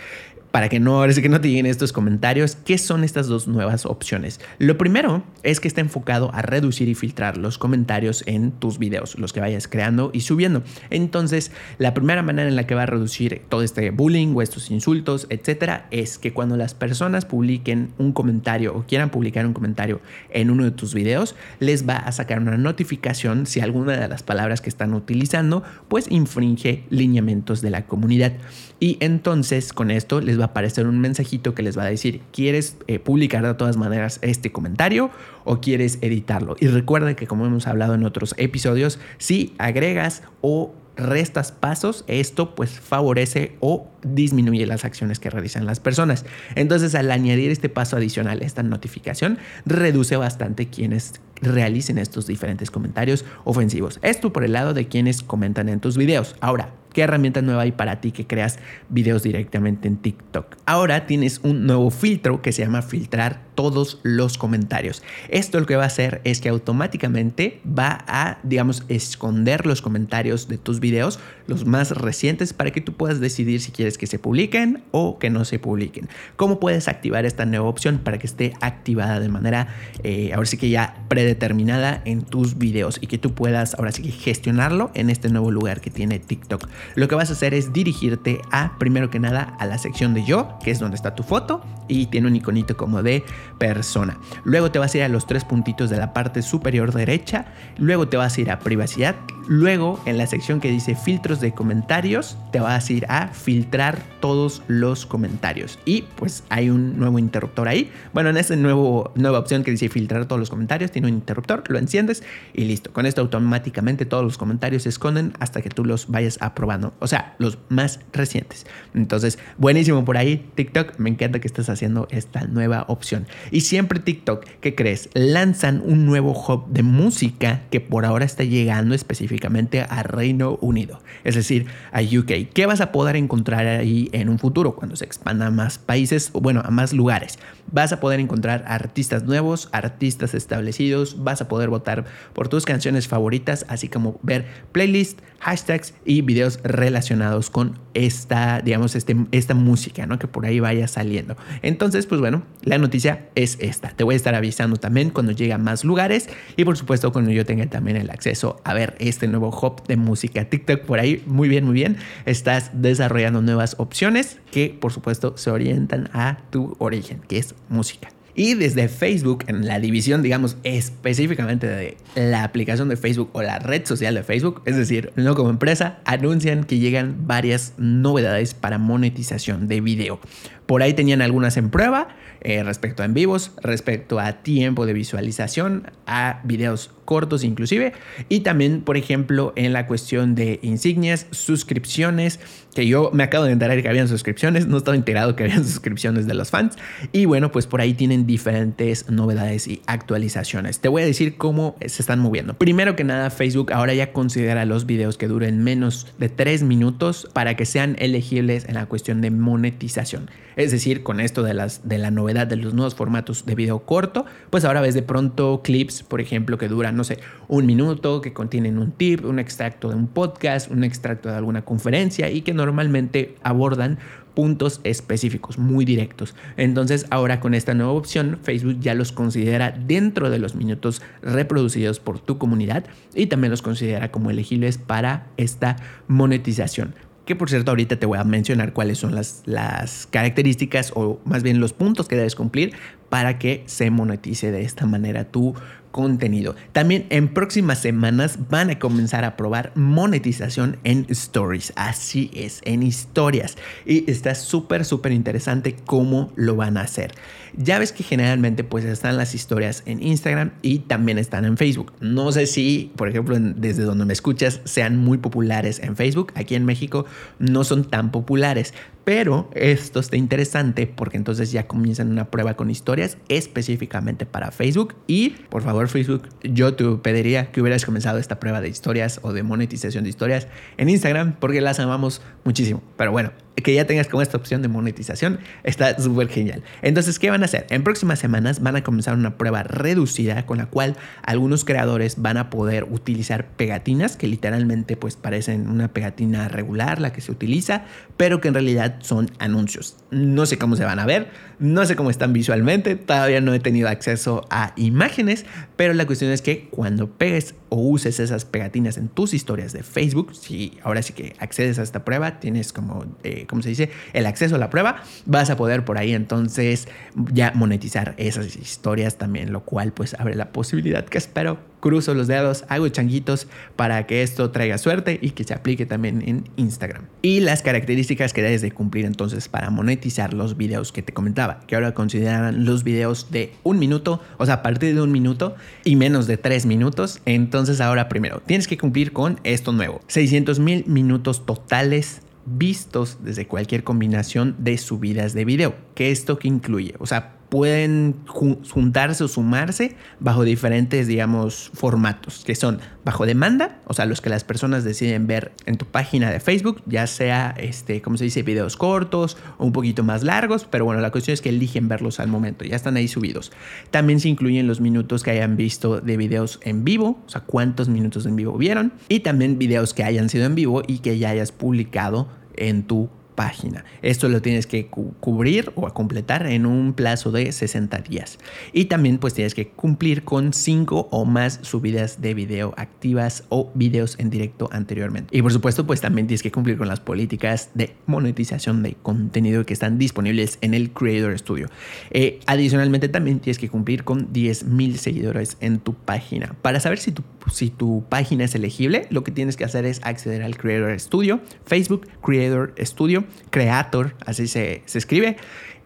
para 0.56 0.70
que 0.70 0.80
no, 0.80 1.04
que 1.06 1.28
no 1.28 1.42
te 1.42 1.50
lleguen 1.50 1.66
estos 1.66 1.92
comentarios, 1.92 2.56
¿qué 2.56 2.78
son 2.78 3.04
estas 3.04 3.28
dos 3.28 3.46
nuevas 3.46 3.86
opciones? 3.86 4.40
Lo 4.58 4.78
primero 4.78 5.22
es 5.44 5.60
que 5.60 5.68
está 5.68 5.82
enfocado 5.82 6.34
a 6.34 6.42
reducir 6.42 6.88
y 6.88 6.96
filtrar 6.96 7.36
los 7.36 7.58
comentarios 7.58 8.24
en 8.26 8.54
tus 8.54 8.80
videos, 8.80 9.20
los 9.20 9.34
que 9.34 9.42
vayas 9.42 9.68
creando 9.68 10.12
y 10.14 10.22
subiendo. 10.22 10.64
Entonces, 10.92 11.52
la 11.78 11.94
primera 11.94 12.24
manera 12.24 12.48
en 12.48 12.56
la 12.56 12.66
que 12.66 12.74
va 12.74 12.84
a 12.84 12.86
reducir 12.86 13.42
todo 13.50 13.64
este 13.64 13.92
bullying 13.92 14.34
o 14.34 14.42
estos 14.42 14.72
insultos, 14.72 15.28
etcétera, 15.30 15.88
es 15.92 16.18
que 16.18 16.32
cuando 16.32 16.56
las 16.56 16.74
personas 16.74 17.26
publiquen 17.26 17.92
un 17.98 18.14
comentario 18.14 18.74
o 18.78 18.86
quieran 18.88 19.10
publicar 19.10 19.46
un 19.46 19.52
comentario 19.52 20.00
en 20.30 20.52
uno 20.52 20.64
de 20.64 20.72
tus 20.72 20.94
videos, 20.94 21.36
les 21.60 21.86
va 21.86 21.98
a 21.98 22.14
sacar 22.14 22.40
una 22.40 22.56
notificación 22.56 23.46
si 23.46 23.60
alguna 23.60 24.00
de 24.00 24.08
las 24.08 24.24
palabras 24.24 24.62
que 24.62 24.70
están 24.70 24.94
utilizando 24.94 25.64
pues 25.90 26.10
infringe 26.10 26.86
lineamientos 26.90 27.62
de 27.62 27.72
la 27.72 27.86
comunidad. 27.88 28.32
Y 28.80 28.98
entonces 29.02 29.74
con 29.74 29.92
esto 29.92 30.22
les 30.22 30.40
va 30.40 30.45
aparecer 30.46 30.88
un 30.88 31.00
mensajito 31.00 31.54
que 31.54 31.64
les 31.64 31.78
va 31.78 31.84
a 31.84 31.90
decir, 31.90 32.22
¿quieres 32.32 32.78
eh, 32.88 33.00
publicar 33.00 33.46
de 33.46 33.54
todas 33.54 33.78
maneras 33.78 34.20
este 34.22 34.52
comentario 34.52 35.12
o 35.44 35.60
quieres 35.60 35.98
editarlo? 36.02 36.56
Y 36.60 36.68
recuerda 36.68 37.16
que 37.16 37.28
como 37.28 37.46
hemos 37.46 37.68
hablado 37.68 37.94
en 37.96 38.04
otros 38.04 38.34
episodios, 38.38 39.00
si 39.18 39.54
agregas 39.58 40.24
o 40.42 40.74
restas 40.98 41.52
pasos, 41.52 42.06
esto 42.08 42.56
pues 42.56 42.80
favorece 42.80 43.56
o 43.60 43.88
disminuye 44.02 44.66
las 44.66 44.86
acciones 44.86 45.20
que 45.20 45.30
realizan 45.30 45.66
las 45.66 45.80
personas. 45.80 46.26
Entonces 46.56 46.96
al 46.96 47.12
añadir 47.12 47.52
este 47.52 47.70
paso 47.70 47.98
adicional, 47.98 48.42
esta 48.42 48.64
notificación, 48.64 49.38
reduce 49.66 50.16
bastante 50.16 50.68
quienes 50.68 51.14
realicen 51.42 51.98
estos 51.98 52.28
diferentes 52.28 52.72
comentarios 52.72 53.26
ofensivos. 53.44 54.00
Esto 54.02 54.32
por 54.32 54.44
el 54.44 54.54
lado 54.54 54.74
de 54.74 54.88
quienes 54.88 55.22
comentan 55.22 55.70
en 55.70 55.80
tus 55.80 55.98
videos. 55.98 56.36
Ahora, 56.40 56.70
¿Qué 56.96 57.02
herramienta 57.02 57.42
nueva 57.42 57.64
hay 57.64 57.74
para 57.74 58.00
ti 58.00 58.14
que 58.14 58.26
creas 58.26 58.58
videos 58.88 59.22
directamente 59.22 59.90
en 59.90 59.98
TikTok? 59.98 60.56
Ahora 60.66 61.06
tienes 61.08 61.42
un 61.44 61.66
nuevo 61.68 61.92
filtro 61.92 62.42
que 62.42 62.54
se 62.54 62.64
llama 62.64 62.82
filtrar 62.82 63.42
todos 63.56 64.00
los 64.04 64.38
comentarios. 64.38 65.02
Esto 65.30 65.60
lo 65.60 65.66
que 65.66 65.76
va 65.76 65.84
a 65.84 65.88
hacer 65.88 66.22
es 66.24 66.42
que 66.42 66.50
automáticamente 66.50 67.62
va 67.68 68.04
a, 68.08 68.38
digamos, 68.44 68.84
esconder 68.90 69.66
los 69.66 69.82
comentarios 69.82 70.48
de 70.48 70.58
tus 70.58 70.80
videos, 70.80 71.20
los 71.48 71.66
más 71.66 71.92
recientes, 71.92 72.54
para 72.54 72.72
que 72.72 72.82
tú 72.82 72.94
puedas 72.94 73.20
decidir 73.20 73.62
si 73.62 73.72
quieres 73.72 73.98
que 73.98 74.08
se 74.08 74.20
publiquen 74.20 74.84
o 74.92 75.18
que 75.20 75.30
no 75.30 75.46
se 75.46 75.60
publiquen. 75.60 76.10
¿Cómo 76.36 76.60
puedes 76.60 76.88
activar 76.88 77.26
esta 77.26 77.46
nueva 77.46 77.68
opción 77.68 78.00
para 78.00 78.18
que 78.18 78.28
esté 78.28 78.54
activada 78.62 79.20
de 79.20 79.30
manera, 79.30 79.68
eh, 80.04 80.32
ahora 80.34 80.46
sí 80.46 80.58
que 80.58 80.70
ya 80.70 81.06
predeterminada 81.08 82.02
en 82.06 82.22
tus 82.22 82.58
videos 82.58 82.98
y 83.02 83.08
que 83.08 83.18
tú 83.18 83.34
puedas, 83.34 83.76
ahora 83.76 83.92
sí 83.92 84.02
que 84.02 84.12
gestionarlo 84.12 84.92
en 84.94 85.10
este 85.10 85.30
nuevo 85.30 85.52
lugar 85.52 85.82
que 85.82 85.90
tiene 85.90 86.20
TikTok? 86.20 86.68
Lo 86.96 87.08
que 87.08 87.16
vas 87.16 87.30
a 87.30 87.34
hacer 87.34 87.54
es 87.54 87.74
dirigirte 87.74 88.40
a, 88.52 88.78
primero 88.78 89.10
que 89.10 89.20
nada, 89.20 89.56
a 89.60 89.66
la 89.66 89.78
sección 89.78 90.14
de 90.14 90.26
yo, 90.26 90.58
que 90.64 90.72
es 90.72 90.80
donde 90.80 90.96
está 90.96 91.16
tu 91.16 91.24
foto 91.24 91.64
y 91.88 92.08
tiene 92.08 92.28
un 92.28 92.36
iconito 92.36 92.76
como 92.76 93.04
de 93.04 93.24
persona. 93.58 94.18
Luego 94.44 94.72
te 94.72 94.80
vas 94.80 94.94
a 94.94 94.98
ir 94.98 95.04
a 95.04 95.10
los 95.10 95.28
tres 95.28 95.44
puntitos 95.44 95.90
de 95.90 95.98
la 95.98 96.14
parte 96.14 96.42
superior 96.42 96.94
derecha. 96.94 97.46
Luego 97.78 98.08
te 98.08 98.18
vas 98.18 98.38
a 98.38 98.42
ir 98.42 98.52
a 98.52 98.60
privacidad. 98.60 99.16
Luego 99.48 100.02
en 100.06 100.18
la 100.18 100.26
sección 100.26 100.60
que 100.60 100.72
dice 100.72 100.96
filtros 100.96 101.40
de 101.40 101.54
comentarios, 101.54 102.38
te 102.52 102.60
vas 102.60 102.90
a 102.90 102.94
ir 102.94 103.06
a 103.10 103.28
filtrar 103.28 104.00
todos 104.20 104.64
los 104.68 105.06
comentarios. 105.06 105.78
Y 105.86 106.04
pues 106.16 106.44
hay 106.50 106.70
un 106.70 106.98
nuevo 106.98 107.20
interruptor 107.20 107.68
ahí. 107.68 107.92
Bueno, 108.14 108.30
en 108.32 108.38
esta 108.38 108.56
nueva 108.56 109.40
opción 109.40 109.64
que 109.64 109.72
dice 109.72 109.90
filtrar 109.90 110.26
todos 110.26 110.40
los 110.40 110.50
comentarios, 110.50 110.92
tiene 110.92 111.08
un 111.08 111.14
interruptor, 111.14 111.64
lo 111.68 111.78
enciendes 111.78 112.24
y 112.54 112.66
listo. 112.66 112.92
Con 112.92 113.06
esto 113.06 113.22
automáticamente 113.22 114.06
todos 114.06 114.24
los 114.24 114.38
comentarios 114.38 114.84
se 114.84 114.90
esconden 114.90 115.34
hasta 115.40 115.62
que 115.62 115.70
tú 115.70 115.86
los 115.86 116.08
vayas 116.08 116.38
aprobando. 116.42 116.94
O 117.00 117.08
sea, 117.08 117.36
los 117.38 117.60
más 117.70 118.00
recientes. 118.14 118.66
Entonces, 118.94 119.38
buenísimo 119.58 120.04
por 120.06 120.18
ahí. 120.18 120.50
TikTok, 120.56 120.98
me 120.98 121.10
encanta 121.10 121.40
que 121.40 121.48
estés 121.48 121.70
haciendo 121.70 122.08
esta 122.10 122.46
nueva 122.46 122.86
opción. 122.88 123.28
Y 123.52 123.62
siempre 123.62 124.00
TikTok, 124.00 124.46
¿qué 124.62 124.76
crees? 124.76 125.10
Lanzan 125.14 125.82
un 125.86 126.06
nuevo 126.06 126.32
hub 126.32 126.68
de 126.68 126.84
música 126.84 127.62
que 127.70 127.80
por 127.82 128.06
ahora 128.06 128.26
está 128.26 128.44
llegando 128.44 128.96
específicamente 128.96 129.82
a 129.82 130.04
Reino 130.04 130.58
Unido, 130.62 131.00
es 131.24 131.36
decir, 131.36 131.68
a 131.92 132.02
UK. 132.02 132.52
¿Qué 132.54 132.66
vas 132.66 132.82
a 132.82 132.92
poder 132.92 133.16
encontrar 133.16 133.68
ahí 133.68 134.10
en 134.12 134.30
un 134.30 134.40
futuro 134.40 134.76
cuando 134.76 134.96
se 134.96 135.06
expanda 135.06 135.48
a 135.48 135.52
más 135.52 135.78
países 135.78 136.30
o 136.34 136.42
bueno, 136.42 136.62
a 136.64 136.72
más 136.72 136.94
lugares? 136.94 137.40
Vas 137.72 137.92
a 137.92 138.00
poder 138.00 138.20
encontrar 138.20 138.64
artistas 138.68 139.24
nuevos, 139.24 139.70
artistas 139.72 140.34
establecidos, 140.34 141.24
vas 141.24 141.42
a 141.42 141.48
poder 141.48 141.70
votar 141.70 142.06
por 142.34 142.48
tus 142.48 142.66
canciones 142.66 143.08
favoritas, 143.08 143.66
así 143.70 143.88
como 143.88 144.20
ver 144.22 144.46
playlists, 144.72 145.22
hashtags 145.40 145.94
y 146.06 146.22
videos 146.22 146.60
relacionados 146.64 147.50
con 147.50 147.80
esta, 147.94 148.62
digamos, 148.62 148.96
este, 148.96 149.16
esta 149.32 149.54
música, 149.54 150.06
¿no? 150.06 150.20
Que 150.20 150.28
por 150.28 150.46
ahí 150.46 150.60
vaya 150.60 150.88
saliendo. 150.88 151.36
Entonces, 151.62 152.06
pues 152.06 152.20
bueno, 152.20 152.44
la 152.64 152.78
noticia 152.78 153.30
es 153.36 153.58
esta. 153.60 153.90
Te 153.90 154.04
voy 154.04 154.14
a 154.14 154.18
estar 154.18 154.36
avisando 154.36 154.78
también 154.78 155.10
cuando 155.10 155.32
llegue 155.32 155.58
más 155.58 155.84
lugares 155.84 156.30
y 156.56 156.66
por 156.66 156.78
supuesto 156.78 157.12
cuando 157.12 157.32
yo 157.32 157.46
tenga 157.46 157.66
también 157.68 157.98
el 157.98 158.10
acceso 158.10 158.60
a 158.64 158.74
ver 158.74 158.96
este 159.00 159.28
nuevo 159.28 159.50
hub 159.50 159.86
de 159.88 159.98
música 159.98 160.46
TikTok 160.46 160.82
por 160.82 161.00
ahí. 161.00 161.24
Muy 161.26 161.48
bien, 161.48 161.66
muy 161.66 161.74
bien. 161.74 161.98
Estás 162.26 162.72
desarrollando 162.74 163.42
nuevas 163.42 163.76
opciones 163.78 164.40
que 164.52 164.70
por 164.80 164.92
supuesto 164.92 165.38
se 165.38 165.52
orientan 165.52 166.10
a 166.14 166.40
tu 166.50 166.76
origen, 166.80 167.22
que 167.28 167.38
es 167.38 167.56
música. 167.70 168.10
Y 168.38 168.56
desde 168.56 168.90
Facebook, 168.90 169.46
en 169.48 169.66
la 169.66 169.80
división, 169.80 170.22
digamos, 170.22 170.58
específicamente 170.64 171.68
de 171.68 171.98
la 172.16 172.44
aplicación 172.44 172.90
de 172.90 172.98
Facebook 172.98 173.30
o 173.32 173.42
la 173.42 173.60
red 173.60 173.86
social 173.86 174.14
de 174.14 174.24
Facebook, 174.24 174.62
es 174.66 174.76
decir, 174.76 175.14
no 175.16 175.36
como 175.36 175.50
empresa, 175.50 176.00
anuncian 176.04 176.66
que 176.66 176.80
llegan 176.80 177.28
varias 177.28 177.74
novedades 177.78 178.54
para 178.54 178.78
monetización 178.78 179.70
de 179.70 179.80
video. 179.80 180.20
Por 180.66 180.82
ahí 180.82 180.94
tenían 180.94 181.22
algunas 181.22 181.58
en 181.58 181.70
prueba 181.70 182.08
eh, 182.42 182.64
respecto 182.64 183.04
a 183.04 183.06
en 183.06 183.14
vivos, 183.14 183.52
respecto 183.62 184.20
a 184.20 184.34
tiempo 184.44 184.86
de 184.86 184.94
visualización, 184.94 185.92
a 186.06 186.42
videos 186.44 186.92
cortos 187.06 187.44
inclusive, 187.44 187.94
y 188.30 188.42
también, 188.42 188.82
por 188.82 188.98
ejemplo, 188.98 189.54
en 189.56 189.74
la 189.74 189.88
cuestión 189.88 190.36
de 190.36 190.60
insignias, 190.62 191.28
suscripciones, 191.32 192.40
que 192.74 192.88
yo 192.88 193.10
me 193.14 193.24
acabo 193.24 193.46
de 193.46 193.52
enterar 193.52 193.82
que 193.82 193.88
habían 193.88 194.08
suscripciones, 194.08 194.68
no 194.68 194.78
estaba 194.78 194.98
enterado 194.98 195.36
que 195.36 195.44
habían 195.44 195.64
suscripciones 195.66 196.28
de 196.28 196.34
los 196.34 196.50
fans, 196.50 196.76
y 197.12 197.26
bueno, 197.26 197.52
pues 197.52 197.68
por 197.68 197.82
ahí 197.82 197.94
tienen 197.94 198.26
diferentes 198.26 199.10
novedades 199.10 199.68
y 199.68 199.82
actualizaciones. 199.86 200.80
Te 200.80 200.90
voy 200.90 201.04
a 201.04 201.06
decir 201.06 201.38
cómo 201.38 201.78
se 201.80 202.02
están 202.02 202.20
moviendo. 202.20 202.56
Primero 202.56 202.96
que 202.96 203.04
nada, 203.04 203.30
Facebook 203.30 203.72
ahora 203.72 203.94
ya 203.94 204.12
considera 204.12 204.66
los 204.66 204.86
videos 204.86 205.18
que 205.18 205.28
duren 205.28 205.64
menos 205.64 206.14
de 206.18 206.30
3 206.30 206.64
minutos 206.64 207.28
para 207.34 207.56
que 207.56 207.66
sean 207.66 207.96
elegibles 208.00 208.66
en 208.68 208.76
la 208.76 208.88
cuestión 208.88 209.22
de 209.22 209.32
monetización. 209.32 210.30
Es 210.56 210.72
decir, 210.72 211.04
con 211.04 211.20
esto 211.20 211.44
de, 211.44 211.54
las, 211.54 211.88
de 211.88 211.98
la 211.98 212.12
novedad 212.12 212.48
de 212.48 212.56
los 212.56 212.74
nuevos 212.74 212.96
formatos 212.96 213.46
de 213.46 213.56
video 213.56 213.80
corto, 213.80 214.26
pues 214.50 214.66
ahora 214.66 214.82
ves 214.82 214.94
de 214.94 215.02
pronto 215.02 215.62
clips, 215.64 216.04
por 216.04 216.22
ejemplo, 216.22 216.58
que 216.58 216.68
duran, 216.68 216.96
no 216.96 217.04
sé, 217.04 217.20
un 217.48 217.66
minuto, 217.66 218.22
que 218.22 218.34
contienen 218.34 218.78
un 218.78 218.92
tip, 218.92 219.26
un 219.26 219.40
extracto 219.40 219.90
de 219.90 219.96
un 219.96 220.08
podcast, 220.08 220.72
un 220.72 220.84
extracto 220.84 221.30
de 221.30 221.36
alguna 221.36 221.64
conferencia 221.64 222.30
y 222.30 222.42
que 222.42 222.54
normalmente 222.54 223.36
abordan 223.44 224.00
puntos 224.36 224.82
específicos, 224.84 225.58
muy 225.58 225.86
directos. 225.86 226.36
Entonces 226.58 227.08
ahora 227.10 227.40
con 227.40 227.56
esta 227.56 227.74
nueva 227.74 227.94
opción, 227.94 228.38
Facebook 228.44 228.80
ya 228.80 228.94
los 228.94 229.12
considera 229.12 229.72
dentro 229.72 230.30
de 230.30 230.38
los 230.38 230.54
minutos 230.56 231.02
reproducidos 231.22 232.00
por 232.00 232.20
tu 232.20 232.38
comunidad 232.38 232.86
y 233.16 233.28
también 233.28 233.52
los 233.52 233.62
considera 233.62 234.12
como 234.12 234.30
elegibles 234.30 234.78
para 234.78 235.28
esta 235.38 235.78
monetización. 236.08 236.94
Que 237.26 237.36
por 237.36 237.50
cierto 237.50 237.72
ahorita 237.72 237.98
te 237.98 238.06
voy 238.06 238.18
a 238.18 238.24
mencionar 238.24 238.74
cuáles 238.74 239.00
son 239.00 239.16
las, 239.16 239.42
las 239.46 240.08
características 240.08 240.92
o 240.96 241.20
más 241.26 241.44
bien 241.44 241.60
los 241.60 241.74
puntos 241.74 242.08
que 242.08 242.16
debes 242.16 242.36
cumplir 242.36 242.74
para 243.10 243.40
que 243.40 243.64
se 243.66 243.90
monetice 243.90 244.52
de 244.52 244.62
esta 244.62 244.86
manera 244.86 245.26
tu 245.26 245.56
contenido. 245.96 246.58
También 246.74 247.06
en 247.10 247.30
próximas 247.30 247.80
semanas 247.80 248.38
van 248.50 248.70
a 248.70 248.80
comenzar 248.80 249.24
a 249.24 249.38
probar 249.38 249.72
monetización 249.76 250.76
en 250.84 251.06
stories. 251.08 251.72
Así 251.78 252.30
es, 252.34 252.60
en 252.66 252.84
historias. 252.84 253.56
Y 253.86 254.12
está 254.12 254.36
súper, 254.36 254.84
súper 254.84 255.14
interesante 255.14 255.74
cómo 255.86 256.34
lo 256.36 256.58
van 256.58 256.76
a 256.76 256.82
hacer. 256.82 257.14
Ya 257.56 257.80
ves 257.80 257.94
que 257.94 258.04
generalmente 258.04 258.66
pues 258.66 258.84
están 258.84 259.16
las 259.16 259.34
historias 259.34 259.84
en 259.86 260.04
Instagram 260.04 260.52
y 260.62 260.80
también 260.80 261.18
están 261.18 261.46
en 261.46 261.56
Facebook. 261.56 261.94
No 262.02 262.30
sé 262.34 262.46
si, 262.46 262.92
por 262.98 263.08
ejemplo, 263.08 263.38
desde 263.40 263.84
donde 263.84 264.04
me 264.04 264.12
escuchas, 264.12 264.60
sean 264.66 264.98
muy 264.98 265.18
populares 265.18 265.80
en 265.80 265.96
Facebook. 265.96 266.34
Aquí 266.36 266.56
en 266.56 266.66
México 266.66 267.06
no 267.40 267.64
son 267.64 267.86
tan 267.86 268.12
populares. 268.12 268.74
Pero 269.06 269.50
esto 269.54 270.00
está 270.00 270.18
interesante 270.18 270.88
porque 270.88 271.16
entonces 271.16 271.52
ya 271.52 271.68
comienzan 271.68 272.10
una 272.10 272.32
prueba 272.32 272.56
con 272.56 272.72
historias 272.72 273.18
específicamente 273.30 274.26
para 274.26 274.52
Facebook. 274.52 274.96
Y 275.06 275.30
por 275.50 275.62
favor, 275.62 275.88
Facebook, 275.88 276.28
yo 276.44 276.74
te 276.74 276.84
pediría 276.98 277.52
que 277.52 277.62
hubieras 277.62 277.86
comenzado 277.86 278.18
esta 278.18 278.40
prueba 278.40 278.62
de 278.62 278.70
historias 278.70 279.20
o 279.22 279.32
de 279.32 279.44
monetización 279.44 280.04
de 280.04 280.10
historias 280.10 280.48
en 280.78 280.90
Instagram 280.90 281.36
porque 281.40 281.62
las 281.62 281.80
amamos 281.80 282.22
muchísimo. 282.44 282.82
Pero 282.98 283.12
bueno, 283.12 283.32
que 283.56 283.74
ya 283.74 283.86
tengas 283.86 284.08
como 284.08 284.22
esta 284.22 284.38
opción 284.38 284.62
de 284.62 284.68
monetización 284.68 285.40
está 285.64 286.00
súper 286.00 286.30
genial. 286.30 286.64
Entonces, 286.82 287.20
¿qué 287.20 287.30
van 287.30 287.42
a 287.42 287.46
hacer? 287.46 287.66
En 287.70 287.84
próximas 287.84 288.20
semanas 288.20 288.62
van 288.62 288.76
a 288.76 288.84
comenzar 288.84 289.16
una 289.16 289.38
prueba 289.38 289.64
reducida 289.64 290.46
con 290.46 290.58
la 290.58 290.66
cual 290.66 290.96
algunos 291.24 291.64
creadores 291.64 292.22
van 292.22 292.38
a 292.38 292.50
poder 292.50 292.86
utilizar 292.86 293.48
pegatinas 293.48 294.18
que 294.18 294.28
literalmente 294.28 294.98
pues 294.98 295.16
parecen 295.16 295.70
una 295.70 295.88
pegatina 295.88 296.48
regular 296.48 297.00
la 297.00 297.14
que 297.14 297.22
se 297.22 297.32
utiliza, 297.32 297.86
pero 298.18 298.42
que 298.42 298.50
en 298.50 298.54
realidad 298.54 298.98
son 299.02 299.32
anuncios. 299.40 299.98
No 300.12 300.46
sé 300.46 300.58
cómo 300.58 300.76
se 300.76 300.86
van 300.86 301.00
a 301.00 301.06
ver, 301.06 301.30
no 301.60 301.86
sé 301.86 301.96
cómo 301.96 302.10
están 302.10 302.34
visualmente, 302.34 302.96
todavía 302.96 303.42
no 303.42 303.54
he 303.54 303.60
tenido 303.60 303.88
acceso 303.88 304.46
a 304.50 304.74
imágenes, 304.76 305.46
pero 305.76 305.94
la 305.94 306.06
cuestión 306.06 306.32
es 306.32 306.42
que 306.42 306.68
cuando 306.70 307.10
pegues 307.10 307.56
o 307.70 307.78
uses 307.78 308.20
esas 308.20 308.46
pegatinas 308.46 308.98
en 308.98 309.08
tus 309.08 309.34
historias 309.34 309.74
de 309.74 309.84
Facebook, 309.84 310.36
si 310.36 310.78
ahora 310.84 311.02
sí 311.02 311.14
que 311.14 311.36
accedes 311.40 311.80
a 311.80 311.84
esta 311.84 312.06
prueba, 312.06 312.40
tienes 312.40 312.74
como, 312.74 313.06
eh, 313.24 313.45
¿cómo 313.46 313.62
se 313.62 313.70
dice? 313.70 313.90
El 314.14 314.26
acceso 314.26 314.56
a 314.56 314.58
la 314.58 314.70
prueba, 314.70 315.04
vas 315.26 315.50
a 315.50 315.58
poder 315.58 315.86
por 315.86 315.98
ahí 315.98 316.14
entonces 316.14 316.88
ya 317.32 317.52
monetizar 317.56 318.14
esas 318.18 318.56
historias 318.56 319.18
también, 319.18 319.52
lo 319.52 319.62
cual 319.62 319.92
pues 319.92 320.16
abre 320.20 320.36
la 320.36 320.50
posibilidad 320.50 321.06
que 321.06 321.18
espero 321.18 321.60
cruzo 321.86 322.16
los 322.16 322.26
dedos, 322.26 322.66
hago 322.68 322.90
changuitos 322.90 323.46
para 323.76 324.08
que 324.08 324.24
esto 324.24 324.50
traiga 324.50 324.80
suerte 324.80 325.20
y 325.22 325.30
que 325.30 325.44
se 325.44 325.54
aplique 325.54 325.86
también 325.86 326.24
en 326.26 326.50
Instagram. 326.56 327.04
Y 327.22 327.42
las 327.42 327.62
características 327.62 328.34
que 328.34 328.42
debes 328.42 328.64
de 328.64 328.72
cumplir 328.72 329.06
entonces 329.06 329.48
para 329.50 329.70
monetizar 329.70 330.34
los 330.34 330.58
videos 330.58 330.92
que 330.92 331.04
te 331.04 331.14
comentaba, 331.14 331.60
que 331.68 331.76
ahora 331.76 331.94
consideran 331.94 332.66
los 332.66 332.84
videos 332.84 333.30
de 333.30 333.54
un 333.62 333.78
minuto, 333.78 334.20
o 334.40 334.48
sea, 334.48 334.56
a 334.56 334.64
partir 334.64 334.96
de 334.96 335.02
un 335.04 335.12
minuto 335.12 335.56
y 335.84 335.96
menos 335.96 336.26
de 336.26 336.38
tres 336.38 336.66
minutos. 336.66 337.22
Entonces 337.28 337.80
ahora 337.80 338.10
primero, 338.10 338.42
tienes 338.44 338.68
que 338.68 338.80
cumplir 338.80 339.14
con 339.14 339.40
esto 339.44 339.72
nuevo. 339.72 340.02
600 340.08 340.58
mil 340.58 340.86
minutos 340.88 341.46
totales 341.46 342.22
vistos 342.46 343.20
desde 343.24 343.48
cualquier 343.48 343.84
combinación 343.84 344.56
de 344.60 344.78
subidas 344.78 345.34
de 345.34 345.46
video. 345.46 345.76
¿Qué 345.96 346.12
esto 346.12 346.38
que 346.40 346.48
incluye? 346.48 346.96
O 347.00 347.06
sea, 347.06 347.35
pueden 347.50 348.16
juntarse 348.28 349.24
o 349.24 349.28
sumarse 349.28 349.96
bajo 350.20 350.44
diferentes, 350.44 351.08
digamos, 351.08 351.72
formatos, 351.74 352.44
que 352.46 352.56
son 352.56 352.80
bajo 353.04 353.26
demanda, 353.26 353.80
o 353.86 353.94
sea, 353.94 354.06
los 354.06 354.22
que 354.22 354.30
las 354.30 354.44
personas 354.44 354.84
deciden 354.84 355.28
ver 355.28 355.52
en 355.66 355.78
tu 355.78 355.86
página 355.86 356.32
de 356.32 356.40
Facebook, 356.40 356.82
ya 356.86 357.08
sea, 357.08 357.54
este, 357.58 358.02
como 358.02 358.18
se 358.18 358.26
dice, 358.26 358.42
videos 358.44 358.78
cortos 358.78 359.38
o 359.58 359.66
un 359.66 359.72
poquito 359.72 360.04
más 360.04 360.24
largos, 360.24 360.66
pero 360.66 360.86
bueno, 360.86 361.02
la 361.02 361.12
cuestión 361.12 361.34
es 361.34 361.42
que 361.42 361.50
eligen 361.50 361.88
verlos 361.88 362.20
al 362.20 362.28
momento, 362.28 362.66
ya 362.66 362.76
están 362.76 362.98
ahí 362.98 363.08
subidos. 363.08 363.52
También 363.92 364.20
se 364.20 364.30
incluyen 364.30 364.68
los 364.68 364.82
minutos 364.82 365.24
que 365.24 365.32
hayan 365.32 365.56
visto 365.56 366.02
de 366.02 366.18
videos 366.18 366.60
en 366.64 366.84
vivo, 366.84 367.20
o 367.26 367.30
sea, 367.30 367.42
cuántos 367.42 367.90
minutos 367.90 368.26
en 368.26 368.36
vivo 368.36 368.58
vieron, 368.58 368.94
y 369.08 369.20
también 369.20 369.60
videos 369.60 369.94
que 369.94 370.04
hayan 370.04 370.30
sido 370.30 370.46
en 370.46 370.56
vivo 370.56 370.82
y 370.88 371.00
que 371.00 371.20
ya 371.20 371.30
hayas 371.30 371.52
publicado 371.52 372.28
en 372.58 372.84
tu 372.84 373.10
página. 373.36 373.86
Esto 374.02 374.30
lo 374.30 374.42
tienes 374.42 374.66
que 374.66 374.88
cubrir 374.88 375.72
o 375.76 375.88
completar 375.94 376.48
en 376.48 376.66
un 376.66 376.94
plazo 376.94 377.32
de 377.32 377.52
60 377.52 378.00
días. 378.00 378.40
Y 378.74 378.86
también 378.86 379.18
pues 379.18 379.34
tienes 379.34 379.54
que 379.54 379.68
cumplir 379.68 380.24
con 380.24 380.54
5 380.54 381.10
o 381.12 381.26
más 381.26 381.60
subidas 381.62 382.22
de 382.22 382.34
video 382.34 382.74
activas 382.78 383.44
o 383.50 383.72
videos 383.76 384.16
en 384.20 384.30
directo 384.30 384.70
anteriormente. 384.72 385.38
Y 385.38 385.42
por 385.42 385.52
supuesto 385.52 385.86
pues 385.86 386.02
también 386.02 386.28
tienes 386.28 386.44
que 386.44 386.52
cumplir 386.52 386.78
con 386.78 386.88
las 386.88 387.00
políticas 387.00 387.70
de 387.74 387.96
monetización 388.06 388.84
de 388.84 388.96
contenido 388.96 389.66
que 389.66 389.74
están 389.74 389.98
disponibles 389.98 390.58
en 390.62 390.74
el 390.74 390.92
Creator 390.92 391.38
Studio. 391.38 391.70
Eh, 392.12 392.40
adicionalmente 392.46 393.10
también 393.10 393.40
tienes 393.40 393.60
que 393.60 393.70
cumplir 393.70 394.04
con 394.04 394.32
10.000 394.32 394.96
seguidores 394.96 395.58
en 395.60 395.80
tu 395.80 395.94
página. 395.94 396.56
Para 396.62 396.80
saber 396.80 397.00
si 397.00 397.12
tu, 397.12 397.24
si 397.52 397.70
tu 397.70 398.04
página 398.10 398.46
es 398.46 398.56
elegible, 398.56 399.08
lo 399.10 399.24
que 399.24 399.32
tienes 399.32 399.58
que 399.58 399.66
hacer 399.66 399.86
es 399.86 400.02
acceder 400.04 400.44
al 400.44 400.58
Creator 400.58 401.00
Studio, 401.00 401.42
Facebook 401.66 402.08
Creator 402.22 402.74
Studio 402.80 403.25
Creator, 403.50 404.16
así 404.26 404.48
se, 404.48 404.82
se 404.86 404.98
escribe, 404.98 405.38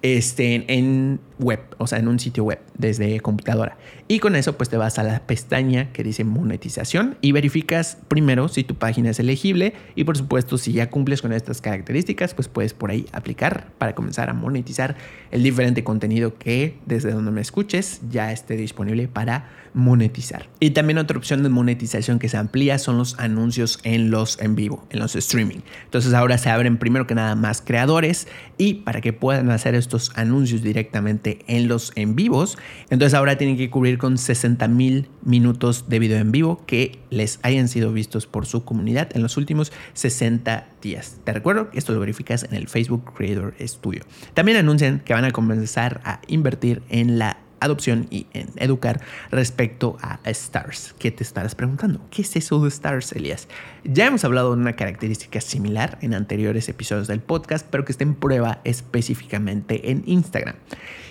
este, 0.02 0.64
en 0.74 1.20
web, 1.40 1.60
o 1.78 1.86
sea, 1.86 2.00
en 2.00 2.08
un 2.08 2.20
sitio 2.20 2.44
web 2.46 2.60
desde 2.78 3.20
computadora. 3.20 3.78
Y 4.08 4.20
con 4.20 4.36
eso 4.36 4.58
pues 4.58 4.70
te 4.70 4.78
vas 4.78 4.98
a 4.98 5.04
la 5.04 5.20
pestaña 5.28 5.92
que 5.92 6.04
dice 6.04 6.24
monetización 6.24 7.18
y 7.22 7.32
verificas 7.32 7.98
primero 8.08 8.48
si 8.48 8.64
tu 8.64 8.76
página 8.76 9.10
es 9.10 9.20
elegible 9.20 9.74
y 9.96 10.06
por 10.06 10.18
supuesto 10.18 10.58
si 10.58 10.72
ya 10.72 10.90
cumples 10.90 11.22
con 11.22 11.34
estas 11.34 11.62
características 11.62 12.34
pues 12.34 12.48
puedes 12.48 12.74
por 12.74 12.92
ahí 12.92 13.06
aplicar 13.12 13.68
para 13.78 13.94
comenzar 13.94 14.30
a 14.30 14.34
monetizar 14.34 14.96
el 15.32 15.44
diferente 15.44 15.84
contenido 15.84 16.38
que 16.38 16.78
desde 16.86 17.12
donde 17.12 17.32
me 17.32 17.42
escuches 17.42 18.02
ya 18.10 18.32
esté 18.32 18.56
disponible 18.56 19.08
para 19.08 19.50
monetizar. 19.80 20.48
Y 20.60 20.72
también 20.72 21.00
otra 21.00 21.18
opción 21.18 21.42
de 21.44 21.50
monetización 21.50 22.20
que 22.20 22.30
se 22.30 22.38
amplía 22.38 22.78
son 22.78 22.98
los 22.98 23.18
anuncios 23.20 23.80
en 23.84 24.12
los 24.12 24.40
en 24.40 24.56
vivo, 24.56 24.86
en 24.90 25.00
los 25.00 25.16
streaming. 25.16 25.60
Entonces 25.86 26.14
ahora 26.14 26.38
se 26.38 26.50
abren 26.50 26.78
primero 26.78 27.08
que 27.08 27.16
nada 27.16 27.36
más 27.36 27.62
creadores 27.62 28.28
y 28.58 28.76
para 28.76 29.02
que 29.02 29.14
puedan 29.14 29.50
hacer 29.50 29.76
estos 29.76 30.12
anuncios 30.16 30.62
directamente 30.62 31.40
en 31.48 31.68
los 31.68 31.92
en 31.96 32.16
vivos, 32.16 32.58
entonces 32.90 33.14
ahora 33.14 33.38
tienen 33.38 33.58
que 33.58 33.70
cubrir 33.70 33.98
con 33.98 34.18
60 34.18 34.68
mil 34.68 35.08
minutos 35.24 35.86
de 35.88 36.00
video 36.00 36.18
en 36.18 36.32
vivo 36.32 36.64
que 36.66 37.00
les 37.10 37.40
hayan 37.42 37.68
sido 37.68 37.92
vistos 37.92 38.28
por 38.28 38.46
su 38.46 38.64
comunidad 38.64 39.10
en 39.16 39.24
los 39.24 39.38
últimos 39.38 39.72
60 39.94 40.68
días. 40.82 41.18
Te 41.24 41.34
recuerdo 41.34 41.70
que 41.70 41.80
esto 41.80 41.94
lo 41.94 42.00
verificas 42.00 42.44
en 42.44 42.54
el 42.54 42.68
Facebook 42.68 43.14
Creator 43.16 43.56
Studio. 43.62 44.04
También 44.34 44.58
anuncian 44.58 45.00
que 45.00 45.14
van 45.14 45.26
a 45.26 45.32
comenzar 45.32 46.02
a 46.04 46.22
invertir 46.28 46.82
en 46.90 47.20
la 47.20 47.38
adopción 47.60 48.08
y 48.10 48.28
en 48.34 48.50
educar 48.58 49.02
respecto 49.32 49.98
a 50.02 50.20
stars. 50.26 50.96
¿Qué 51.00 51.12
te 51.12 51.24
estarás 51.24 51.56
preguntando? 51.56 52.02
¿Qué 52.12 52.22
es 52.22 52.36
eso 52.36 52.60
de 52.62 52.70
stars, 52.70 53.12
Elias? 53.14 53.48
Ya 53.84 54.08
hemos 54.08 54.24
hablado 54.24 54.56
de 54.56 54.62
una 54.62 54.76
característica 54.76 55.42
similar 55.42 55.98
en 56.02 56.14
anteriores 56.14 56.70
episodios 56.70 57.08
del 57.08 57.22
podcast, 57.22 57.66
pero 57.70 57.86
que 57.86 57.92
está 57.92 58.04
en 58.04 58.16
prueba 58.16 58.62
específicamente 58.64 59.92
en 59.92 60.04
Instagram 60.06 60.56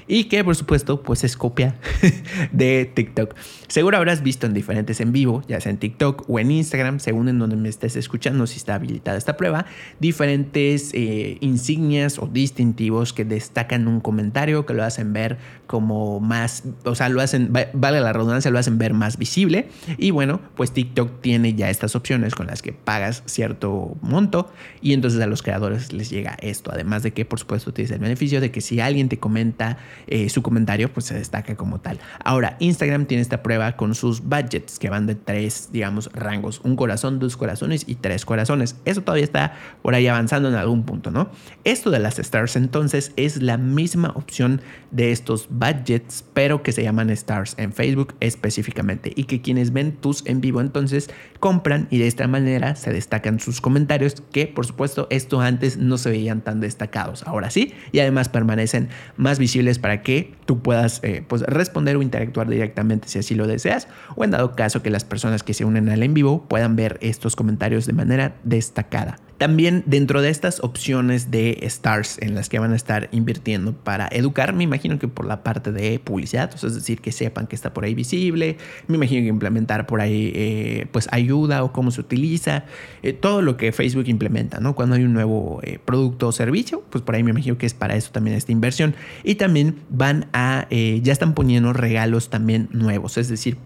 y 0.09 0.25
que 0.25 0.43
por 0.43 0.57
supuesto 0.57 1.03
pues 1.03 1.23
es 1.23 1.37
copia 1.37 1.77
de 2.53 2.91
TikTok. 2.93 3.35
Seguro 3.69 3.99
habrás 3.99 4.23
visto 4.23 4.47
en 4.47 4.55
diferentes 4.55 5.01
en 5.01 5.13
vivo, 5.13 5.43
ya 5.47 5.61
sea 5.61 5.71
en 5.71 5.79
TikTok 5.79 6.29
o 6.29 6.39
en 6.39 6.51
Instagram, 6.51 6.99
según 6.99 7.29
en 7.29 7.39
donde 7.39 7.57
me 7.57 7.69
estés 7.69 7.97
escuchando 7.97 8.47
si 8.47 8.57
está 8.57 8.75
habilitada 8.75 9.19
esta 9.19 9.37
prueba, 9.37 9.67
diferentes 10.01 10.91
eh, 10.95 11.37
insignias 11.41 12.19
o 12.19 12.27
distintivos 12.27 13.13
que 13.13 13.25
destacan 13.25 13.87
un 13.87 14.01
comentario, 14.01 14.65
que 14.65 14.75
lo 14.75 14.83
hacen 14.83 15.13
ver 15.13 15.37
como 15.67 16.19
más, 16.19 16.65
o 16.85 16.95
sea, 16.95 17.11
lo 17.11 17.21
hacen, 17.21 17.53
vale 17.53 18.01
la 18.01 18.13
redundancia, 18.13 18.51
lo 18.51 18.59
hacen 18.59 18.79
ver 18.79 18.95
más 18.95 19.19
visible. 19.19 19.69
Y 19.99 20.11
bueno, 20.11 20.41
pues 20.57 20.73
TikTok 20.73 21.21
tiene 21.21 21.55
ya 21.55 21.69
estas 21.69 21.95
opciones 21.95 22.35
con 22.35 22.47
las 22.47 22.63
que 22.63 22.73
pagas 22.73 23.23
cierto 23.27 23.97
monto 24.01 24.51
y 24.81 24.95
entonces 24.95 25.21
a 25.21 25.27
los 25.27 25.43
creadores 25.43 25.93
les 25.93 26.09
llega 26.11 26.37
esto. 26.41 26.71
Además 26.73 27.03
de 27.03 27.13
que, 27.13 27.25
por 27.25 27.39
supuesto, 27.39 27.73
tienes 27.73 27.91
el 27.93 27.99
beneficio 27.99 28.41
de 28.41 28.51
que 28.51 28.61
si 28.63 28.81
alguien 28.81 29.09
te 29.09 29.19
comenta 29.19 29.77
eh, 30.07 30.29
su 30.29 30.43
comentario, 30.43 30.93
pues 30.93 31.07
se 31.07 31.15
destaca 31.15 31.57
como 31.57 31.81
tal. 31.81 31.99
Ahora, 32.25 32.57
Instagram 32.61 33.07
tiene 33.07 33.23
esta 33.23 33.43
prueba 33.43 33.77
con 33.77 33.95
sus 33.95 34.21
budgets 34.23 34.79
que 34.79 34.91
van 34.91 35.07
de 35.07 35.15
tres, 35.15 35.71
digamos, 35.73 36.11
rangos: 36.13 36.61
un 36.65 36.77
corazón, 36.77 37.19
dos 37.19 37.37
corazones 37.37 37.85
y 37.87 37.97
tres 37.97 38.25
corazones. 38.25 38.77
Eso 38.85 39.03
todavía 39.03 39.25
está 39.25 39.55
por 39.83 39.95
ahí 39.95 40.07
avanzando 40.07 40.49
en 40.49 40.55
algún 40.55 40.85
punto, 40.85 41.11
¿no? 41.11 41.31
Esto 41.65 41.91
de 41.91 41.99
las 41.99 42.19
stars, 42.19 42.57
entonces, 42.57 43.13
es 43.17 43.43
la 43.43 43.57
misma 43.57 44.13
opción 44.15 44.61
de 44.91 45.13
estos 45.13 45.49
budgets, 45.51 46.25
pero 46.35 46.63
que 46.63 46.73
se 46.73 46.83
llaman 46.83 47.11
stars 47.11 47.55
en 47.59 47.73
Facebook 47.73 48.15
específicamente 48.21 49.13
y 49.15 49.25
que 49.25 49.41
quienes 49.41 49.73
ven 49.73 49.93
tus 49.93 50.25
en 50.27 50.41
vivo 50.41 50.61
entonces 50.61 51.11
compran 51.41 51.89
y 51.91 51.99
de 51.99 52.07
esta 52.07 52.27
manera 52.27 52.75
se 52.77 52.93
destacan 52.93 53.41
sus 53.41 53.61
comentarios 53.61 54.23
que 54.33 54.47
por 54.47 54.67
supuesto 54.67 55.07
esto 55.11 55.41
antes 55.41 55.77
no 55.77 55.99
se 55.99 56.11
veían 56.11 56.41
tan 56.41 56.61
destacados, 56.61 57.23
ahora 57.25 57.51
sí 57.51 57.73
y 57.93 58.01
además 58.01 58.29
permanecen 58.29 58.89
más 59.17 59.39
visibles 59.39 59.79
para 59.79 59.88
que 60.03 60.35
tú 60.47 60.61
puedas 60.61 61.01
eh, 61.03 61.25
pues 61.27 61.43
responder 61.43 61.97
o 61.97 62.03
interactuar 62.03 62.49
directamente 62.49 63.09
si 63.09 63.19
así 63.19 63.35
lo 63.35 63.47
deseas 63.47 63.89
o 64.17 64.25
en 64.25 64.31
dado 64.31 64.55
caso 64.55 64.83
que 64.83 64.91
las 64.91 65.05
personas 65.05 65.43
que 65.43 65.55
se 65.55 65.65
unen 65.65 65.89
al 65.89 66.03
en 66.03 66.15
vivo 66.15 66.45
puedan 66.49 66.77
ver 66.77 66.99
estos 67.01 67.37
comentarios 67.37 67.87
de 67.87 67.93
manera 67.93 68.37
destacada. 68.45 69.19
También 69.39 69.85
dentro 69.87 70.21
de 70.21 70.31
estas 70.31 70.61
opciones 70.61 71.31
de 71.31 71.61
stars 71.63 72.19
en 72.21 72.35
las 72.35 72.49
que 72.49 72.59
van 72.59 72.73
a 72.73 72.77
estar 72.77 73.09
invirtiendo 73.13 73.73
para 73.73 74.09
educar, 74.11 74.53
me 74.53 74.65
imagino 74.65 74.99
que 74.99 75.07
por 75.07 75.27
la 75.27 75.45
parte 75.45 75.71
de 75.71 76.01
publicidad, 76.01 76.51
es 76.55 76.75
decir, 76.75 77.01
que 77.01 77.13
sepan 77.13 77.47
que 77.47 77.55
está 77.55 77.73
por 77.73 77.85
ahí 77.85 77.95
visible, 77.95 78.57
me 78.89 78.97
imagino 78.97 79.23
que 79.23 79.29
implementar 79.29 79.87
por 79.87 80.01
ahí 80.01 80.33
eh, 80.35 80.87
pues 80.91 81.09
ayuda 81.13 81.63
o 81.63 81.73
cómo 81.73 81.93
se 81.93 82.01
utiliza, 82.01 82.65
eh, 83.05 83.13
todo 83.13 83.41
lo 83.41 83.57
que 83.57 83.71
Facebook 83.71 84.09
implementa, 84.09 84.59
¿no? 84.59 84.75
Cuando 84.75 84.97
hay 84.97 85.05
un 85.05 85.13
nuevo 85.13 85.61
eh, 85.63 85.79
producto 85.85 86.29
o 86.29 86.33
servicio, 86.33 86.83
pues 86.91 87.03
por 87.05 87.15
ahí 87.15 87.23
me 87.23 87.31
imagino 87.31 87.57
que 87.59 87.67
es 87.67 87.75
para 87.75 87.95
eso 87.95 88.11
también 88.11 88.37
esta 88.37 88.51
inversión. 88.51 88.95
Y 89.23 89.37
también 89.37 89.77
van 89.89 90.27
a, 90.33 90.67
ya 90.71 91.13
están 91.13 91.35
poniendo 91.35 91.73
regalos 91.73 92.29
también 92.29 92.69
nuevos, 92.73 93.17
es 93.19 93.29
decir, 93.29 93.57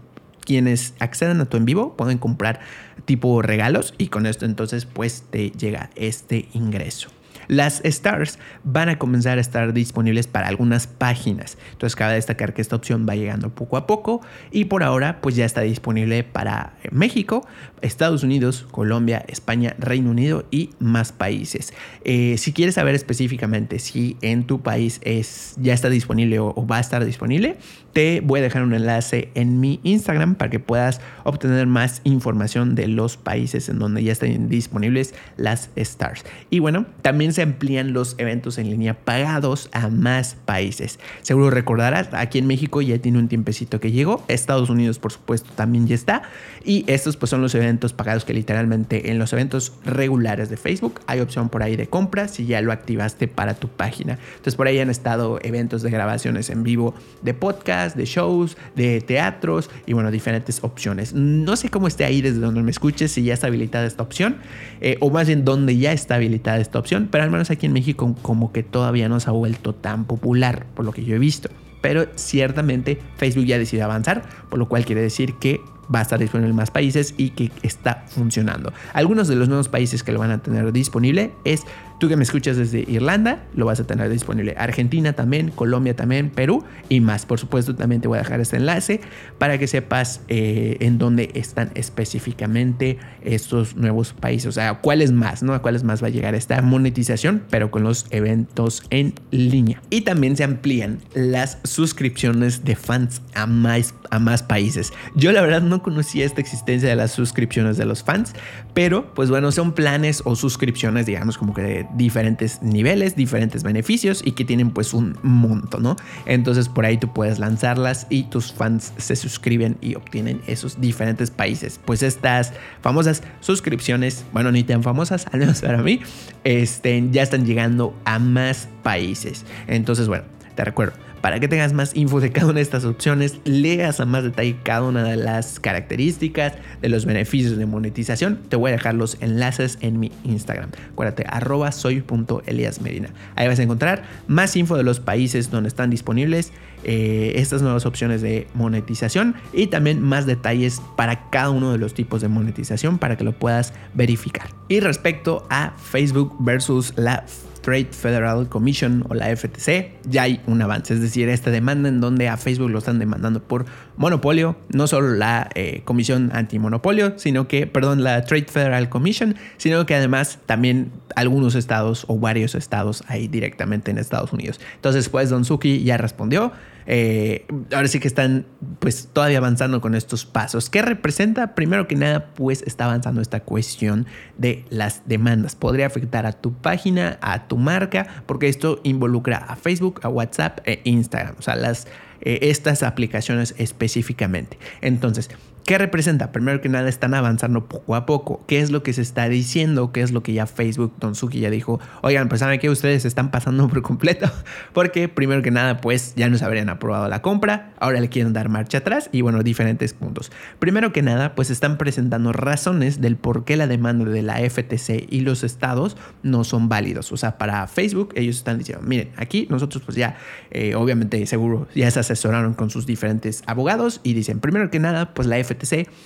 quienes 0.45 0.93
accedan 0.99 1.41
a 1.41 1.45
tu 1.45 1.57
en 1.57 1.65
vivo 1.65 1.95
pueden 1.95 2.17
comprar 2.17 2.59
tipo 3.05 3.41
regalos 3.41 3.93
y 3.97 4.07
con 4.07 4.25
esto 4.25 4.45
entonces 4.45 4.85
pues 4.85 5.23
te 5.29 5.51
llega 5.51 5.89
este 5.95 6.47
ingreso. 6.53 7.09
Las 7.47 7.81
stars 7.83 8.39
van 8.63 8.89
a 8.89 8.97
comenzar 8.97 9.37
a 9.37 9.41
estar 9.41 9.73
disponibles 9.73 10.27
para 10.27 10.47
algunas 10.47 10.87
páginas. 10.87 11.57
Entonces 11.71 11.95
cabe 11.95 12.15
destacar 12.15 12.53
que 12.53 12.61
esta 12.61 12.75
opción 12.75 13.05
va 13.07 13.15
llegando 13.15 13.49
poco 13.49 13.77
a 13.77 13.87
poco 13.87 14.21
y 14.51 14.65
por 14.65 14.83
ahora 14.83 15.19
pues 15.21 15.35
ya 15.35 15.45
está 15.45 15.61
disponible 15.61 16.23
para 16.23 16.73
México, 16.91 17.45
Estados 17.81 18.23
Unidos, 18.23 18.65
Colombia, 18.71 19.25
España, 19.27 19.75
Reino 19.77 20.11
Unido 20.11 20.45
y 20.51 20.71
más 20.79 21.11
países. 21.11 21.73
Eh, 22.05 22.37
si 22.37 22.53
quieres 22.53 22.75
saber 22.75 22.95
específicamente 22.95 23.79
si 23.79 24.17
en 24.21 24.45
tu 24.45 24.61
país 24.61 24.99
es, 25.03 25.55
ya 25.57 25.73
está 25.73 25.89
disponible 25.89 26.39
o 26.39 26.65
va 26.65 26.77
a 26.77 26.81
estar 26.81 27.03
disponible, 27.03 27.57
te 27.93 28.21
voy 28.21 28.39
a 28.39 28.43
dejar 28.43 28.63
un 28.63 28.73
enlace 28.73 29.29
en 29.35 29.59
mi 29.59 29.79
Instagram 29.83 30.35
para 30.35 30.49
que 30.49 30.59
puedas 30.59 30.99
obtener 31.23 31.67
más 31.67 32.01
información 32.03 32.73
de 32.73 32.87
los 32.87 33.17
países 33.17 33.69
en 33.69 33.77
donde 33.77 34.03
ya 34.03 34.11
están 34.11 34.49
disponibles 34.49 35.13
las 35.37 35.69
stars. 35.75 36.25
Y 36.49 36.59
bueno, 36.59 36.87
también 37.03 37.33
se 37.33 37.43
amplían 37.43 37.93
los 37.93 38.15
eventos 38.17 38.57
en 38.57 38.71
línea 38.71 38.95
pagados 38.95 39.69
a 39.73 39.89
más 39.89 40.35
países. 40.45 40.99
Seguro 41.21 41.51
recordarás, 41.51 42.09
aquí 42.13 42.39
en 42.39 42.47
México 42.47 42.81
ya 42.81 42.97
tiene 42.97 43.19
un 43.19 43.27
tiempecito 43.27 43.79
que 43.79 43.91
llegó, 43.91 44.25
Estados 44.27 44.69
Unidos 44.71 44.97
por 44.97 45.11
supuesto 45.11 45.51
también 45.55 45.87
ya 45.87 45.95
está. 45.95 46.23
Y 46.65 46.85
estos 46.87 47.15
pues 47.15 47.29
son 47.29 47.41
los 47.41 47.53
eventos 47.53 47.93
pagados 47.93 48.25
que 48.25 48.33
literalmente 48.33 49.11
en 49.11 49.19
los 49.19 49.33
eventos 49.33 49.73
regulares 49.85 50.49
de 50.49 50.57
Facebook 50.57 51.01
hay 51.05 51.19
opción 51.19 51.49
por 51.49 51.61
ahí 51.61 51.75
de 51.75 51.87
compra 51.87 52.27
si 52.27 52.45
ya 52.47 52.61
lo 52.61 52.71
activaste 52.71 53.27
para 53.27 53.53
tu 53.53 53.67
página. 53.67 54.17
Entonces 54.31 54.55
por 54.55 54.67
ahí 54.67 54.79
han 54.79 54.89
estado 54.89 55.39
eventos 55.43 55.83
de 55.83 55.91
grabaciones 55.91 56.49
en 56.49 56.63
vivo 56.63 56.95
de 57.21 57.33
podcast 57.33 57.82
de 57.95 58.05
shows, 58.05 58.57
de 58.75 59.01
teatros 59.01 59.69
y 59.85 59.93
bueno, 59.93 60.11
diferentes 60.11 60.63
opciones. 60.63 61.13
No 61.13 61.55
sé 61.55 61.69
cómo 61.69 61.87
esté 61.87 62.05
ahí 62.05 62.21
desde 62.21 62.39
donde 62.39 62.63
me 62.63 62.71
escuches, 62.71 63.11
si 63.11 63.23
ya 63.23 63.33
está 63.33 63.47
habilitada 63.47 63.85
esta 63.85 64.03
opción 64.03 64.37
eh, 64.81 64.97
o 64.99 65.09
más 65.09 65.27
bien 65.27 65.45
donde 65.45 65.77
ya 65.77 65.91
está 65.91 66.15
habilitada 66.15 66.57
esta 66.57 66.79
opción, 66.79 67.09
pero 67.11 67.23
al 67.23 67.31
menos 67.31 67.51
aquí 67.51 67.65
en 67.65 67.73
México 67.73 68.15
como 68.21 68.51
que 68.51 68.63
todavía 68.63 69.09
no 69.09 69.19
se 69.19 69.29
ha 69.29 69.33
vuelto 69.33 69.73
tan 69.75 70.05
popular 70.05 70.65
por 70.73 70.85
lo 70.85 70.91
que 70.91 71.03
yo 71.03 71.15
he 71.15 71.19
visto. 71.19 71.49
Pero 71.81 72.07
ciertamente 72.15 72.99
Facebook 73.17 73.45
ya 73.45 73.57
decidió 73.57 73.83
avanzar, 73.83 74.23
por 74.49 74.57
lo 74.57 74.69
cual 74.69 74.85
quiere 74.85 75.01
decir 75.01 75.33
que 75.33 75.59
va 75.93 75.99
a 75.99 76.01
estar 76.01 76.19
disponible 76.19 76.51
en 76.51 76.55
más 76.55 76.71
países 76.71 77.13
y 77.17 77.31
que 77.31 77.51
está 77.61 78.05
funcionando. 78.07 78.71
Algunos 78.93 79.27
de 79.27 79.35
los 79.35 79.47
nuevos 79.47 79.69
países 79.69 80.03
que 80.03 80.11
lo 80.11 80.19
van 80.19 80.31
a 80.31 80.41
tener 80.41 80.71
disponible 80.71 81.33
es 81.43 81.63
Tú 81.99 82.09
que 82.09 82.17
me 82.17 82.23
escuchas 82.23 82.57
desde 82.57 82.79
Irlanda, 82.87 83.43
lo 83.55 83.65
vas 83.65 83.79
a 83.79 83.87
tener 83.87 84.09
disponible. 84.09 84.55
Argentina 84.57 85.13
también, 85.13 85.51
Colombia 85.51 85.95
también, 85.95 86.29
Perú 86.29 86.63
y 86.89 86.99
más. 86.99 87.25
Por 87.25 87.39
supuesto, 87.39 87.75
también 87.75 88.01
te 88.01 88.07
voy 88.07 88.17
a 88.17 88.21
dejar 88.21 88.39
este 88.41 88.57
enlace 88.57 89.01
para 89.37 89.57
que 89.57 89.67
sepas 89.67 90.21
eh, 90.27 90.77
en 90.79 90.97
dónde 90.97 91.31
están 91.33 91.71
específicamente 91.75 92.97
estos 93.21 93.75
nuevos 93.75 94.13
países. 94.13 94.47
O 94.47 94.51
sea, 94.51 94.75
cuáles 94.75 95.11
más, 95.11 95.43
¿no? 95.43 95.53
A 95.53 95.61
cuáles 95.61 95.83
más 95.83 96.03
va 96.03 96.07
a 96.07 96.09
llegar 96.09 96.35
esta 96.35 96.61
monetización, 96.61 97.43
pero 97.49 97.71
con 97.71 97.83
los 97.83 98.05
eventos 98.09 98.83
en 98.89 99.13
línea. 99.31 99.81
Y 99.89 100.01
también 100.01 100.35
se 100.35 100.43
amplían 100.43 100.99
las 101.13 101.59
suscripciones 101.63 102.65
de 102.65 102.75
fans 102.75 103.21
a 103.33 103.45
más, 103.45 103.95
a 104.09 104.19
más 104.19 104.43
países. 104.43 104.91
Yo 105.15 105.31
la 105.31 105.41
verdad 105.41 105.61
no 105.61 105.81
conocía 105.81 106.25
esta 106.25 106.41
existencia 106.41 106.89
de 106.89 106.95
las 106.95 107.11
suscripciones 107.11 107.77
de 107.77 107.85
los 107.85 108.03
fans, 108.03 108.33
pero 108.73 109.13
pues 109.13 109.29
bueno, 109.29 109.51
son 109.51 109.73
planes 109.73 110.21
o 110.25 110.35
suscripciones, 110.35 111.05
digamos, 111.05 111.37
como 111.37 111.53
que 111.53 111.61
de 111.61 111.82
diferentes 111.95 112.61
niveles, 112.61 113.15
diferentes 113.15 113.63
beneficios 113.63 114.21
y 114.25 114.31
que 114.31 114.45
tienen 114.45 114.71
pues 114.71 114.93
un 114.93 115.17
monto, 115.21 115.79
¿no? 115.79 115.95
Entonces 116.25 116.69
por 116.69 116.85
ahí 116.85 116.97
tú 116.97 117.11
puedes 117.13 117.39
lanzarlas 117.39 118.07
y 118.09 118.23
tus 118.23 118.53
fans 118.53 118.93
se 118.97 119.15
suscriben 119.15 119.77
y 119.81 119.95
obtienen 119.95 120.41
esos 120.47 120.79
diferentes 120.79 121.31
países. 121.31 121.79
Pues 121.83 122.03
estas 122.03 122.53
famosas 122.81 123.23
suscripciones, 123.39 124.25
bueno, 124.33 124.51
ni 124.51 124.63
tan 124.63 124.83
famosas, 124.83 125.25
al 125.31 125.39
menos 125.39 125.61
para 125.61 125.81
mí, 125.81 126.01
este, 126.43 127.03
ya 127.11 127.23
están 127.23 127.45
llegando 127.45 127.95
a 128.05 128.19
más 128.19 128.67
países. 128.83 129.45
Entonces, 129.67 130.07
bueno, 130.07 130.25
te 130.55 130.63
recuerdo, 130.63 130.93
para 131.23 131.39
que 131.39 131.47
tengas 131.47 131.71
más 131.71 131.95
info 131.95 132.19
de 132.19 132.33
cada 132.33 132.47
una 132.47 132.55
de 132.55 132.63
estas 132.63 132.83
opciones, 132.83 133.39
leas 133.45 134.01
a 134.01 134.05
más 134.05 134.25
detalle 134.25 134.57
cada 134.61 134.83
una 134.83 135.05
de 135.05 135.15
las 135.15 135.57
características, 135.61 136.51
de 136.81 136.89
los 136.89 137.05
beneficios 137.05 137.55
de 137.55 137.65
monetización, 137.65 138.39
te 138.49 138.57
voy 138.57 138.71
a 138.71 138.73
dejar 138.73 138.95
los 138.95 139.15
enlaces 139.21 139.77
en 139.79 140.01
mi 140.01 140.11
Instagram. 140.25 140.71
Acuérdate, 140.91 141.23
arroba 141.29 141.71
soy.eliasmedina. 141.71 143.11
Ahí 143.37 143.47
vas 143.47 143.57
a 143.57 143.63
encontrar 143.63 144.03
más 144.27 144.57
info 144.57 144.75
de 144.75 144.83
los 144.83 144.99
países 144.99 145.49
donde 145.49 145.69
están 145.69 145.89
disponibles 145.89 146.51
eh, 146.83 147.31
estas 147.35 147.61
nuevas 147.61 147.85
opciones 147.85 148.21
de 148.21 148.47
monetización 148.53 149.35
y 149.53 149.67
también 149.67 150.01
más 150.01 150.25
detalles 150.25 150.81
para 150.97 151.29
cada 151.29 151.51
uno 151.51 151.71
de 151.71 151.77
los 151.77 151.93
tipos 151.93 152.19
de 152.19 152.27
monetización 152.27 152.97
para 152.97 153.15
que 153.15 153.23
lo 153.23 153.31
puedas 153.31 153.73
verificar. 153.93 154.49
Y 154.67 154.81
respecto 154.81 155.47
a 155.49 155.71
Facebook 155.77 156.35
versus 156.41 156.91
la 156.97 157.23
Trade 157.63 157.87
Federal 157.91 158.49
Commission 158.49 159.05
o 159.09 159.15
la 159.15 159.33
FTC, 159.35 159.93
ya 160.03 160.23
hay 160.23 160.41
un 160.45 160.61
avance. 160.61 160.93
Es 160.93 161.01
decir, 161.01 161.29
esta 161.29 161.49
demanda 161.49 161.87
en 161.89 162.01
donde 162.01 162.27
a 162.27 162.37
Facebook 162.37 162.69
lo 162.69 162.79
están 162.79 162.99
demandando 162.99 163.41
por 163.41 163.65
monopolio, 163.95 164.57
no 164.69 164.85
solo 164.85 165.15
la 165.15 165.49
eh, 165.55 165.81
Comisión 165.85 166.29
Antimonopolio, 166.33 167.17
sino 167.17 167.47
que, 167.47 167.65
perdón, 167.65 168.03
la 168.03 168.23
Trade 168.25 168.47
Federal 168.49 168.89
Commission, 168.89 169.35
sino 169.57 169.85
que 169.85 169.95
además 169.95 170.39
también 170.45 170.91
algunos 171.15 171.55
estados 171.55 172.05
o 172.09 172.19
varios 172.19 172.53
estados 172.53 173.03
ahí 173.07 173.29
directamente 173.29 173.91
en 173.91 173.97
Estados 173.97 174.33
Unidos. 174.33 174.59
Entonces, 174.75 175.07
pues 175.07 175.29
Don 175.29 175.45
Suki 175.45 175.83
ya 175.83 175.97
respondió. 175.97 176.51
Eh, 176.85 177.45
ahora 177.73 177.87
sí 177.87 177.99
que 177.99 178.07
están 178.07 178.45
pues 178.79 179.09
todavía 179.11 179.37
avanzando 179.37 179.81
con 179.81 179.95
estos 179.95 180.25
pasos. 180.25 180.69
¿Qué 180.69 180.81
representa? 180.81 181.55
Primero 181.55 181.87
que 181.87 181.95
nada, 181.95 182.33
pues 182.33 182.63
está 182.63 182.85
avanzando 182.85 183.21
esta 183.21 183.41
cuestión 183.41 184.05
de 184.37 184.65
las 184.69 185.01
demandas. 185.05 185.55
Podría 185.55 185.87
afectar 185.87 186.25
a 186.25 186.33
tu 186.33 186.53
página, 186.53 187.17
a 187.21 187.47
tu 187.47 187.57
marca, 187.57 188.23
porque 188.25 188.47
esto 188.47 188.79
involucra 188.83 189.37
a 189.37 189.55
Facebook, 189.55 190.01
a 190.03 190.09
WhatsApp 190.09 190.59
e 190.65 190.81
Instagram. 190.83 191.35
O 191.39 191.41
sea, 191.41 191.55
las, 191.55 191.87
eh, 192.21 192.39
estas 192.43 192.83
aplicaciones 192.83 193.55
específicamente. 193.57 194.57
Entonces, 194.81 195.29
¿Qué 195.65 195.77
representa? 195.77 196.33
Primero 196.33 196.59
que 196.59 196.67
nada 196.67 196.89
están 196.89 197.13
avanzando 197.13 197.69
poco 197.69 197.95
a 197.95 198.05
poco. 198.05 198.43
¿Qué 198.47 198.59
es 198.59 198.69
lo 198.69 198.83
que 198.83 198.91
se 198.91 199.01
está 199.01 199.29
diciendo? 199.29 199.93
¿Qué 199.93 200.01
es 200.01 200.11
lo 200.11 200.21
que 200.21 200.33
ya 200.33 200.45
Facebook, 200.45 200.93
Don 200.99 201.15
Suki 201.15 201.39
ya 201.39 201.49
dijo? 201.49 201.79
Oigan, 202.01 202.27
pues 202.27 202.39
saben 202.39 202.59
que 202.59 202.69
ustedes 202.69 203.05
están 203.05 203.31
pasando 203.31 203.69
por 203.69 203.81
completo. 203.81 204.29
Porque 204.73 205.07
primero 205.07 205.41
que 205.41 205.51
nada, 205.51 205.77
pues 205.77 206.15
ya 206.17 206.27
nos 206.27 206.41
habrían 206.41 206.67
aprobado 206.67 207.07
la 207.07 207.21
compra. 207.21 207.71
Ahora 207.79 208.01
le 208.01 208.09
quieren 208.09 208.33
dar 208.33 208.49
marcha 208.49 208.79
atrás 208.79 209.09
y 209.13 209.21
bueno, 209.21 209.41
diferentes 209.41 209.93
puntos. 209.93 210.33
Primero 210.59 210.91
que 210.91 211.01
nada, 211.01 211.33
pues 211.33 211.49
están 211.49 211.77
presentando 211.77 212.33
razones 212.33 212.99
del 212.99 213.15
por 213.15 213.45
qué 213.45 213.55
la 213.55 213.65
demanda 213.65 214.03
de 214.03 214.21
la 214.21 214.39
FTC 214.39 215.07
y 215.09 215.21
los 215.21 215.45
estados 215.45 215.95
no 216.23 216.43
son 216.43 216.67
válidos. 216.67 217.13
O 217.13 217.17
sea, 217.17 217.37
para 217.37 217.65
Facebook 217.67 218.09
ellos 218.15 218.35
están 218.35 218.57
diciendo, 218.57 218.85
miren, 218.85 219.11
aquí 219.15 219.47
nosotros 219.49 219.81
pues 219.85 219.95
ya, 219.95 220.17
eh, 220.51 220.75
obviamente 220.75 221.25
seguro, 221.25 221.69
ya 221.73 221.89
se 221.89 222.01
asesoraron 222.01 222.53
con 222.53 222.69
sus 222.69 222.85
diferentes 222.85 223.43
abogados 223.45 224.01
y 224.03 224.13
dicen, 224.13 224.41
primero 224.41 224.69
que 224.69 224.79
nada, 224.79 225.13
pues 225.13 225.25
la 225.25 225.41
FTC 225.41 225.52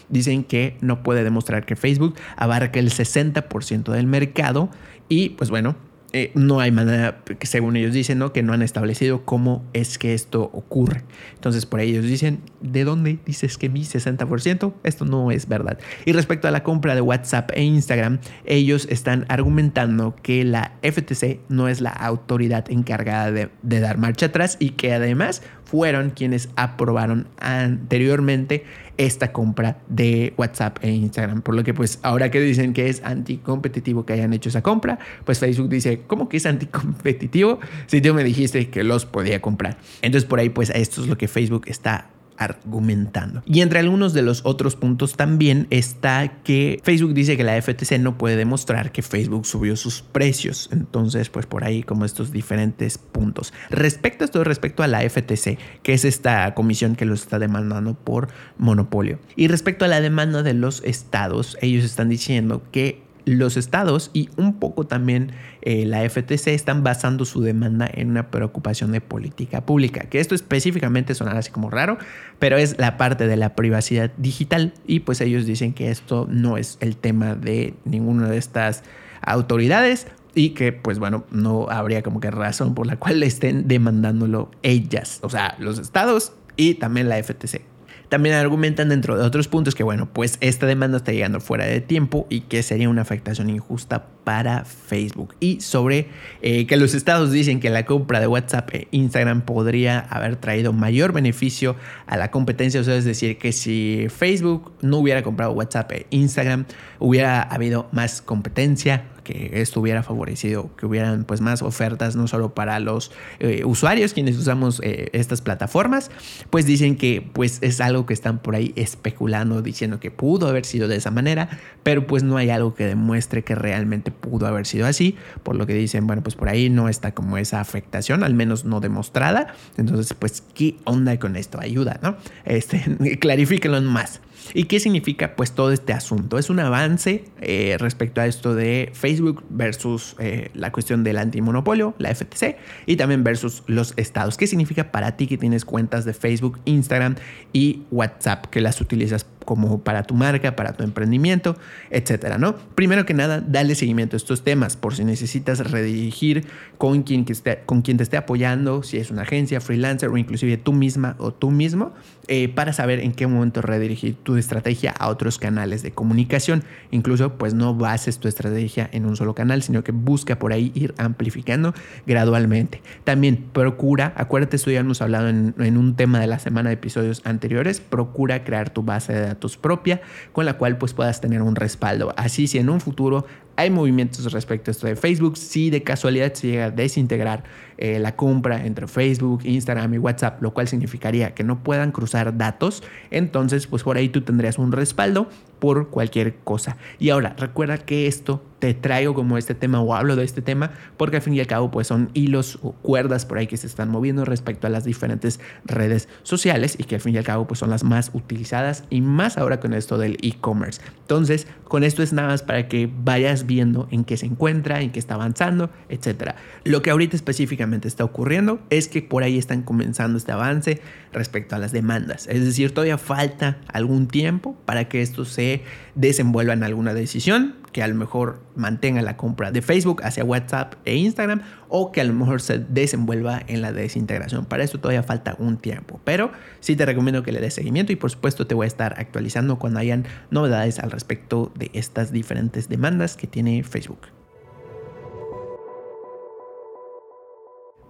dicen 0.10 0.44
que 0.44 0.78
no 0.82 1.04
puede 1.04 1.24
demostrar 1.24 1.66
que 1.66 1.76
Facebook 1.76 2.16
abarca 2.36 2.80
el 2.80 2.90
60% 2.92 3.92
del 3.92 4.08
mercado 4.08 4.70
y 5.10 5.30
pues 5.30 5.50
bueno, 5.50 5.76
eh, 6.14 6.32
no 6.36 6.62
hay 6.62 6.72
manera, 6.72 7.22
según 7.42 7.76
ellos 7.76 7.94
dicen, 7.94 8.18
¿no? 8.18 8.32
que 8.32 8.42
no 8.42 8.54
han 8.54 8.62
establecido 8.62 9.26
cómo 9.26 9.66
es 9.74 9.98
que 9.98 10.14
esto 10.14 10.44
ocurre. 10.54 11.04
Entonces, 11.36 11.66
por 11.66 11.82
ahí 11.82 11.90
ellos 11.90 12.06
dicen, 12.06 12.40
¿de 12.62 12.86
dónde 12.86 13.20
dices 13.26 13.58
que 13.58 13.68
mi 13.68 13.82
60%? 13.82 14.74
Esto 14.84 15.06
no 15.06 15.32
es 15.32 15.50
verdad. 15.50 15.78
Y 16.06 16.14
respecto 16.14 16.48
a 16.48 16.52
la 16.52 16.64
compra 16.64 16.96
de 16.96 17.02
WhatsApp 17.02 17.52
e 17.54 17.64
Instagram, 17.64 18.20
ellos 18.46 18.88
están 18.90 19.26
argumentando 19.28 20.16
que 20.24 20.46
la 20.46 20.72
FTC 20.82 21.42
no 21.50 21.68
es 21.68 21.82
la 21.82 21.92
autoridad 21.92 22.72
encargada 22.72 23.32
de 23.32 23.80
dar 23.80 23.98
marcha 23.98 24.28
atrás 24.28 24.56
y 24.60 24.72
que 24.72 24.94
además 24.94 25.42
fueron 25.66 26.12
quienes 26.12 26.50
aprobaron 26.56 27.28
anteriormente 27.40 28.64
esta 28.98 29.32
compra 29.32 29.80
de 29.88 30.34
WhatsApp 30.38 30.80
e 30.82 30.92
Instagram. 30.92 31.42
Por 31.42 31.56
lo 31.56 31.64
que 31.64 31.74
pues 31.74 32.00
ahora 32.02 32.32
que 32.32 32.40
dicen 32.40 32.74
que 32.74 32.90
es 32.90 33.04
anticompetitivo 33.04 34.06
que 34.06 34.14
hayan 34.14 34.34
hecho 34.34 34.50
esa 34.50 34.62
compra, 34.62 35.00
pues 35.26 35.40
Facebook 35.40 35.70
dice, 35.70 36.02
¿cómo 36.08 36.30
que 36.30 36.38
es 36.38 36.46
anticompetitivo? 36.46 37.60
Si 37.88 38.02
tú 38.02 38.14
me 38.14 38.24
dijiste 38.24 38.70
que 38.70 38.84
los 38.84 39.06
podía 39.06 39.42
comprar. 39.42 39.78
Entonces 40.02 40.28
por 40.28 40.40
ahí 40.40 40.50
pues 40.50 40.70
esto 40.72 41.02
es 41.02 41.08
lo 41.08 41.18
que 41.18 41.28
Facebook 41.28 41.64
está 41.68 42.10
argumentando. 42.38 43.44
Y 43.46 43.62
entre 43.62 43.80
algunos 43.80 44.14
de 44.14 44.22
los 44.22 44.42
otros 44.46 44.76
puntos 44.76 45.16
también 45.16 45.68
está 45.70 46.42
que 46.44 46.80
Facebook 46.84 47.14
dice 47.14 47.38
que 47.38 47.44
la 47.44 47.62
FTC 47.62 48.00
no 48.00 48.18
puede 48.18 48.36
demostrar 48.36 48.92
que 48.92 49.02
Facebook 49.02 49.46
subió 49.46 49.76
sus 49.76 50.02
precios. 50.02 50.70
Entonces, 50.72 51.30
pues 51.30 51.46
por 51.46 51.64
ahí 51.64 51.84
como 51.84 52.06
estos 52.06 52.32
diferentes 52.32 52.98
puntos. 52.98 53.54
Respecto 53.70 54.24
a 54.24 54.26
esto, 54.26 54.44
respecto 54.44 54.84
a 54.84 54.88
la 54.88 55.02
FTC, 55.02 55.58
que 55.84 55.94
es 55.94 56.06
esta 56.06 56.54
comisión 56.54 56.96
que 56.96 57.06
los 57.06 57.22
está 57.22 57.40
demandando 57.40 57.94
por 57.96 58.30
monopolio. 58.58 59.20
Y 59.36 59.48
respecto 59.48 59.86
a 59.86 59.88
la 59.88 60.02
demanda 60.02 60.44
de 60.44 60.54
los 60.54 60.84
estados, 60.84 61.58
ellos 61.62 61.84
están 61.84 62.10
diciendo 62.10 62.64
que 62.72 63.07
los 63.28 63.58
estados 63.58 64.10
y 64.14 64.30
un 64.38 64.58
poco 64.58 64.88
también 64.88 65.34
eh, 65.62 65.86
la 65.86 66.10
FTC 66.10 66.48
están 66.48 66.84
basando 66.84 67.26
su 67.26 67.42
demanda 67.42 67.90
en 67.94 68.10
una 68.10 68.32
preocupación 68.32 68.94
de 68.94 69.02
política 69.02 69.66
pública, 69.66 70.02
que 70.10 70.20
esto 70.20 70.34
específicamente 70.34 71.14
sonará 71.14 71.40
así 71.40 71.52
como 71.52 71.70
raro, 71.70 71.98
pero 72.40 72.58
es 72.58 72.78
la 72.80 72.98
parte 72.98 73.28
de 73.28 73.36
la 73.36 73.54
privacidad 73.56 74.12
digital 74.18 74.74
y 74.88 75.02
pues 75.02 75.20
ellos 75.20 75.46
dicen 75.46 75.74
que 75.74 75.92
esto 75.92 76.26
no 76.30 76.58
es 76.58 76.78
el 76.80 76.96
tema 76.96 77.36
de 77.36 77.74
ninguna 77.84 78.30
de 78.30 78.38
estas 78.38 78.84
autoridades 79.22 80.08
y 80.34 80.52
que 80.52 80.72
pues 80.72 80.98
bueno, 80.98 81.26
no 81.30 81.68
habría 81.70 82.04
como 82.04 82.22
que 82.22 82.32
razón 82.32 82.76
por 82.76 82.88
la 82.88 82.96
cual 82.96 83.20
le 83.20 83.26
estén 83.26 83.68
demandándolo 83.68 84.52
ellas, 84.64 85.20
o 85.22 85.30
sea, 85.30 85.56
los 85.60 85.80
estados 85.80 86.32
y 86.56 86.76
también 86.76 87.10
la 87.10 87.22
FTC. 87.22 87.77
También 88.10 88.36
argumentan 88.36 88.90
dentro 88.90 89.18
de 89.18 89.24
otros 89.24 89.48
puntos 89.48 89.76
que, 89.76 89.84
bueno, 89.84 90.08
pues 90.12 90.38
esta 90.40 90.66
demanda 90.66 90.98
está 90.98 91.12
llegando 91.12 91.42
fuera 91.42 91.66
de 91.66 91.82
tiempo 91.82 92.26
y 92.30 92.42
que 92.42 92.64
sería 92.64 92.90
una 92.90 93.02
afectación 93.02 93.50
injusta 93.50 94.06
para 94.24 94.66
Facebook. 94.66 95.36
Y 95.40 95.62
sobre 95.62 96.08
eh, 96.42 96.68
que 96.68 96.78
los 96.78 96.94
estados 96.94 97.32
dicen 97.32 97.60
que 97.60 97.70
la 97.70 97.86
compra 97.86 98.20
de 98.20 98.28
WhatsApp 98.28 98.70
e 98.74 98.88
Instagram 98.92 99.42
podría 99.42 100.00
haber 100.00 100.38
traído 100.38 100.74
mayor 100.74 101.12
beneficio 101.12 101.76
a 102.06 102.18
la 102.18 102.32
competencia. 102.32 102.80
O 102.82 102.84
sea, 102.84 102.96
es 102.96 103.06
decir, 103.06 103.38
que 103.38 103.52
si 103.52 104.08
Facebook 104.10 104.72
no 104.82 104.98
hubiera 104.98 105.24
comprado 105.24 105.52
WhatsApp 105.52 105.92
e 105.92 106.08
Instagram, 106.10 106.66
hubiera 107.00 107.42
habido 107.42 107.90
más 107.92 108.22
competencia, 108.22 109.06
que 109.28 109.62
esto 109.62 109.82
hubiera 109.82 110.04
favorecido 110.04 110.74
que 110.78 110.86
hubieran 110.86 111.26
pues 111.26 111.42
más 111.42 111.62
ofertas 111.62 112.16
no 112.16 112.28
solo 112.30 112.54
para 112.54 112.80
los 112.80 113.12
eh, 113.40 113.66
usuarios 113.66 114.14
quienes 114.14 114.38
usamos 114.38 114.80
eh, 114.84 115.10
estas 115.12 115.42
plataformas 115.42 116.10
pues 116.50 116.66
dicen 116.66 116.96
que 116.96 117.28
pues 117.34 117.60
es 117.62 117.82
algo 117.82 118.06
que 118.06 118.14
están 118.14 118.40
por 118.40 118.56
ahí 118.56 118.72
especulando 118.78 119.62
diciendo 119.62 120.00
que 120.00 120.12
pudo 120.12 120.48
haber 120.48 120.64
sido 120.64 120.88
de 120.88 120.96
esa 120.96 121.12
manera 121.12 121.50
pero 121.84 122.08
pues 122.08 122.24
no 122.24 122.38
hay 122.38 122.50
algo 122.50 122.74
que 122.74 122.86
demuestre 122.86 123.44
que 123.44 123.54
realmente 123.54 124.12
pudo 124.12 124.48
haber 124.48 124.66
sido 124.66 124.88
así 124.88 125.18
por 125.44 125.58
lo 125.58 125.68
que 125.68 125.74
dicen 125.74 126.08
bueno 126.08 126.24
pues 126.24 126.36
por 126.36 126.48
ahí 126.48 126.70
no 126.70 126.88
está 126.88 127.14
como 127.14 127.38
esa 127.38 127.60
afectación 127.60 128.24
al 128.24 128.34
menos 128.34 128.64
no 128.64 128.80
demostrada. 128.80 129.54
Entonces 129.78 130.14
pues 130.14 130.42
qué 130.54 130.78
onda 130.86 131.20
con 131.20 131.36
esto 131.36 131.60
ayuda 131.60 132.00
no 132.02 132.16
este 132.46 133.18
clarifíquenlo 133.20 133.82
más 133.82 134.22
¿Y 134.54 134.66
qué 134.66 134.80
significa 134.80 135.36
pues 135.36 135.52
todo 135.52 135.72
este 135.72 135.94
asunto? 135.94 136.38
Es 136.38 136.50
un 136.50 136.60
avance 136.60 137.26
eh, 137.42 137.78
respecto 137.80 138.22
a 138.22 138.28
esto 138.28 138.56
de 138.56 138.92
Facebook 138.94 139.44
versus 139.50 140.16
eh, 140.20 140.50
la 140.54 140.72
cuestión 140.72 141.04
del 141.04 141.18
antimonopolio, 141.18 141.96
la 141.98 142.14
FTC, 142.14 142.58
y 142.86 142.96
también 142.96 143.24
versus 143.24 143.64
los 143.68 143.94
estados. 143.98 144.38
¿Qué 144.38 144.48
significa 144.48 144.92
para 144.92 145.18
ti 145.18 145.28
que 145.28 145.38
tienes 145.38 145.66
cuentas 145.66 146.06
de 146.06 146.14
Facebook, 146.14 146.60
Instagram 146.66 147.16
y 147.54 147.84
WhatsApp 147.92 148.46
que 148.48 148.62
las 148.62 148.82
utilizas 148.82 149.26
como 149.48 149.80
para 149.82 150.04
tu 150.04 150.14
marca, 150.14 150.58
para 150.58 150.74
tu 150.74 150.84
emprendimiento, 150.84 151.56
etcétera, 151.90 152.38
¿no? 152.38 152.58
Primero 152.76 153.06
que 153.06 153.14
nada, 153.14 153.40
dale 153.40 153.76
seguimiento 153.76 154.18
a 154.18 154.18
estos 154.18 154.44
temas 154.44 154.76
por 154.76 154.94
si 154.94 155.06
necesitas 155.06 155.72
redirigir 155.72 156.46
con 156.78 157.04
quien, 157.04 157.24
que 157.24 157.32
esté, 157.32 157.60
con 157.66 157.82
quien 157.82 157.96
te 157.96 158.04
esté 158.04 158.18
apoyando, 158.18 158.84
si 158.84 158.98
es 158.98 159.10
una 159.10 159.22
agencia, 159.22 159.62
freelancer 159.62 160.10
o 160.10 160.18
inclusive 160.18 160.58
tú 160.58 160.74
misma 160.74 161.16
o 161.18 161.34
tú 161.34 161.50
mismo, 161.50 161.94
eh, 162.28 162.50
para 162.50 162.74
saber 162.74 163.00
en 163.00 163.14
qué 163.14 163.26
momento 163.26 163.62
redirigir 163.62 164.16
tu 164.16 164.36
estrategia 164.36 164.92
a 164.92 165.08
otros 165.08 165.38
canales 165.38 165.82
de 165.82 165.92
comunicación. 165.92 166.66
Incluso, 166.92 167.38
pues 167.38 167.54
no 167.54 167.74
bases 167.74 168.20
tu 168.20 168.28
estrategia 168.28 168.90
en 168.92 169.06
un 169.06 169.16
solo 169.16 169.34
canal, 169.34 169.64
sino 169.64 169.82
que 169.82 169.94
busca 169.94 170.38
por 170.40 170.52
ahí 170.52 170.74
ir 170.76 170.94
amplificando 170.98 171.74
gradualmente. 172.06 172.82
También 173.06 173.46
procura, 173.54 174.12
acuérdate, 174.18 174.58
esto 174.58 174.72
ya 174.72 174.82
hemos 174.82 175.02
hablado 175.02 175.30
en, 175.30 175.56
en 175.58 175.78
un 175.78 175.96
tema 175.96 176.20
de 176.20 176.28
la 176.28 176.40
semana 176.40 176.70
de 176.70 176.74
episodios 176.74 177.22
anteriores, 177.24 177.80
procura 177.80 178.44
crear 178.44 178.72
tu 178.72 178.84
base 178.84 179.14
de 179.14 179.22
datos 179.22 179.37
propia 179.58 180.02
con 180.34 180.46
la 180.46 180.58
cual 180.58 180.78
pues 180.78 180.94
puedas 180.94 181.22
tener 181.22 181.42
un 181.42 181.56
respaldo. 181.56 182.14
Así 182.18 182.48
si 182.48 182.58
en 182.58 182.70
un 182.70 182.82
futuro 182.82 183.26
hay 183.58 183.72
movimientos 183.72 184.32
respecto 184.32 184.70
a 184.70 184.72
esto 184.72 184.88
de 184.88 184.96
Facebook. 184.96 185.36
Si 185.36 185.70
de 185.70 185.84
casualidad 185.84 186.32
se 186.34 186.48
llega 186.48 186.66
a 186.66 186.72
desintegrar 186.72 187.44
eh, 187.78 188.00
la 188.00 188.16
compra 188.16 188.66
entre 188.66 188.88
Facebook, 188.88 189.42
Instagram 189.44 189.96
y 189.96 189.98
WhatsApp, 189.98 190.42
lo 190.42 190.54
cual 190.54 190.68
significaría 190.68 191.34
que 191.34 191.44
no 191.44 191.64
puedan 191.64 191.92
cruzar 191.92 192.38
datos, 192.38 192.84
entonces 193.12 193.68
pues 193.68 193.84
por 193.84 193.98
ahí 193.98 194.10
tú 194.10 194.22
tendrías 194.22 194.60
un 194.60 194.72
respaldo 194.72 195.28
por 195.60 195.90
cualquier 195.90 196.36
cosa. 196.36 196.78
Y 197.00 197.10
ahora, 197.10 197.36
recuerda 197.38 197.80
que 197.80 198.06
esto 198.08 198.44
te 198.60 198.74
traigo 198.74 199.14
como 199.14 199.38
este 199.38 199.54
tema 199.54 199.82
o 199.82 199.94
hablo 199.94 200.16
de 200.16 200.24
este 200.24 200.42
tema 200.42 200.72
porque 200.98 201.18
al 201.18 201.22
fin 201.22 201.36
y 201.36 201.40
al 201.40 201.48
cabo 201.48 201.70
pues 201.70 201.88
son 201.88 202.10
hilos 202.14 202.58
o 202.64 202.72
cuerdas 202.72 203.26
por 203.26 203.38
ahí 203.38 203.46
que 203.46 203.58
se 203.58 203.68
están 203.68 203.90
moviendo 203.90 204.26
respecto 204.26 204.66
a 204.66 204.70
las 204.70 204.84
diferentes 204.84 205.40
redes 205.66 206.10
sociales 206.24 206.76
y 206.80 206.86
que 206.86 206.96
al 206.96 207.02
fin 207.02 207.14
y 207.14 207.18
al 207.20 207.24
cabo 207.24 207.46
pues 207.48 207.60
son 207.60 207.70
las 207.70 207.84
más 207.84 208.12
utilizadas 208.14 208.84
y 208.90 209.02
más 209.02 209.38
ahora 209.38 209.60
con 209.60 209.74
esto 209.74 209.98
del 209.98 210.18
e-commerce. 210.22 210.82
Entonces, 211.02 211.48
con 211.68 211.84
esto 211.84 212.04
es 212.04 212.14
nada 212.14 212.30
más 212.30 212.44
para 212.44 212.68
que 212.68 212.90
vayas 213.04 213.46
viendo 213.46 213.88
en 213.92 214.04
qué 214.04 214.18
se 214.18 214.26
encuentra, 214.26 214.82
en 214.82 214.92
qué 214.92 215.00
está 215.00 215.16
avanzando, 215.16 215.70
etc. 215.90 216.36
Lo 216.64 216.82
que 216.82 216.92
ahorita 216.92 217.16
específicamente 217.16 217.88
está 217.88 218.04
ocurriendo 218.04 218.60
es 218.70 218.88
que 218.88 219.02
por 219.02 219.24
ahí 219.24 219.38
están 219.38 219.64
comenzando 219.64 220.18
este 220.18 220.32
avance 220.32 220.82
respecto 221.12 221.56
a 221.56 221.60
las 221.60 221.72
demandas. 221.72 222.28
Es 222.28 222.44
decir, 222.44 222.74
todavía 222.74 222.98
falta 222.98 223.58
algún 223.68 224.08
tiempo 224.08 224.56
para 224.66 224.88
que 224.88 225.02
esto 225.02 225.26
se 225.26 225.64
desenvuelva 225.96 226.54
en 226.54 226.64
alguna 226.64 226.94
decisión, 226.94 227.56
que 227.78 227.84
a 227.84 227.88
lo 227.88 227.94
mejor 227.94 228.40
mantenga 228.56 229.04
la 229.04 229.18
compra 229.18 229.52
de 229.52 229.62
Facebook 229.62 230.02
hacia 230.04 230.24
WhatsApp 230.24 230.74
e 230.84 230.96
Instagram 230.96 231.44
o 231.70 231.92
que 231.92 232.02
a 232.02 232.06
lo 232.06 232.14
mejor 232.14 232.42
se 232.42 232.58
desenvuelva 232.58 233.44
en 233.46 233.62
la 233.62 233.72
desintegración. 233.72 234.46
Para 234.46 234.64
esto 234.64 234.80
todavía 234.80 235.04
falta 235.04 235.36
un 235.38 235.58
tiempo, 235.58 236.02
pero 236.04 236.32
sí 236.60 236.76
te 236.76 236.88
recomiendo 236.88 237.22
que 237.22 237.32
le 237.32 237.40
des 237.40 237.54
seguimiento 237.54 237.94
y 237.94 237.96
por 237.96 238.10
supuesto 238.10 238.48
te 238.48 238.56
voy 238.56 238.64
a 238.64 238.68
estar 238.68 238.96
actualizando 238.98 239.60
cuando 239.60 239.80
hayan 239.80 240.08
novedades 240.32 240.80
al 240.80 240.90
respecto 240.90 241.52
de 241.54 241.70
estas 241.74 242.12
diferentes 242.12 242.68
demandas 242.68 243.16
que 243.16 243.28
tiene 243.28 243.62
Facebook. 243.62 244.08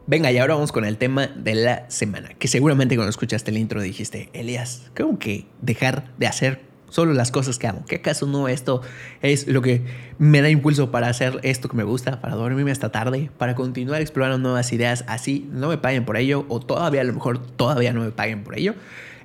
Venga, 0.06 0.34
y 0.34 0.38
ahora 0.38 0.56
vamos 0.56 0.74
con 0.74 0.84
el 0.84 0.98
tema 0.98 1.28
de 1.28 1.56
la 1.56 1.90
semana, 1.90 2.32
que 2.38 2.50
seguramente 2.50 2.98
cuando 2.98 3.10
escuchaste 3.10 3.52
el 3.52 3.58
intro 3.58 3.82
dijiste, 3.82 4.30
Elias, 4.34 4.92
¿cómo 4.98 5.18
que 5.18 5.48
dejar 5.62 6.14
de 6.18 6.28
hacer 6.28 6.67
solo 6.90 7.14
las 7.14 7.32
cosas 7.32 7.60
que 7.60 7.68
amo. 7.68 7.84
¿Qué 7.88 7.98
acaso 7.98 8.26
no 8.28 8.48
esto 8.48 8.82
es 9.22 9.48
lo 9.48 9.62
que 9.62 9.82
me 10.20 10.42
da 10.42 10.50
impulso 10.50 10.92
para 10.92 11.08
hacer 11.08 11.40
esto 11.44 11.70
que 11.70 11.78
me 11.78 11.84
gusta, 11.84 12.22
para 12.22 12.36
dormirme 12.36 12.72
hasta 12.72 12.92
tarde, 12.92 13.30
para 13.38 13.56
continuar 13.56 14.02
explorando 14.02 14.38
nuevas 14.38 14.72
ideas 14.74 15.04
así 15.08 15.48
no 15.52 15.70
me 15.70 15.78
paguen 15.78 16.06
por 16.06 16.18
ello 16.18 16.46
o 16.50 16.60
todavía 16.60 17.02
a 17.02 17.04
lo 17.04 17.14
mejor 17.14 17.40
todavía 17.40 17.94
no 17.94 18.02
me 18.02 18.12
paguen 18.12 18.44
por 18.44 18.58
ello? 18.58 18.76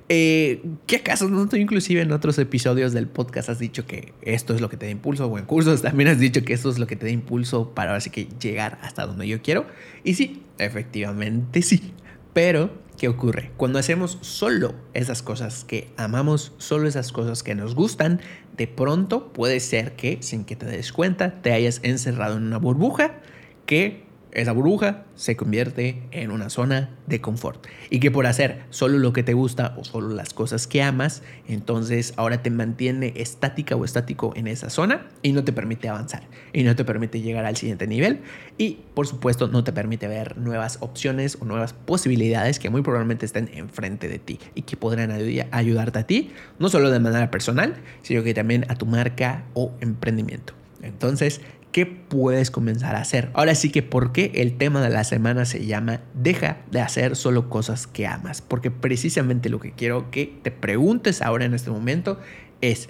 Eh, 0.09 0.61
¿Qué 0.85 0.97
acaso 0.97 1.29
no 1.29 1.47
tú 1.47 1.55
inclusive 1.55 2.01
en 2.01 2.11
otros 2.11 2.37
episodios 2.37 2.91
del 2.91 3.07
podcast 3.07 3.49
has 3.49 3.59
dicho 3.59 3.85
que 3.85 4.13
esto 4.21 4.53
es 4.53 4.59
lo 4.59 4.69
que 4.69 4.75
te 4.75 4.85
da 4.85 4.91
impulso 4.91 5.25
o 5.27 5.37
en 5.37 5.45
cursos 5.45 5.81
también 5.81 6.09
has 6.09 6.19
dicho 6.19 6.43
que 6.43 6.53
esto 6.53 6.69
es 6.69 6.77
lo 6.77 6.87
que 6.87 6.97
te 6.97 7.05
da 7.05 7.11
impulso 7.11 7.73
para 7.73 7.95
así 7.95 8.09
que 8.09 8.27
llegar 8.39 8.79
hasta 8.81 9.05
donde 9.05 9.27
yo 9.27 9.41
quiero? 9.41 9.65
Y 10.03 10.15
sí, 10.15 10.43
efectivamente 10.57 11.61
sí. 11.61 11.93
Pero, 12.33 12.82
¿qué 13.03 13.09
ocurre? 13.09 13.51
Cuando 13.57 13.79
hacemos 13.79 14.17
solo 14.21 14.75
esas 14.93 15.21
cosas 15.21 15.65
que 15.65 15.91
amamos, 15.97 16.53
solo 16.57 16.87
esas 16.87 17.11
cosas 17.11 17.43
que 17.43 17.53
nos 17.53 17.75
gustan, 17.75 18.21
de 18.55 18.65
pronto 18.65 19.33
puede 19.33 19.59
ser 19.59 19.97
que, 19.97 20.19
sin 20.21 20.45
que 20.45 20.55
te 20.55 20.65
des 20.65 20.93
cuenta, 20.93 21.41
te 21.41 21.51
hayas 21.51 21.81
encerrado 21.83 22.37
en 22.37 22.43
una 22.43 22.59
burbuja 22.59 23.19
que 23.65 24.02
esa 24.33 24.51
burbuja 24.51 25.05
se 25.15 25.35
convierte 25.35 26.01
en 26.11 26.31
una 26.31 26.49
zona 26.49 26.89
de 27.07 27.21
confort. 27.21 27.65
Y 27.89 27.99
que 27.99 28.11
por 28.11 28.25
hacer 28.25 28.63
solo 28.69 28.97
lo 28.97 29.13
que 29.13 29.23
te 29.23 29.33
gusta 29.33 29.75
o 29.77 29.83
solo 29.83 30.09
las 30.09 30.33
cosas 30.33 30.67
que 30.67 30.81
amas, 30.81 31.21
entonces 31.47 32.13
ahora 32.17 32.41
te 32.41 32.49
mantiene 32.49 33.13
estática 33.15 33.75
o 33.75 33.85
estático 33.85 34.33
en 34.35 34.47
esa 34.47 34.69
zona 34.69 35.07
y 35.21 35.33
no 35.33 35.43
te 35.43 35.53
permite 35.53 35.89
avanzar. 35.89 36.23
Y 36.51 36.63
no 36.63 36.75
te 36.75 36.83
permite 36.83 37.21
llegar 37.21 37.45
al 37.45 37.57
siguiente 37.57 37.87
nivel. 37.87 38.21
Y 38.57 38.79
por 38.93 39.07
supuesto 39.07 39.47
no 39.47 39.63
te 39.63 39.71
permite 39.71 40.07
ver 40.07 40.37
nuevas 40.37 40.77
opciones 40.81 41.37
o 41.39 41.45
nuevas 41.45 41.73
posibilidades 41.73 42.59
que 42.59 42.69
muy 42.69 42.81
probablemente 42.81 43.25
estén 43.25 43.49
enfrente 43.53 44.07
de 44.07 44.19
ti 44.19 44.39
y 44.55 44.63
que 44.63 44.77
podrán 44.77 45.11
ayudarte 45.51 45.99
a 45.99 46.07
ti, 46.07 46.31
no 46.59 46.69
solo 46.69 46.89
de 46.89 46.99
manera 46.99 47.29
personal, 47.31 47.75
sino 48.01 48.23
que 48.23 48.33
también 48.33 48.65
a 48.69 48.75
tu 48.75 48.85
marca 48.85 49.45
o 49.53 49.71
emprendimiento. 49.81 50.53
Entonces, 50.81 51.41
¿qué 51.73 51.87
puedes 51.87 52.51
comenzar 52.51 52.95
a 52.95 53.01
hacer? 53.01 53.31
Ahora 53.33 53.55
sí 53.55 53.71
que, 53.71 53.81
¿por 53.81 54.13
qué 54.13 54.31
el 54.35 54.57
tema 54.57 54.81
de 54.81 54.89
la 54.89 55.03
semana 55.03 55.43
se 55.43 55.65
llama 55.65 56.01
Deja 56.13 56.59
de 56.71 56.79
hacer 56.79 57.17
solo 57.17 57.49
cosas 57.49 57.87
que 57.87 58.07
amas? 58.07 58.41
Porque 58.41 58.71
precisamente 58.71 59.49
lo 59.49 59.59
que 59.59 59.73
quiero 59.73 60.09
que 60.11 60.39
te 60.43 60.51
preguntes 60.51 61.21
ahora 61.21 61.45
en 61.45 61.55
este 61.55 61.71
momento 61.71 62.19
es, 62.61 62.89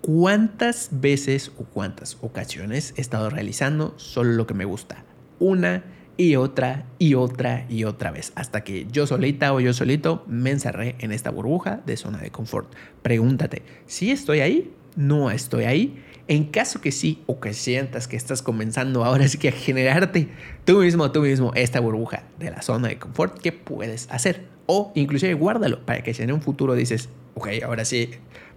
¿cuántas 0.00 0.88
veces 0.92 1.52
o 1.58 1.64
cuántas 1.64 2.16
ocasiones 2.22 2.94
he 2.96 3.00
estado 3.00 3.28
realizando 3.28 3.94
solo 3.98 4.32
lo 4.32 4.46
que 4.46 4.54
me 4.54 4.64
gusta? 4.64 5.04
Una 5.40 5.84
y 6.16 6.36
otra 6.36 6.86
y 6.98 7.14
otra 7.14 7.66
y 7.68 7.82
otra 7.82 8.12
vez, 8.12 8.32
hasta 8.36 8.62
que 8.62 8.86
yo 8.92 9.08
solita 9.08 9.52
o 9.52 9.60
yo 9.60 9.72
solito 9.72 10.22
me 10.28 10.50
encerré 10.50 10.94
en 11.00 11.10
esta 11.10 11.30
burbuja 11.30 11.80
de 11.84 11.96
zona 11.96 12.18
de 12.18 12.30
confort. 12.30 12.72
Pregúntate, 13.02 13.62
si 13.86 14.12
estoy 14.12 14.40
ahí, 14.40 14.70
no 14.96 15.30
estoy 15.30 15.64
ahí. 15.64 16.04
En 16.30 16.44
caso 16.44 16.80
que 16.80 16.92
sí 16.92 17.24
o 17.26 17.40
que 17.40 17.52
sientas 17.52 18.06
que 18.06 18.14
estás 18.14 18.40
comenzando 18.40 19.04
ahora 19.04 19.26
sí 19.26 19.36
que 19.36 19.48
a 19.48 19.52
generarte 19.52 20.28
tú 20.64 20.78
mismo, 20.78 21.10
tú 21.10 21.22
mismo 21.22 21.50
esta 21.56 21.80
burbuja 21.80 22.22
de 22.38 22.52
la 22.52 22.62
zona 22.62 22.86
de 22.86 23.00
confort, 23.00 23.40
¿qué 23.40 23.50
puedes 23.50 24.08
hacer? 24.12 24.46
O 24.66 24.92
inclusive 24.94 25.34
guárdalo 25.34 25.84
para 25.84 26.04
que 26.04 26.14
si 26.14 26.22
en 26.22 26.30
un 26.30 26.40
futuro 26.40 26.76
dices, 26.76 27.08
ok, 27.34 27.48
ahora 27.64 27.84
sí 27.84 28.12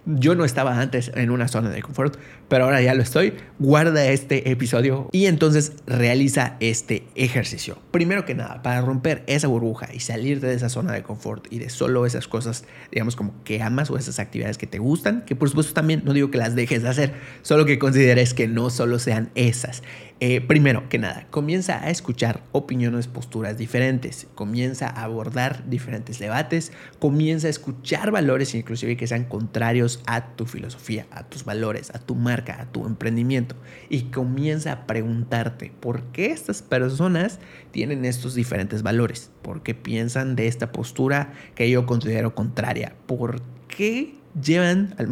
yo 0.06 0.34
no 0.34 0.44
estaba 0.44 0.80
antes 0.80 1.10
en 1.14 1.30
una 1.30 1.48
zona 1.48 1.70
de 1.70 1.82
confort, 1.82 2.16
pero 2.48 2.64
ahora 2.64 2.82
ya 2.82 2.94
lo 2.94 3.02
estoy. 3.02 3.34
Guarda 3.58 4.06
este 4.06 4.50
episodio 4.50 5.08
y 5.12 5.26
entonces 5.26 5.72
realiza 5.86 6.56
este 6.60 7.06
ejercicio. 7.14 7.78
Primero 7.90 8.24
que 8.24 8.34
nada, 8.34 8.62
para 8.62 8.80
romper 8.80 9.24
esa 9.26 9.48
burbuja 9.48 9.88
y 9.92 10.00
salir 10.00 10.40
de 10.40 10.54
esa 10.54 10.68
zona 10.68 10.92
de 10.92 11.02
confort 11.02 11.46
y 11.50 11.58
de 11.58 11.70
solo 11.70 12.06
esas 12.06 12.28
cosas, 12.28 12.64
digamos, 12.90 13.16
como 13.16 13.42
que 13.44 13.62
amas 13.62 13.90
o 13.90 13.96
esas 13.96 14.18
actividades 14.18 14.58
que 14.58 14.66
te 14.66 14.78
gustan, 14.78 15.24
que 15.24 15.36
por 15.36 15.48
supuesto 15.48 15.72
también 15.72 16.02
no 16.04 16.12
digo 16.12 16.30
que 16.30 16.38
las 16.38 16.54
dejes 16.54 16.82
de 16.82 16.88
hacer, 16.88 17.14
solo 17.42 17.64
que 17.64 17.78
consideres 17.78 18.34
que 18.34 18.48
no 18.48 18.70
solo 18.70 18.98
sean 18.98 19.30
esas. 19.34 19.82
Eh, 20.20 20.40
primero 20.40 20.88
que 20.88 20.96
nada, 20.96 21.26
comienza 21.30 21.84
a 21.84 21.90
escuchar 21.90 22.44
opiniones, 22.52 23.08
posturas 23.08 23.58
diferentes, 23.58 24.28
comienza 24.36 24.88
a 24.88 25.02
abordar 25.02 25.68
diferentes 25.68 26.20
debates, 26.20 26.70
comienza 27.00 27.48
a 27.48 27.50
escuchar 27.50 28.12
valores 28.12 28.54
inclusive 28.54 28.96
que 28.96 29.08
sean 29.08 29.24
contrarios 29.24 30.00
a 30.06 30.36
tu 30.36 30.46
filosofía, 30.46 31.08
a 31.10 31.24
tus 31.24 31.44
valores, 31.44 31.90
a 31.90 31.98
tu 31.98 32.14
marca, 32.14 32.60
a 32.60 32.66
tu 32.66 32.86
emprendimiento. 32.86 33.56
Y 33.88 34.02
comienza 34.04 34.70
a 34.70 34.86
preguntarte 34.86 35.72
por 35.80 36.04
qué 36.12 36.26
estas 36.26 36.62
personas 36.62 37.40
tienen 37.72 38.04
estos 38.04 38.36
diferentes 38.36 38.84
valores, 38.84 39.32
por 39.42 39.64
qué 39.64 39.74
piensan 39.74 40.36
de 40.36 40.46
esta 40.46 40.70
postura 40.70 41.32
que 41.56 41.68
yo 41.68 41.86
considero 41.86 42.36
contraria, 42.36 42.94
por 43.06 43.42
qué 43.66 44.14
llevan 44.40 44.94
a 44.98 45.02
lo 45.02 45.08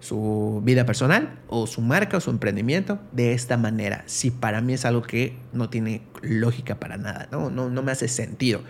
su 0.00 0.60
vida 0.64 0.84
personal 0.86 1.38
o 1.48 1.66
su 1.66 1.80
marca 1.80 2.16
o 2.16 2.20
su 2.20 2.30
emprendimiento 2.30 2.98
de 3.12 3.32
esta 3.32 3.56
manera. 3.56 4.02
Si 4.06 4.30
para 4.30 4.60
mí 4.60 4.72
es 4.72 4.84
algo 4.84 5.02
que 5.02 5.36
no 5.52 5.70
tiene 5.70 6.02
lógica 6.22 6.80
para 6.80 6.96
nada, 6.96 7.28
no, 7.30 7.50
no, 7.50 7.70
no 7.70 7.82
me 7.82 7.92
hace 7.92 8.08
sentido. 8.08 8.62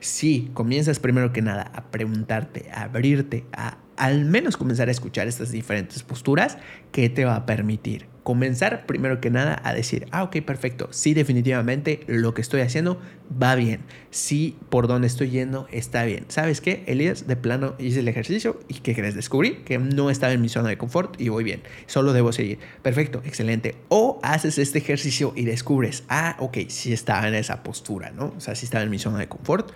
Si 0.00 0.50
comienzas 0.54 0.98
primero 0.98 1.32
que 1.32 1.42
nada 1.42 1.70
a 1.74 1.90
preguntarte, 1.90 2.70
a 2.72 2.84
abrirte, 2.84 3.44
a 3.52 3.78
al 3.98 4.24
menos 4.24 4.56
comenzar 4.56 4.88
a 4.88 4.92
escuchar 4.92 5.28
estas 5.28 5.50
diferentes 5.50 6.02
posturas, 6.02 6.56
¿qué 6.92 7.10
te 7.10 7.24
va 7.24 7.36
a 7.36 7.46
permitir? 7.46 8.06
Comenzar 8.22 8.84
primero 8.86 9.20
que 9.20 9.30
nada 9.30 9.60
a 9.64 9.72
decir, 9.72 10.06
ah, 10.10 10.22
ok, 10.22 10.42
perfecto, 10.42 10.88
sí, 10.90 11.14
definitivamente 11.14 12.00
lo 12.06 12.34
que 12.34 12.42
estoy 12.42 12.60
haciendo 12.60 13.00
va 13.42 13.54
bien, 13.54 13.80
sí, 14.10 14.56
por 14.68 14.86
donde 14.86 15.06
estoy 15.06 15.30
yendo 15.30 15.66
está 15.72 16.04
bien. 16.04 16.26
¿Sabes 16.28 16.60
qué? 16.60 16.84
Elías, 16.86 17.26
de 17.26 17.36
plano 17.36 17.74
hice 17.78 18.00
el 18.00 18.08
ejercicio 18.08 18.60
y 18.68 18.74
¿qué 18.74 18.94
crees? 18.94 19.14
Descubrí 19.14 19.62
que 19.64 19.78
no 19.78 20.10
estaba 20.10 20.32
en 20.34 20.42
mi 20.42 20.50
zona 20.50 20.68
de 20.68 20.76
confort 20.76 21.18
y 21.18 21.30
voy 21.30 21.42
bien, 21.42 21.62
solo 21.86 22.12
debo 22.12 22.32
seguir. 22.32 22.58
Perfecto, 22.82 23.22
excelente. 23.24 23.76
O 23.88 24.20
haces 24.22 24.58
este 24.58 24.78
ejercicio 24.78 25.32
y 25.34 25.44
descubres, 25.44 26.04
ah, 26.08 26.36
ok, 26.38 26.58
sí 26.68 26.92
estaba 26.92 27.26
en 27.28 27.34
esa 27.34 27.62
postura, 27.62 28.10
¿no? 28.10 28.34
O 28.36 28.40
sea, 28.40 28.54
sí 28.54 28.66
estaba 28.66 28.84
en 28.84 28.90
mi 28.90 28.98
zona 28.98 29.18
de 29.18 29.28
confort 29.28 29.72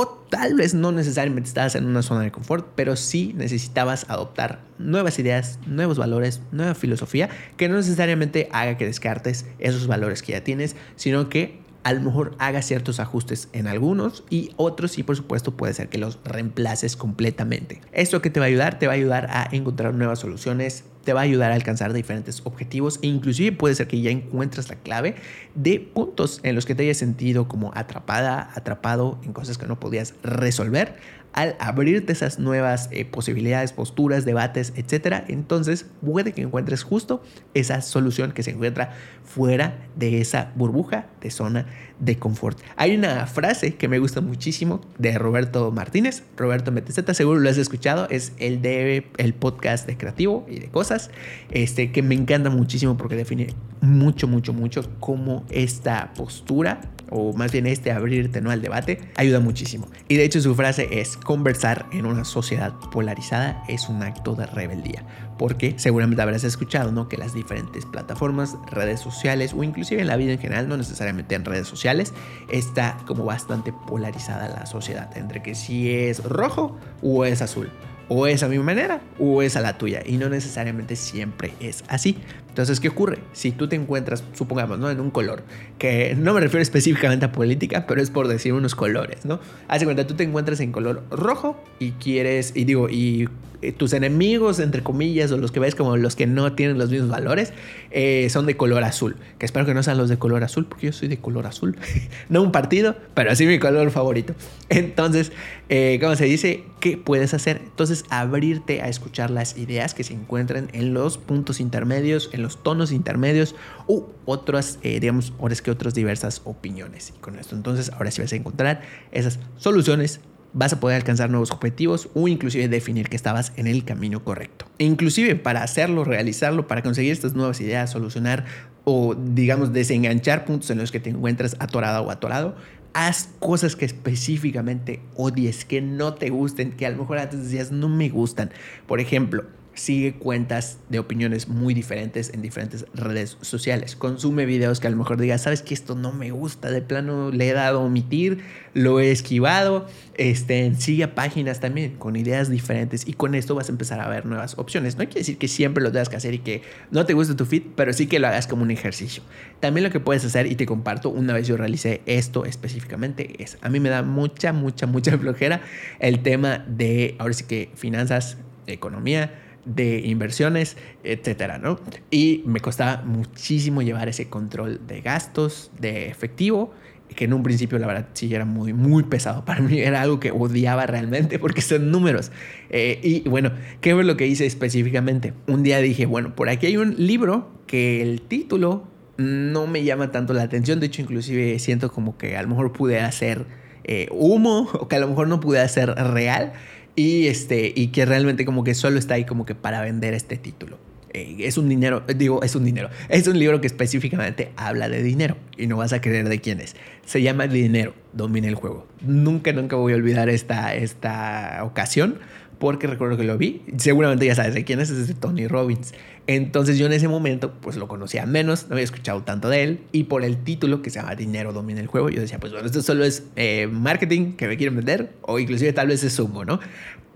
o 0.00 0.06
tal 0.06 0.54
vez 0.54 0.74
no 0.74 0.92
necesariamente 0.92 1.48
estabas 1.48 1.74
en 1.74 1.84
una 1.84 2.02
zona 2.02 2.20
de 2.20 2.30
confort, 2.30 2.68
pero 2.76 2.94
sí 2.94 3.34
necesitabas 3.36 4.06
adoptar 4.08 4.60
nuevas 4.78 5.18
ideas, 5.18 5.58
nuevos 5.66 5.98
valores, 5.98 6.40
nueva 6.52 6.76
filosofía, 6.76 7.28
que 7.56 7.68
no 7.68 7.74
necesariamente 7.74 8.48
haga 8.52 8.76
que 8.76 8.86
descartes 8.86 9.44
esos 9.58 9.88
valores 9.88 10.22
que 10.22 10.30
ya 10.30 10.44
tienes, 10.44 10.76
sino 10.94 11.28
que 11.28 11.58
a 11.84 11.92
lo 11.92 12.00
mejor 12.00 12.34
hagas 12.38 12.66
ciertos 12.66 13.00
ajustes 13.00 13.48
en 13.52 13.66
algunos 13.66 14.24
y 14.30 14.50
otros 14.56 14.92
sí, 14.92 15.02
por 15.02 15.16
supuesto, 15.16 15.56
puede 15.56 15.74
ser 15.74 15.88
que 15.88 15.98
los 15.98 16.18
reemplaces 16.24 16.96
completamente. 16.96 17.80
¿Esto 17.92 18.20
que 18.20 18.30
te 18.30 18.40
va 18.40 18.46
a 18.46 18.48
ayudar? 18.48 18.78
Te 18.78 18.86
va 18.86 18.92
a 18.92 18.96
ayudar 18.96 19.28
a 19.30 19.48
encontrar 19.52 19.94
nuevas 19.94 20.18
soluciones, 20.18 20.84
te 21.04 21.12
va 21.12 21.20
a 21.20 21.24
ayudar 21.24 21.52
a 21.52 21.54
alcanzar 21.54 21.92
diferentes 21.92 22.42
objetivos 22.44 22.98
e 23.02 23.06
inclusive 23.06 23.52
puede 23.52 23.74
ser 23.74 23.88
que 23.88 24.00
ya 24.00 24.10
encuentres 24.10 24.68
la 24.68 24.76
clave 24.76 25.14
de 25.54 25.80
puntos 25.80 26.40
en 26.42 26.54
los 26.54 26.66
que 26.66 26.74
te 26.74 26.82
hayas 26.82 26.98
sentido 26.98 27.48
como 27.48 27.72
atrapada, 27.74 28.50
atrapado 28.54 29.18
en 29.24 29.32
cosas 29.32 29.56
que 29.56 29.66
no 29.66 29.80
podías 29.80 30.14
resolver 30.22 30.96
al 31.38 31.54
abrirte 31.60 32.12
esas 32.12 32.40
nuevas 32.40 32.88
eh, 32.90 33.04
posibilidades, 33.04 33.72
posturas, 33.72 34.24
debates, 34.24 34.72
etcétera, 34.74 35.24
entonces 35.28 35.86
puede 36.04 36.32
que 36.32 36.42
encuentres 36.42 36.82
justo 36.82 37.22
esa 37.54 37.80
solución 37.80 38.32
que 38.32 38.42
se 38.42 38.50
encuentra 38.50 38.90
fuera 39.22 39.86
de 39.94 40.20
esa 40.20 40.50
burbuja 40.56 41.06
de 41.20 41.30
zona 41.30 41.66
de 42.00 42.18
confort. 42.18 42.58
Hay 42.74 42.96
una 42.96 43.24
frase 43.28 43.76
que 43.76 43.86
me 43.86 44.00
gusta 44.00 44.20
muchísimo 44.20 44.80
de 44.98 45.16
Roberto 45.16 45.70
Martínez, 45.70 46.24
Roberto 46.36 46.72
Metezeta, 46.72 47.14
seguro 47.14 47.38
lo 47.38 47.48
has 47.48 47.56
escuchado, 47.56 48.08
es 48.10 48.32
el 48.38 48.60
de 48.60 49.06
el 49.16 49.32
podcast 49.32 49.86
de 49.86 49.96
creativo 49.96 50.44
y 50.50 50.58
de 50.58 50.66
cosas, 50.70 51.08
este 51.52 51.92
que 51.92 52.02
me 52.02 52.16
encanta 52.16 52.50
muchísimo 52.50 52.96
porque 52.96 53.14
define 53.14 53.54
mucho, 53.80 54.26
mucho, 54.26 54.52
mucho 54.52 54.82
cómo 54.98 55.44
esta 55.50 56.12
postura 56.14 56.80
o 57.10 57.32
más 57.32 57.52
bien 57.52 57.66
este 57.66 57.92
abrirte 57.92 58.40
¿no? 58.40 58.50
al 58.50 58.62
debate, 58.62 59.00
ayuda 59.16 59.40
muchísimo. 59.40 59.88
Y 60.08 60.16
de 60.16 60.24
hecho 60.24 60.40
su 60.40 60.54
frase 60.54 61.00
es, 61.00 61.16
conversar 61.16 61.86
en 61.92 62.06
una 62.06 62.24
sociedad 62.24 62.74
polarizada 62.90 63.62
es 63.68 63.88
un 63.88 64.02
acto 64.02 64.34
de 64.34 64.46
rebeldía. 64.46 65.04
Porque 65.38 65.74
seguramente 65.76 66.20
habrás 66.20 66.42
escuchado 66.42 66.90
¿no? 66.90 67.08
que 67.08 67.16
las 67.16 67.32
diferentes 67.32 67.86
plataformas, 67.86 68.56
redes 68.70 69.00
sociales 69.00 69.54
o 69.54 69.62
inclusive 69.62 70.00
en 70.00 70.08
la 70.08 70.16
vida 70.16 70.32
en 70.32 70.38
general, 70.38 70.68
no 70.68 70.76
necesariamente 70.76 71.34
en 71.34 71.44
redes 71.44 71.68
sociales, 71.68 72.12
está 72.50 72.96
como 73.06 73.24
bastante 73.24 73.72
polarizada 73.72 74.48
la 74.48 74.66
sociedad 74.66 75.16
entre 75.16 75.42
que 75.42 75.54
si 75.54 75.92
es 75.92 76.24
rojo 76.24 76.76
o 77.02 77.24
es 77.24 77.40
azul 77.42 77.70
o 78.08 78.26
es 78.26 78.42
a 78.42 78.48
mi 78.48 78.58
manera 78.58 79.00
o 79.18 79.42
es 79.42 79.56
a 79.56 79.60
la 79.60 79.78
tuya. 79.78 80.02
Y 80.04 80.16
no 80.16 80.28
necesariamente 80.28 80.96
siempre 80.96 81.52
es 81.60 81.84
así. 81.88 82.18
Entonces, 82.58 82.80
¿qué 82.80 82.88
ocurre? 82.88 83.20
Si 83.34 83.52
tú 83.52 83.68
te 83.68 83.76
encuentras, 83.76 84.24
supongamos, 84.34 84.80
¿no? 84.80 84.90
En 84.90 84.98
un 84.98 85.12
color, 85.12 85.44
que 85.78 86.16
no 86.18 86.34
me 86.34 86.40
refiero 86.40 86.60
específicamente 86.60 87.24
a 87.24 87.30
política, 87.30 87.86
pero 87.86 88.02
es 88.02 88.10
por 88.10 88.26
decir 88.26 88.52
unos 88.52 88.74
colores, 88.74 89.24
¿no? 89.24 89.38
Hace 89.68 89.84
cuenta, 89.84 90.08
tú 90.08 90.14
te 90.14 90.24
encuentras 90.24 90.58
en 90.58 90.72
color 90.72 91.04
rojo 91.08 91.62
y 91.78 91.92
quieres, 91.92 92.50
y 92.56 92.64
digo, 92.64 92.88
y 92.88 93.28
eh, 93.62 93.70
tus 93.70 93.92
enemigos, 93.92 94.58
entre 94.58 94.82
comillas, 94.82 95.30
o 95.30 95.36
los 95.36 95.52
que 95.52 95.60
ves 95.60 95.76
como 95.76 95.96
los 95.96 96.16
que 96.16 96.26
no 96.26 96.52
tienen 96.54 96.78
los 96.78 96.90
mismos 96.90 97.10
valores, 97.10 97.52
eh, 97.92 98.26
son 98.28 98.44
de 98.44 98.56
color 98.56 98.82
azul. 98.82 99.14
Que 99.38 99.46
espero 99.46 99.64
que 99.64 99.74
no 99.74 99.84
sean 99.84 99.96
los 99.96 100.08
de 100.08 100.18
color 100.18 100.42
azul, 100.42 100.66
porque 100.66 100.86
yo 100.86 100.92
soy 100.92 101.06
de 101.06 101.18
color 101.18 101.46
azul. 101.46 101.76
no 102.28 102.42
un 102.42 102.50
partido, 102.50 102.96
pero 103.14 103.36
sí 103.36 103.46
mi 103.46 103.60
color 103.60 103.92
favorito. 103.92 104.34
Entonces, 104.68 105.30
eh, 105.68 105.98
¿cómo 106.00 106.16
se 106.16 106.24
dice? 106.24 106.64
¿Qué 106.80 106.96
puedes 106.96 107.34
hacer? 107.34 107.60
Entonces, 107.64 108.04
abrirte 108.08 108.82
a 108.82 108.88
escuchar 108.88 109.30
las 109.30 109.56
ideas 109.56 109.94
que 109.94 110.04
se 110.04 110.14
encuentran 110.14 110.68
en 110.72 110.94
los 110.94 111.18
puntos 111.18 111.60
intermedios, 111.60 112.30
en 112.32 112.42
los 112.42 112.62
tonos 112.62 112.92
intermedios 112.92 113.54
u 113.86 114.04
otras, 114.24 114.78
digamos, 114.82 115.32
ahora 115.40 115.54
es 115.54 115.62
que 115.62 115.70
otras 115.70 115.94
diversas 115.94 116.42
opiniones. 116.44 117.12
Y 117.16 117.20
con 117.20 117.38
esto, 117.38 117.56
entonces, 117.56 117.90
ahora 117.92 118.10
sí 118.10 118.22
vas 118.22 118.32
a 118.32 118.36
encontrar 118.36 118.82
esas 119.12 119.38
soluciones 119.56 120.20
vas 120.52 120.72
a 120.72 120.80
poder 120.80 120.96
alcanzar 120.96 121.30
nuevos 121.30 121.50
objetivos 121.50 122.08
o 122.14 122.26
inclusive 122.26 122.68
definir 122.68 123.08
que 123.08 123.16
estabas 123.16 123.52
en 123.56 123.66
el 123.66 123.84
camino 123.84 124.24
correcto. 124.24 124.66
E 124.78 124.84
inclusive 124.84 125.36
para 125.36 125.62
hacerlo, 125.62 126.04
realizarlo, 126.04 126.66
para 126.66 126.82
conseguir 126.82 127.12
estas 127.12 127.34
nuevas 127.34 127.60
ideas, 127.60 127.90
solucionar 127.90 128.44
o 128.84 129.14
digamos 129.14 129.72
desenganchar 129.72 130.46
puntos 130.46 130.70
en 130.70 130.78
los 130.78 130.90
que 130.90 131.00
te 131.00 131.10
encuentras 131.10 131.56
atorada 131.58 132.00
o 132.00 132.10
atorado, 132.10 132.56
haz 132.98 133.28
cosas 133.38 133.76
que 133.76 133.84
específicamente 133.84 135.00
odies, 135.14 135.64
que 135.64 135.80
no 135.80 136.14
te 136.14 136.30
gusten, 136.30 136.72
que 136.72 136.84
a 136.84 136.90
lo 136.90 136.98
mejor 136.98 137.18
antes 137.18 137.44
decías 137.44 137.70
no 137.70 137.88
me 137.88 138.08
gustan. 138.08 138.50
Por 138.88 138.98
ejemplo, 138.98 139.44
sigue 139.78 140.14
cuentas 140.14 140.78
de 140.88 140.98
opiniones 140.98 141.48
muy 141.48 141.72
diferentes 141.72 142.32
en 142.34 142.42
diferentes 142.42 142.86
redes 142.94 143.38
sociales. 143.40 143.96
Consume 143.96 144.44
videos 144.44 144.80
que 144.80 144.86
a 144.86 144.90
lo 144.90 144.96
mejor 144.96 145.20
digas, 145.20 145.42
sabes 145.42 145.62
que 145.62 145.74
esto 145.74 145.94
no 145.94 146.12
me 146.12 146.30
gusta, 146.30 146.70
de 146.70 146.82
plano 146.82 147.30
le 147.30 147.48
he 147.48 147.52
dado 147.52 147.80
a 147.80 147.82
omitir, 147.84 148.40
lo 148.74 149.00
he 149.00 149.10
esquivado. 149.10 149.86
Este, 150.14 150.74
sigue 150.74 151.06
páginas 151.08 151.60
también 151.60 151.96
con 151.96 152.16
ideas 152.16 152.50
diferentes 152.50 153.06
y 153.06 153.12
con 153.12 153.36
esto 153.36 153.54
vas 153.54 153.68
a 153.68 153.72
empezar 153.72 154.00
a 154.00 154.08
ver 154.08 154.26
nuevas 154.26 154.58
opciones. 154.58 154.96
No 154.96 155.04
quiere 155.04 155.20
decir 155.20 155.38
que 155.38 155.48
siempre 155.48 155.82
lo 155.82 155.92
tengas 155.92 156.08
que 156.08 156.16
hacer 156.16 156.34
y 156.34 156.40
que 156.40 156.62
no 156.90 157.06
te 157.06 157.14
guste 157.14 157.34
tu 157.34 157.46
feed, 157.46 157.62
pero 157.76 157.92
sí 157.92 158.08
que 158.08 158.18
lo 158.18 158.26
hagas 158.26 158.46
como 158.46 158.62
un 158.62 158.70
ejercicio. 158.70 159.22
También 159.60 159.84
lo 159.84 159.90
que 159.90 160.00
puedes 160.00 160.24
hacer 160.24 160.46
y 160.46 160.56
te 160.56 160.66
comparto, 160.66 161.08
una 161.10 161.32
vez 161.32 161.46
yo 161.46 161.56
realicé 161.56 162.02
esto 162.06 162.44
específicamente, 162.44 163.42
es 163.42 163.58
a 163.60 163.68
mí 163.68 163.78
me 163.80 163.90
da 163.90 164.02
mucha, 164.02 164.52
mucha, 164.52 164.86
mucha 164.86 165.16
flojera 165.18 165.60
el 166.00 166.20
tema 166.22 166.64
de, 166.66 167.14
ahora 167.18 167.34
sí 167.34 167.44
que 167.44 167.70
finanzas, 167.74 168.38
economía 168.66 169.47
de 169.68 170.00
inversiones, 170.00 170.76
etcétera, 171.04 171.58
¿no? 171.58 171.78
Y 172.10 172.42
me 172.46 172.60
costaba 172.60 173.02
muchísimo 173.04 173.82
llevar 173.82 174.08
ese 174.08 174.28
control 174.28 174.80
de 174.86 175.00
gastos, 175.02 175.70
de 175.78 176.08
efectivo, 176.08 176.72
que 177.14 177.24
en 177.24 177.32
un 177.32 177.42
principio 177.42 177.78
la 177.78 177.86
verdad 177.86 178.08
sí 178.12 178.32
era 178.34 178.44
muy, 178.44 178.72
muy 178.72 179.02
pesado 179.04 179.44
para 179.44 179.60
mí, 179.60 179.78
era 179.78 180.02
algo 180.02 180.20
que 180.20 180.30
odiaba 180.30 180.86
realmente 180.86 181.38
porque 181.38 181.60
son 181.60 181.90
números. 181.90 182.32
Eh, 182.70 183.00
y 183.02 183.28
bueno, 183.28 183.52
¿qué 183.80 183.94
fue 183.94 184.04
lo 184.04 184.16
que 184.16 184.26
hice 184.26 184.46
específicamente? 184.46 185.34
Un 185.46 185.62
día 185.62 185.78
dije, 185.78 186.06
bueno, 186.06 186.34
por 186.34 186.48
aquí 186.48 186.66
hay 186.66 186.76
un 186.76 186.94
libro 186.96 187.50
que 187.66 188.02
el 188.02 188.22
título 188.22 188.86
no 189.16 189.66
me 189.66 189.84
llama 189.84 190.10
tanto 190.12 190.32
la 190.32 190.42
atención. 190.42 190.80
De 190.80 190.86
hecho, 190.86 191.02
inclusive 191.02 191.58
siento 191.58 191.90
como 191.90 192.16
que 192.16 192.36
a 192.36 192.42
lo 192.42 192.48
mejor 192.48 192.72
pude 192.72 193.00
hacer 193.00 193.46
eh, 193.84 194.08
humo 194.10 194.68
o 194.72 194.88
que 194.88 194.96
a 194.96 195.00
lo 195.00 195.08
mejor 195.08 195.28
no 195.28 195.40
pude 195.40 195.60
hacer 195.60 195.90
real. 195.90 196.52
Y, 196.98 197.28
este, 197.28 197.72
y 197.76 197.88
que 197.88 198.04
realmente 198.06 198.44
como 198.44 198.64
que 198.64 198.74
solo 198.74 198.98
está 198.98 199.14
ahí 199.14 199.24
como 199.24 199.46
que 199.46 199.54
para 199.54 199.80
vender 199.82 200.14
este 200.14 200.36
título. 200.36 200.78
Eh, 201.12 201.36
es 201.38 201.56
un 201.56 201.68
dinero, 201.68 202.02
digo, 202.16 202.42
es 202.42 202.56
un 202.56 202.64
dinero. 202.64 202.90
Es 203.08 203.28
un 203.28 203.38
libro 203.38 203.60
que 203.60 203.68
específicamente 203.68 204.50
habla 204.56 204.88
de 204.88 205.00
dinero 205.04 205.36
y 205.56 205.68
no 205.68 205.76
vas 205.76 205.92
a 205.92 206.00
creer 206.00 206.28
de 206.28 206.40
quién 206.40 206.60
es. 206.60 206.74
Se 207.06 207.22
llama 207.22 207.46
Dinero, 207.46 207.94
domina 208.14 208.48
el 208.48 208.56
juego. 208.56 208.88
Nunca, 209.00 209.52
nunca 209.52 209.76
voy 209.76 209.92
a 209.92 209.94
olvidar 209.96 210.28
esta, 210.28 210.74
esta 210.74 211.60
ocasión 211.62 212.18
porque 212.58 212.86
recuerdo 212.86 213.16
que 213.16 213.24
lo 213.24 213.38
vi. 213.38 213.62
Seguramente 213.76 214.26
ya 214.26 214.34
sabes 214.34 214.54
de 214.54 214.64
quién 214.64 214.80
es, 214.80 214.90
es 214.90 215.14
Tony 215.16 215.46
Robbins. 215.46 215.94
Entonces 216.26 216.76
yo 216.76 216.86
en 216.86 216.92
ese 216.92 217.08
momento 217.08 217.54
pues 217.60 217.76
lo 217.76 217.88
conocía 217.88 218.26
menos, 218.26 218.66
no 218.68 218.74
había 218.74 218.84
escuchado 218.84 219.22
tanto 219.22 219.48
de 219.48 219.62
él 219.62 219.80
y 219.92 220.04
por 220.04 220.24
el 220.24 220.36
título 220.44 220.82
que 220.82 220.90
se 220.90 221.00
llama 221.00 221.14
Dinero 221.14 221.54
domina 221.54 221.80
el 221.80 221.86
juego, 221.86 222.10
yo 222.10 222.20
decía 222.20 222.38
pues 222.38 222.52
bueno, 222.52 222.66
esto 222.66 222.82
solo 222.82 223.04
es 223.04 223.24
eh, 223.36 223.66
marketing 223.66 224.32
que 224.32 224.46
me 224.46 224.58
quieren 224.58 224.76
vender 224.76 225.14
o 225.22 225.38
inclusive 225.38 225.72
tal 225.72 225.88
vez 225.88 226.04
es 226.04 226.18
humo, 226.18 226.44
¿no? 226.44 226.60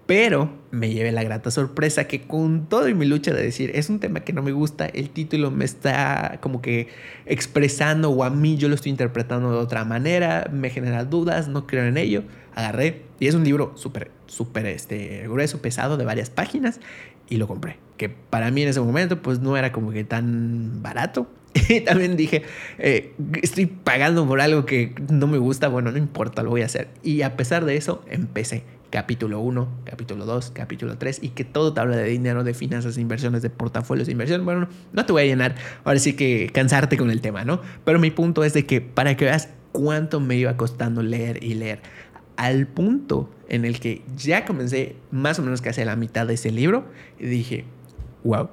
Pero 0.07 0.51
me 0.73 0.91
llevé 0.91 1.13
la 1.13 1.23
grata 1.23 1.51
sorpresa 1.51 2.09
que 2.09 2.23
con 2.23 2.69
todo 2.69 2.89
y 2.89 2.95
mi 2.95 3.07
lucha 3.07 3.33
de 3.33 3.43
decir, 3.43 3.71
es 3.75 3.89
un 3.89 4.01
tema 4.01 4.21
que 4.21 4.33
no 4.33 4.43
me 4.43 4.51
gusta, 4.51 4.87
el 4.87 5.11
título 5.11 5.51
me 5.51 5.65
está 5.65 6.39
como 6.41 6.61
que 6.61 6.89
expresando 7.25 8.11
o 8.11 8.25
a 8.25 8.31
mí 8.31 8.57
yo 8.57 8.69
lo 8.69 8.75
estoy 8.75 8.91
interpretando 8.91 9.53
de 9.53 9.59
otra 9.59 9.85
manera, 9.85 10.51
me 10.53 10.71
genera 10.71 11.05
dudas, 11.05 11.47
no 11.49 11.67
creo 11.67 11.85
en 11.85 11.97
ello, 11.99 12.25
agarré 12.55 13.03
y 13.21 13.29
es 13.29 13.35
un 13.37 13.45
libro 13.45 13.73
súper, 13.77 14.11
súper 14.27 14.67
este, 14.67 15.23
grueso, 15.29 15.63
pesado, 15.63 15.97
de 15.97 16.05
varias 16.05 16.31
páginas 16.31 16.81
y 17.29 17.37
lo 17.37 17.47
compré. 17.47 17.79
Que 17.97 18.09
para 18.09 18.51
mí 18.51 18.63
en 18.63 18.69
ese 18.69 18.81
momento 18.81 19.23
pues 19.23 19.39
no 19.39 19.57
era 19.57 19.71
como 19.71 19.93
que 19.93 20.05
tan 20.05 20.83
barato. 20.83 21.29
Y 21.69 21.83
también 21.83 22.17
dije, 22.17 22.43
eh, 22.79 23.15
estoy 23.43 23.67
pagando 23.67 24.27
por 24.27 24.41
algo 24.41 24.65
que 24.65 24.95
no 25.11 25.27
me 25.27 25.39
gusta, 25.39 25.69
bueno, 25.69 25.93
no 25.93 25.99
importa, 25.99 26.43
lo 26.43 26.51
voy 26.51 26.63
a 26.63 26.65
hacer. 26.65 26.89
Y 27.03 27.23
a 27.23 27.37
pesar 27.37 27.67
de 27.67 27.77
eso, 27.77 28.03
empecé 28.09 28.65
capítulo 28.93 29.41
1, 29.41 29.69
capítulo 29.85 30.27
2, 30.27 30.51
capítulo 30.51 30.99
3 30.99 31.21
y 31.23 31.31
que 31.31 31.45
todo 31.45 31.73
te 31.73 31.81
habla 31.81 31.97
de 31.97 32.05
dinero, 32.05 32.45
de 32.45 32.53
finanzas, 32.53 32.99
inversiones, 32.99 33.41
de 33.41 33.49
portafolios 33.49 34.07
de 34.07 34.13
inversión. 34.13 34.45
Bueno, 34.45 34.69
no 34.93 35.07
te 35.07 35.13
voy 35.13 35.23
a 35.23 35.25
llenar, 35.25 35.55
ahora 35.83 35.99
sí 35.99 36.13
que 36.13 36.51
cansarte 36.53 36.99
con 36.99 37.11
el 37.11 37.23
tema, 37.23 37.45
¿no? 37.45 37.63
Pero 37.87 37.99
mi 37.99 38.11
punto 38.11 38.45
es 38.45 38.53
de 38.53 38.67
que 38.67 38.83
para 38.83 39.17
que 39.17 39.25
veas 39.25 39.49
cuánto 39.73 40.21
me 40.21 40.37
iba 40.37 40.59
costando 40.59 41.03
leer 41.03 41.43
y 41.43 41.55
leer, 41.55 41.81
al 42.37 42.67
punto 42.67 43.31
en 43.49 43.65
el 43.65 43.81
que 43.81 44.03
ya 44.15 44.45
comencé 44.45 44.97
más 45.11 45.39
o 45.39 45.43
menos 45.43 45.63
casi 45.63 45.81
a 45.81 45.87
la 45.87 45.97
mitad 45.97 46.27
de 46.27 46.35
ese 46.35 46.51
libro 46.51 46.85
y 47.19 47.27
dije, 47.27 47.65
wow, 48.25 48.51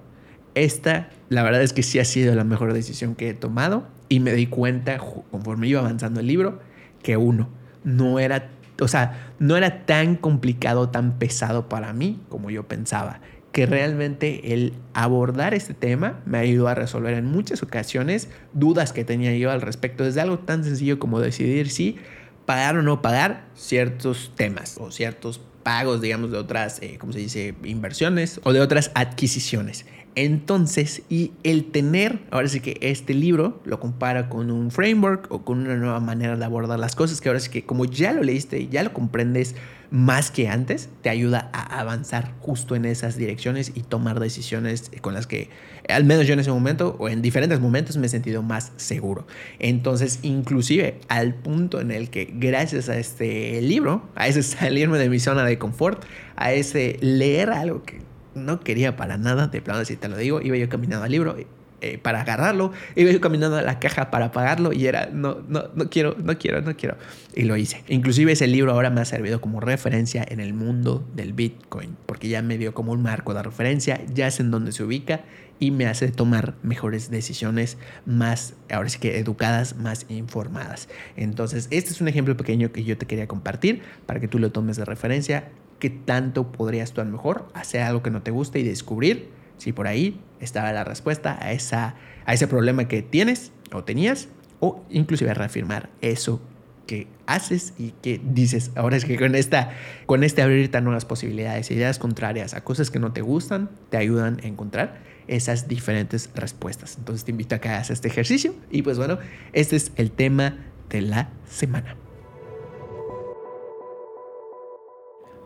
esta 0.56 1.10
la 1.28 1.44
verdad 1.44 1.62
es 1.62 1.74
que 1.74 1.84
sí 1.84 2.00
ha 2.00 2.06
sido 2.06 2.34
la 2.34 2.46
mejor 2.46 2.74
decisión 2.74 3.14
que 3.14 3.30
he 3.30 3.34
tomado 3.34 3.88
y 4.08 4.22
me 4.22 4.32
di 4.34 4.48
cuenta 4.48 5.00
conforme 5.32 5.68
iba 5.68 5.82
avanzando 5.82 6.22
el 6.22 6.28
libro 6.28 6.60
que 7.04 7.18
uno 7.18 7.50
no 7.84 8.20
era 8.20 8.50
o 8.84 8.88
sea, 8.88 9.34
no 9.40 9.58
era 9.58 9.86
tan 9.86 10.16
complicado, 10.16 10.90
tan 10.90 11.18
pesado 11.20 11.70
para 11.70 11.94
mí 11.94 12.20
como 12.30 12.50
yo 12.50 12.68
pensaba. 12.68 13.22
Que 13.52 13.66
realmente 13.66 14.54
el 14.54 14.74
abordar 14.94 15.56
este 15.56 15.74
tema 15.74 16.20
me 16.26 16.38
ayudó 16.38 16.68
a 16.68 16.76
resolver 16.76 17.16
en 17.16 17.26
muchas 17.26 17.64
ocasiones 17.64 18.30
dudas 18.54 18.94
que 18.94 19.04
tenía 19.04 19.36
yo 19.36 19.50
al 19.50 19.62
respecto. 19.62 20.04
Desde 20.04 20.22
algo 20.22 20.40
tan 20.40 20.64
sencillo 20.64 21.00
como 21.00 21.20
decidir 21.20 21.70
si 21.70 21.98
pagar 22.46 22.78
o 22.78 22.84
no 22.84 23.02
pagar 23.02 23.46
ciertos 23.56 24.32
temas 24.36 24.78
o 24.80 24.92
ciertos 24.92 25.42
pagos, 25.64 26.02
digamos, 26.02 26.32
de 26.32 26.38
otras, 26.38 26.82
eh, 26.82 26.98
¿cómo 27.00 27.14
se 27.14 27.20
dice?, 27.20 27.56
inversiones 27.64 28.40
o 28.44 28.54
de 28.54 28.62
otras 28.62 28.92
adquisiciones. 28.96 29.86
Entonces, 30.22 31.04
y 31.08 31.32
el 31.44 31.72
tener, 31.72 32.20
ahora 32.30 32.50
sí 32.50 32.60
que 32.60 32.78
este 32.82 33.14
libro 33.14 33.62
lo 33.64 33.80
compara 33.80 34.28
con 34.28 34.52
un 34.52 34.70
framework 34.70 35.32
o 35.32 35.46
con 35.46 35.60
una 35.60 35.78
nueva 35.78 36.02
manera 36.02 36.36
de 36.36 36.44
abordar 36.44 36.78
las 36.78 36.94
cosas, 36.94 37.22
que 37.22 37.30
ahora 37.30 37.40
sí 37.40 37.50
que 37.50 37.66
como 37.66 37.86
ya 37.86 38.12
lo 38.12 38.22
leíste 38.22 38.60
y 38.60 38.68
ya 38.68 38.84
lo 38.84 38.92
comprendes 38.92 39.56
más 39.92 40.30
que 40.30 40.50
antes, 40.50 40.90
te 41.04 41.10
ayuda 41.10 41.50
a 41.54 41.80
avanzar 41.80 42.34
justo 42.42 42.76
en 42.76 42.84
esas 42.84 43.16
direcciones 43.16 43.72
y 43.76 43.84
tomar 43.84 44.20
decisiones 44.20 44.92
con 45.00 45.14
las 45.14 45.26
que, 45.26 45.52
al 45.88 46.04
menos 46.04 46.28
yo 46.28 46.34
en 46.34 46.42
ese 46.42 46.52
momento 46.52 46.98
o 47.00 47.08
en 47.08 47.22
diferentes 47.22 47.62
momentos, 47.62 47.96
me 47.96 48.08
he 48.08 48.10
sentido 48.10 48.44
más 48.44 48.74
seguro. 48.76 49.26
Entonces, 49.58 50.20
inclusive 50.22 51.00
al 51.08 51.34
punto 51.34 51.80
en 51.80 51.92
el 51.92 52.10
que 52.10 52.30
gracias 52.34 52.90
a 52.90 52.98
este 52.98 53.62
libro, 53.62 54.10
a 54.16 54.28
ese 54.28 54.44
salirme 54.44 54.98
de 54.98 55.08
mi 55.08 55.22
zona 55.22 55.46
de 55.46 55.58
confort, 55.58 56.04
a 56.36 56.52
ese 56.52 56.98
leer 57.00 57.52
algo 57.52 57.84
que 57.84 58.02
no 58.36 58.60
quería 58.60 58.96
para 58.96 59.18
nada, 59.18 59.48
de 59.48 59.62
plano 59.62 59.86
si 59.86 59.96
te 59.96 60.08
lo 60.08 60.18
digo, 60.18 60.42
iba 60.42 60.58
yo 60.58 60.70
caminando 60.70 61.06
al 61.06 61.12
libro 61.12 61.36
eh, 61.82 61.98
para 61.98 62.22
agarrarlo, 62.22 62.74
iba 62.96 63.10
yo 63.10 63.22
caminando 63.22 63.56
a 63.56 63.62
la 63.62 63.80
caja 63.80 64.12
para 64.12 64.32
pagarlo 64.32 64.74
y 64.74 64.86
era, 64.88 65.10
no, 65.14 65.38
no, 65.48 65.70
no 65.76 65.90
quiero, 65.90 66.16
no 66.22 66.38
quiero, 66.38 66.62
no 66.62 66.76
quiero. 66.76 66.98
Y 67.34 67.44
lo 67.44 67.56
hice. 67.56 67.84
Inclusive 67.88 68.34
ese 68.34 68.48
libro 68.48 68.74
ahora 68.74 68.90
me 68.90 69.00
ha 69.00 69.06
servido 69.06 69.40
como 69.40 69.62
referencia 69.62 70.26
en 70.28 70.42
el 70.42 70.54
mundo 70.54 71.08
del 71.16 71.32
Bitcoin, 71.32 71.96
porque 72.06 72.28
ya 72.28 72.42
me 72.42 72.58
dio 72.58 72.74
como 72.74 72.92
un 72.92 73.02
marco 73.02 73.34
de 73.34 73.44
referencia, 73.44 74.02
ya 74.14 74.30
sé 74.30 74.44
en 74.44 74.52
dónde 74.52 74.74
se 74.74 74.84
ubica 74.84 75.22
y 75.60 75.72
me 75.72 75.86
hace 75.86 76.10
tomar 76.10 76.56
mejores 76.64 77.12
decisiones 77.12 77.78
más, 78.06 78.56
ahora 78.70 78.90
sí 78.90 79.00
que 79.00 79.18
educadas, 79.20 79.78
más 79.78 80.06
informadas. 80.10 80.90
Entonces, 81.16 81.68
este 81.72 81.92
es 81.92 82.02
un 82.02 82.08
ejemplo 82.08 82.36
pequeño 82.36 82.72
que 82.72 82.84
yo 82.84 82.98
te 82.98 83.06
quería 83.06 83.28
compartir 83.28 83.82
para 84.06 84.20
que 84.20 84.28
tú 84.28 84.40
lo 84.40 84.52
tomes 84.52 84.78
de 84.78 84.86
referencia 84.86 85.50
qué 85.80 85.90
tanto 85.90 86.52
podrías 86.52 86.92
tú 86.92 87.02
a 87.02 87.06
lo 87.06 87.12
mejor 87.12 87.48
hacer 87.54 87.82
algo 87.82 88.04
que 88.04 88.12
no 88.12 88.22
te 88.22 88.32
guste 88.32 88.60
y 88.60 88.64
descubrir 88.64 89.30
si 89.58 89.74
por 89.74 89.88
ahí 89.88 90.22
estaba 90.40 90.72
la 90.72 90.84
respuesta 90.84 91.38
a, 91.42 91.52
esa, 91.52 91.96
a 92.26 92.34
ese 92.34 92.48
problema 92.48 92.88
que 92.88 93.02
tienes 93.02 93.52
o 93.72 93.84
tenías 93.84 94.30
o 94.60 94.84
inclusive 94.90 95.34
reafirmar 95.34 95.90
eso 96.02 96.42
que 96.86 97.08
haces 97.28 97.74
y 97.78 97.92
que 98.02 98.20
dices, 98.24 98.72
ahora 98.76 98.98
es 98.98 99.06
que 99.06 99.16
con, 99.16 99.36
esta, 99.36 99.72
con 100.08 100.24
este 100.24 100.42
abrirte 100.42 100.78
a 100.78 100.82
nuevas 100.82 101.06
posibilidades, 101.06 101.70
ideas 101.70 102.00
contrarias 102.00 102.56
a 102.56 102.64
cosas 102.64 102.90
que 102.90 103.00
no 103.00 103.14
te 103.14 103.22
gustan, 103.22 103.70
te 103.90 103.98
ayudan 103.98 104.40
a 104.44 104.48
encontrar 104.48 104.98
esas 105.28 105.68
diferentes 105.68 106.32
respuestas. 106.34 106.98
Entonces 106.98 107.26
te 107.26 107.32
invito 107.32 107.54
a 107.54 107.60
que 107.60 107.70
hagas 107.70 107.92
este 107.92 108.08
ejercicio 108.08 108.56
y 108.72 108.82
pues 108.82 108.98
bueno, 108.98 109.20
este 109.54 109.76
es 109.76 109.92
el 109.98 110.10
tema 110.12 110.58
de 110.90 111.02
la 111.02 111.30
semana. 111.48 111.96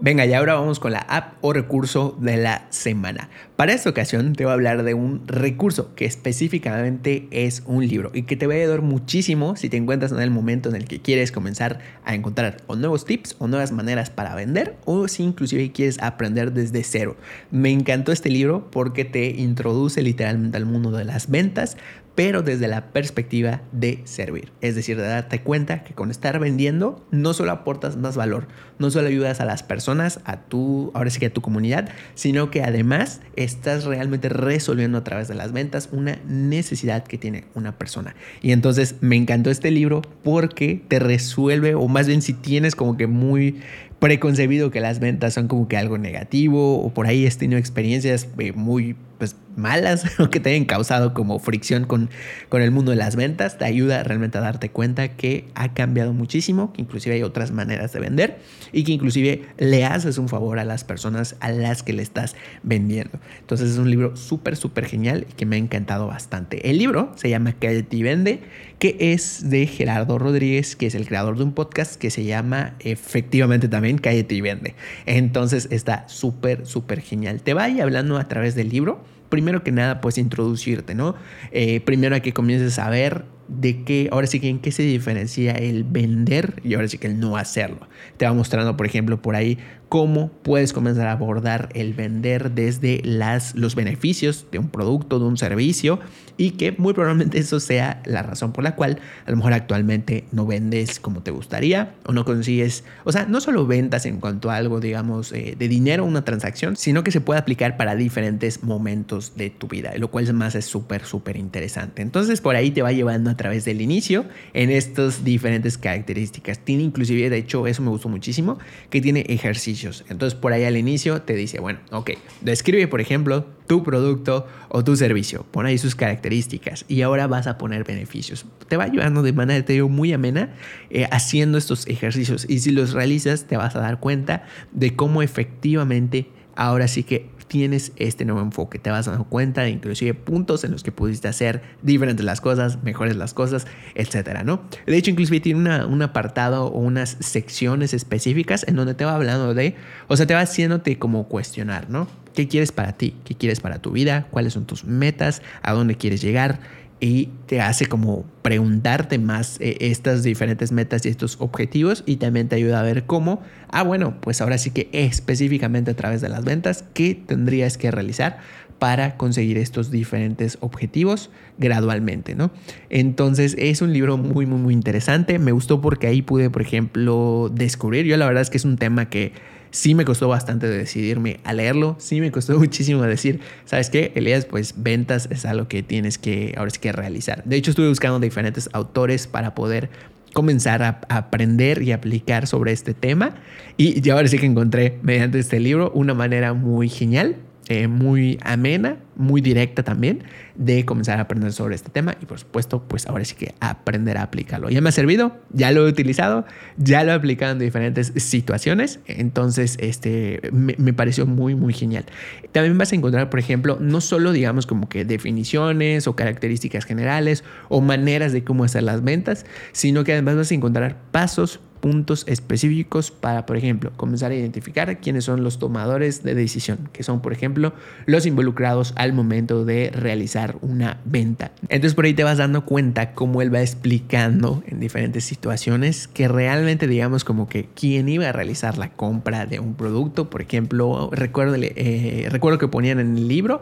Venga, 0.04 0.26
y 0.26 0.34
ahora 0.34 0.56
vamos 0.56 0.82
con 0.82 0.92
la 0.92 1.00
app 1.00 1.36
o 1.40 1.54
recurso 1.54 2.18
de 2.20 2.36
la 2.36 2.68
semana. 2.72 3.30
Para 3.56 3.72
esta 3.72 3.90
ocasión 3.90 4.34
te 4.34 4.44
voy 4.44 4.52
a 4.52 4.56
hablar 4.56 4.84
de 4.84 4.94
un 4.94 5.26
recurso 5.30 5.96
que 5.96 6.04
específicamente 6.04 7.30
es 7.32 7.64
un 7.68 7.88
libro 7.88 8.12
y 8.14 8.24
que 8.24 8.36
te 8.36 8.46
va 8.46 8.54
a 8.54 8.58
ayudar 8.58 8.82
muchísimo 8.82 9.56
si 9.56 9.70
te 9.70 9.78
encuentras 9.78 10.12
en 10.12 10.20
el 10.20 10.30
momento 10.30 10.68
en 10.68 10.76
el 10.76 10.90
que 10.90 11.00
quieres 11.00 11.32
comenzar 11.32 11.80
a 12.04 12.16
encontrar 12.16 12.58
nuevos 12.68 13.06
tips 13.06 13.38
o 13.40 13.48
nuevas 13.48 13.72
maneras 13.72 14.10
para 14.10 14.36
vender 14.36 14.76
o 14.84 15.08
si 15.08 15.24
inclusive 15.24 15.72
quieres 15.72 16.02
aprender 16.02 16.52
desde 16.52 16.84
cero. 16.84 17.16
Me 17.50 17.72
encantó 17.72 18.12
este 18.12 18.30
libro 18.30 18.70
porque 18.72 19.06
te 19.06 19.30
introduce 19.30 20.02
literalmente 20.02 20.58
al 20.58 20.66
mundo 20.66 20.92
de 20.92 21.06
las 21.06 21.30
ventas, 21.30 21.78
pero 22.16 22.44
desde 22.44 22.68
la 22.68 22.92
perspectiva 22.92 23.62
de 23.72 24.02
servir. 24.04 24.52
Es 24.62 24.76
decir, 24.76 24.98
de 24.98 25.04
darte 25.04 25.42
cuenta 25.42 25.84
que 25.84 25.94
con 25.94 26.12
estar 26.12 26.40
vendiendo 26.40 27.06
no 27.12 27.34
solo 27.34 27.52
aportas 27.52 27.98
más 27.98 28.16
valor, 28.16 28.48
no 28.78 28.92
solo 28.92 29.08
ayudas 29.08 29.40
a 29.40 29.46
las 29.46 29.64
personas, 29.64 30.20
a 30.26 30.42
tu, 30.42 30.92
ahora 30.94 31.10
sí 31.10 31.20
que 31.20 31.28
a 31.28 31.34
tu 31.34 31.42
comunidad, 31.42 31.90
sino 32.14 32.52
que 32.52 32.62
además 32.62 33.22
estás 33.36 33.86
realmente 33.86 34.30
resolviendo 34.30 35.00
a 35.00 35.04
través 35.04 35.28
de 35.28 35.36
las 35.36 35.52
ventas 35.52 35.90
una 35.92 36.20
necesidad 36.28 37.04
que 37.04 37.18
tiene 37.18 37.46
una 37.56 37.78
persona. 37.78 38.16
Y 38.42 38.52
entonces 38.52 38.96
me 39.02 39.16
encantó 39.16 39.50
este 39.50 39.72
libro 39.72 40.02
porque 40.24 40.84
te 40.88 41.00
resuelve, 41.00 41.76
o 41.76 41.88
más 41.88 42.08
bien 42.08 42.22
si 42.22 42.34
tienes 42.34 42.76
como 42.76 42.96
que 42.96 43.08
muy 43.08 43.62
preconcebido 44.04 44.70
que 44.70 44.82
las 44.82 45.00
ventas 45.00 45.34
son 45.34 45.48
como 45.48 45.70
que 45.70 45.78
algo 45.78 45.98
negativo 45.98 46.84
o 46.84 46.94
por 46.94 47.08
ahí 47.08 47.26
has 47.26 47.38
tenido 47.38 47.58
experiencias 47.58 48.28
eh, 48.38 48.52
muy 48.52 48.98
pues, 49.24 49.38
malas 49.56 50.04
o 50.20 50.30
que 50.30 50.42
te 50.42 50.50
hayan 50.50 50.66
causado 50.66 51.14
como 51.14 51.40
fricción 51.40 51.86
con, 51.86 52.10
con 52.50 52.62
el 52.62 52.72
mundo 52.72 52.92
de 52.92 52.98
las 52.98 53.16
ventas, 53.16 53.58
te 53.58 53.64
ayuda 53.64 54.04
realmente 54.04 54.38
a 54.38 54.42
darte 54.42 54.70
cuenta 54.70 55.10
que 55.10 55.46
ha 55.56 55.74
cambiado 55.74 56.12
muchísimo, 56.12 56.74
que 56.74 56.82
inclusive 56.82 57.16
hay 57.16 57.24
otras 57.24 57.52
maneras 57.52 57.94
de 57.94 58.00
vender 58.02 58.40
y 58.74 58.84
que 58.84 58.92
inclusive 58.92 59.46
le 59.58 59.86
haces 59.86 60.18
un 60.18 60.28
favor 60.28 60.60
a 60.60 60.66
las 60.66 60.84
personas 60.84 61.38
a 61.40 61.52
las 61.52 61.84
que 61.84 61.94
le 61.94 62.02
estás 62.02 62.36
vendiendo. 62.64 63.18
Entonces 63.40 63.72
es 63.72 63.78
un 63.78 63.90
libro 63.90 64.18
súper, 64.18 64.58
súper 64.58 64.88
genial 64.88 65.26
y 65.30 65.34
que 65.34 65.46
me 65.46 65.56
ha 65.56 65.60
encantado 65.60 66.08
bastante. 66.08 66.70
El 66.70 66.78
libro 66.78 67.14
se 67.16 67.30
llama 67.30 67.54
Cállate 67.54 68.04
Vende, 68.04 68.42
que 68.80 68.98
es 69.00 69.50
de 69.50 69.68
Gerardo 69.68 70.20
Rodríguez, 70.20 70.76
que 70.76 70.88
es 70.88 70.96
el 70.96 71.08
creador 71.08 71.38
de 71.38 71.44
un 71.44 71.54
podcast 71.54 71.96
que 71.96 72.10
se 72.10 72.26
llama 72.26 72.74
efectivamente 72.80 73.70
también 73.70 74.00
Cállate 74.00 74.36
y 74.36 74.42
Vende. 74.42 74.76
Entonces 75.06 75.70
está 75.72 76.10
súper, 76.10 76.66
súper 76.66 77.00
genial. 77.00 77.42
Te 77.42 77.54
va 77.54 77.66
hablando 77.66 78.18
a 78.18 78.28
través 78.28 78.56
del 78.56 78.68
libro 78.70 79.13
primero 79.34 79.64
que 79.64 79.72
nada, 79.72 80.00
pues 80.00 80.20
introducirte, 80.20 80.94
¿no? 80.94 81.16
Eh, 81.52 81.82
primero 81.82 82.16
a 82.16 82.20
que 82.20 82.34
comiences 82.34 82.78
a 82.78 82.88
ver 82.92 83.26
de 83.48 83.84
qué, 83.84 84.08
ahora 84.12 84.28
sí 84.28 84.40
que 84.40 84.48
en 84.48 84.60
qué 84.60 84.72
se 84.72 84.84
diferencia 84.84 85.54
el 85.54 85.86
vender 85.86 86.62
y 86.64 86.76
ahora 86.76 86.88
sí 86.88 87.00
que 87.00 87.08
el 87.08 87.20
no 87.20 87.36
hacerlo. 87.36 87.88
Te 88.18 88.28
va 88.28 88.34
mostrando, 88.34 88.78
por 88.78 88.86
ejemplo, 88.86 89.24
por 89.24 89.36
ahí 89.36 89.58
cómo 89.94 90.32
puedes 90.42 90.74
comenzar 90.74 91.06
a 91.06 91.12
abordar 91.12 91.70
el 91.76 91.94
vender 91.94 92.50
desde 92.50 93.00
las, 93.04 93.54
los 93.54 93.76
beneficios 93.76 94.48
de 94.52 94.58
un 94.58 94.70
producto, 94.70 95.20
de 95.20 95.26
un 95.26 95.38
servicio 95.38 96.00
y 96.36 96.54
que 96.54 96.72
muy 96.72 96.96
probablemente 96.96 97.38
eso 97.38 97.60
sea 97.60 98.02
la 98.06 98.24
razón 98.24 98.54
por 98.54 98.64
la 98.64 98.74
cual 98.76 98.98
a 99.28 99.30
lo 99.30 99.38
mejor 99.38 99.54
actualmente 99.54 100.24
no 100.32 100.48
vendes 100.48 101.00
como 101.00 101.22
te 101.22 101.30
gustaría 101.30 101.94
o 102.08 102.12
no 102.12 102.26
consigues, 102.26 102.86
o 103.04 103.12
sea, 103.12 103.28
no 103.28 103.40
solo 103.40 103.68
ventas 103.68 104.08
en 104.08 104.20
cuanto 104.20 104.50
a 104.50 104.56
algo, 104.56 104.80
digamos, 104.80 105.32
eh, 105.32 105.56
de 105.60 105.68
dinero, 105.68 106.06
una 106.06 106.26
transacción, 106.26 106.76
sino 106.76 107.04
que 107.04 107.12
se 107.12 107.22
puede 107.22 107.40
aplicar 107.40 107.78
para 107.78 107.96
diferentes 107.96 108.64
momentos 108.64 109.34
de 109.36 109.52
tu 109.52 109.68
vida, 109.68 109.94
lo 109.98 110.10
cual 110.10 110.34
más 110.34 110.56
es 110.56 110.66
súper, 110.66 111.06
súper 111.06 111.38
interesante. 111.38 112.02
Entonces 112.02 112.42
por 112.42 112.56
ahí 112.56 112.72
te 112.72 112.82
va 112.82 112.94
llevando 112.94 113.30
a 113.30 113.38
través 113.38 113.64
del 113.64 113.80
inicio 113.80 114.26
en 114.56 114.72
estas 114.72 115.24
diferentes 115.24 115.78
características. 115.78 116.58
Tiene 116.58 116.82
inclusive, 116.82 117.30
de 117.30 117.38
hecho, 117.38 117.68
eso 117.68 117.84
me 117.84 117.90
gustó 117.92 118.10
muchísimo, 118.10 118.58
que 118.90 119.00
tiene 119.00 119.24
ejercicio 119.30 119.83
entonces 120.10 120.38
por 120.38 120.54
ahí 120.54 120.64
al 120.64 120.78
inicio 120.78 121.22
te 121.22 121.36
dice, 121.36 121.60
bueno, 121.60 121.80
ok, 121.92 122.12
describe 122.42 122.88
por 122.88 123.02
ejemplo 123.02 123.46
tu 123.68 123.84
producto 123.84 124.48
o 124.70 124.84
tu 124.84 124.96
servicio, 124.96 125.46
pon 125.52 125.66
ahí 125.66 125.78
sus 125.78 125.96
características 125.96 126.86
y 126.88 127.02
ahora 127.02 127.28
vas 127.28 127.48
a 127.48 127.58
poner 127.58 127.84
beneficios. 127.84 128.46
Te 128.68 128.78
va 128.78 128.86
ayudando 128.86 129.22
de 129.24 129.34
manera, 129.34 129.64
te 129.66 129.74
digo, 129.74 129.90
muy 129.90 130.14
amena 130.14 130.54
eh, 130.90 131.08
haciendo 131.12 131.58
estos 131.58 131.88
ejercicios. 131.88 132.46
Y 132.50 132.60
si 132.60 132.72
los 132.72 132.94
realizas 132.94 133.46
te 133.46 133.58
vas 133.58 133.76
a 133.76 133.80
dar 133.80 134.00
cuenta 134.00 134.46
de 134.72 134.96
cómo 134.96 135.22
efectivamente 135.22 136.28
ahora 136.56 136.88
sí 136.88 137.04
que 137.04 137.30
tienes 137.54 137.92
este 137.98 138.26
nuevo 138.26 138.42
enfoque. 138.42 138.80
Te 138.80 138.90
vas 138.90 139.06
dando 139.06 139.26
cuenta 139.26 139.62
de 139.62 139.70
inclusive 139.70 140.16
puntos 140.16 140.64
en 140.64 140.72
los 140.72 140.82
que 140.82 140.92
pudiste 140.92 141.28
hacer 141.28 141.62
diferentes 141.84 142.26
las 142.26 142.42
cosas, 142.42 142.82
mejores 142.82 143.16
las 143.16 143.36
cosas, 143.36 143.68
etcétera, 143.94 144.44
¿no? 144.44 144.64
De 144.88 144.98
hecho, 144.98 145.12
inclusive 145.12 145.40
tiene 145.40 145.86
un 145.86 146.02
apartado 146.02 146.66
o 146.66 146.80
unas 146.80 147.16
secciones 147.20 147.94
específicas 147.94 148.66
en 148.68 148.76
donde 148.76 148.96
te 148.96 149.06
va 149.06 149.14
hablando 149.14 149.54
de, 149.54 149.76
o 150.08 150.18
sea, 150.18 150.26
te 150.26 150.34
va 150.34 150.40
haciéndote 150.40 150.98
como 150.98 151.28
cuestionar, 151.28 151.92
¿no? 151.92 152.08
¿Qué 152.34 152.48
quieres 152.48 152.72
para 152.72 152.94
ti? 152.94 153.14
¿Qué 153.24 153.36
quieres 153.36 153.60
para 153.60 153.78
tu 153.78 153.92
vida? 153.92 154.26
¿Cuáles 154.32 154.54
son 154.54 154.66
tus 154.66 154.84
metas? 154.84 155.44
¿A 155.62 155.74
dónde 155.74 155.96
quieres 155.96 156.24
llegar? 156.24 156.60
Y 157.04 157.28
te 157.48 157.60
hace 157.60 157.88
como 157.88 158.24
preguntarte 158.44 159.20
más 159.20 159.58
eh, 159.60 159.76
estas 159.82 160.24
diferentes 160.24 160.72
metas 160.72 161.06
y 161.06 161.10
estos 161.10 161.36
objetivos 161.42 162.02
y 162.06 162.16
también 162.16 162.48
te 162.48 162.56
ayuda 162.56 162.80
a 162.80 162.84
ver 162.84 163.06
cómo, 163.06 163.42
ah, 163.68 163.84
bueno, 163.84 164.22
pues 164.22 164.40
ahora 164.40 164.58
sí 164.58 164.72
que 164.72 164.88
específicamente 164.94 165.92
a 165.92 165.96
través 165.96 166.22
de 166.22 166.30
las 166.30 166.46
ventas, 166.46 166.86
¿qué 166.94 167.14
tendrías 167.14 167.78
que 167.78 167.92
realizar 167.92 168.40
para 168.80 169.18
conseguir 169.18 169.58
estos 169.58 169.92
diferentes 169.92 170.58
objetivos 170.62 171.30
gradualmente, 171.58 172.36
¿no? 172.36 172.52
Entonces 172.90 173.58
es 173.60 173.82
un 173.82 173.92
libro 173.92 174.18
muy, 174.18 174.46
muy, 174.46 174.60
muy 174.60 174.74
interesante. 174.74 175.40
Me 175.40 175.52
gustó 175.52 175.82
porque 175.82 176.08
ahí 176.08 176.22
pude, 176.22 176.50
por 176.50 176.62
ejemplo, 176.62 177.52
descubrir, 177.54 178.06
yo 178.06 178.16
la 178.16 178.26
verdad 178.26 178.44
es 178.44 178.50
que 178.50 178.58
es 178.58 178.66
un 178.66 178.78
tema 178.78 179.10
que 179.10 179.34
sí 179.74 179.96
me 179.96 180.06
costó 180.06 180.30
bastante 180.30 180.68
decidirme 180.68 181.40
a 181.44 181.52
leerlo, 181.52 181.96
sí 182.00 182.22
me 182.22 182.32
costó 182.32 182.58
muchísimo 182.60 183.02
decir, 183.02 183.42
¿sabes 183.66 183.90
qué? 183.90 184.14
Elías, 184.16 184.46
pues 184.46 184.76
ventas 184.78 185.28
es 185.30 185.46
algo 185.46 185.68
que 185.68 185.84
tienes 185.84 186.18
que 186.18 186.54
ahora 186.56 186.70
sí 186.70 186.80
que 186.80 186.94
realizar. 186.94 187.44
De 187.44 187.58
hecho, 187.58 187.72
estuve 187.72 187.90
buscando 187.90 188.20
diferentes 188.20 188.70
autores 188.72 189.28
para 189.28 189.56
poder 189.56 189.90
comenzar 190.34 190.82
a 190.84 191.02
aprender 191.10 191.82
y 191.82 191.92
aplicar 191.92 192.48
sobre 192.48 192.72
este 192.72 192.94
tema 192.94 193.36
y 193.78 194.02
ya 194.02 194.14
ahora 194.14 194.28
sí 194.28 194.40
que 194.40 194.48
encontré 194.48 194.98
mediante 195.04 195.38
este 195.38 195.60
libro 195.60 195.92
una 195.94 196.16
manera 196.16 196.54
muy 196.54 196.90
genial 196.90 197.36
eh, 197.70 197.88
muy 197.88 198.40
amena, 198.44 198.98
muy 199.16 199.40
directa 199.40 199.84
también 199.84 200.24
de 200.56 200.84
comenzar 200.86 201.20
a 201.20 201.22
aprender 201.22 201.54
sobre 201.54 201.76
este 201.76 201.90
tema 201.90 202.16
y 202.22 202.26
por 202.26 202.38
supuesto 202.38 202.84
pues 202.88 203.08
ahora 203.08 203.24
sí 203.24 203.36
que 203.36 203.56
aprender 203.62 204.18
a 204.18 204.24
aplicarlo. 204.24 204.70
Ya 204.70 204.82
me 204.82 204.90
ha 204.90 204.92
servido, 204.92 205.38
ya 205.52 205.72
lo 205.72 205.88
he 205.88 205.90
utilizado, 205.90 206.46
ya 206.78 207.04
lo 207.04 207.12
he 207.12 207.16
aplicado 207.16 207.54
en 207.54 207.60
diferentes 207.60 208.12
situaciones, 208.18 209.00
entonces 209.06 209.78
este 209.80 210.42
me, 210.52 210.76
me 210.78 210.94
pareció 210.94 211.26
muy 211.26 211.56
muy 211.56 211.74
genial. 211.74 212.06
También 212.52 212.78
vas 212.78 212.92
a 212.92 212.96
encontrar 212.96 213.30
por 213.30 213.40
ejemplo 213.40 213.78
no 213.80 214.02
solo 214.02 214.34
digamos 214.34 214.68
como 214.68 214.90
que 214.90 215.06
definiciones 215.06 216.08
o 216.08 216.16
características 216.16 216.86
generales 216.86 217.44
o 217.70 217.80
maneras 217.80 218.34
de 218.34 218.44
cómo 218.44 218.66
hacer 218.66 218.84
las 218.84 219.04
ventas, 219.04 219.46
sino 219.72 220.04
que 220.04 220.12
además 220.12 220.36
vas 220.36 220.52
a 220.52 220.56
encontrar 220.56 220.98
pasos 221.12 221.62
puntos 221.84 222.24
específicos 222.30 223.12
para, 223.12 223.46
por 223.46 223.58
ejemplo, 223.58 223.92
comenzar 223.98 224.32
a 224.32 224.36
identificar 224.36 225.02
quiénes 225.02 225.26
son 225.26 225.44
los 225.44 225.60
tomadores 225.60 226.24
de 226.24 226.34
decisión, 226.34 226.88
que 226.94 227.04
son, 227.04 227.22
por 227.22 227.34
ejemplo, 227.34 227.74
los 228.06 228.26
involucrados 228.26 228.94
al 228.96 229.12
momento 229.12 229.66
de 229.66 229.92
realizar 229.94 230.56
una 230.62 231.02
venta. 231.04 231.52
Entonces 231.64 231.94
por 231.94 232.06
ahí 232.06 232.14
te 232.14 232.24
vas 232.24 232.38
dando 232.38 232.64
cuenta 232.64 233.14
cómo 233.14 233.42
él 233.42 233.54
va 233.54 233.60
explicando 233.60 234.64
en 234.66 234.80
diferentes 234.80 235.26
situaciones 235.26 236.08
que 236.08 236.30
realmente, 236.30 236.88
digamos, 236.88 237.26
como 237.26 237.50
que 237.50 237.68
quién 237.76 238.08
iba 238.08 238.30
a 238.30 238.32
realizar 238.32 238.78
la 238.78 238.94
compra 238.94 239.46
de 239.46 239.60
un 239.60 239.76
producto, 239.76 240.30
por 240.30 240.42
ejemplo, 240.42 241.10
recuerdo, 241.12 241.58
eh, 241.60 242.30
recuerdo 242.32 242.60
que 242.60 242.70
ponían 242.70 243.02
en 243.02 243.18
el 243.18 243.28
libro 243.28 243.60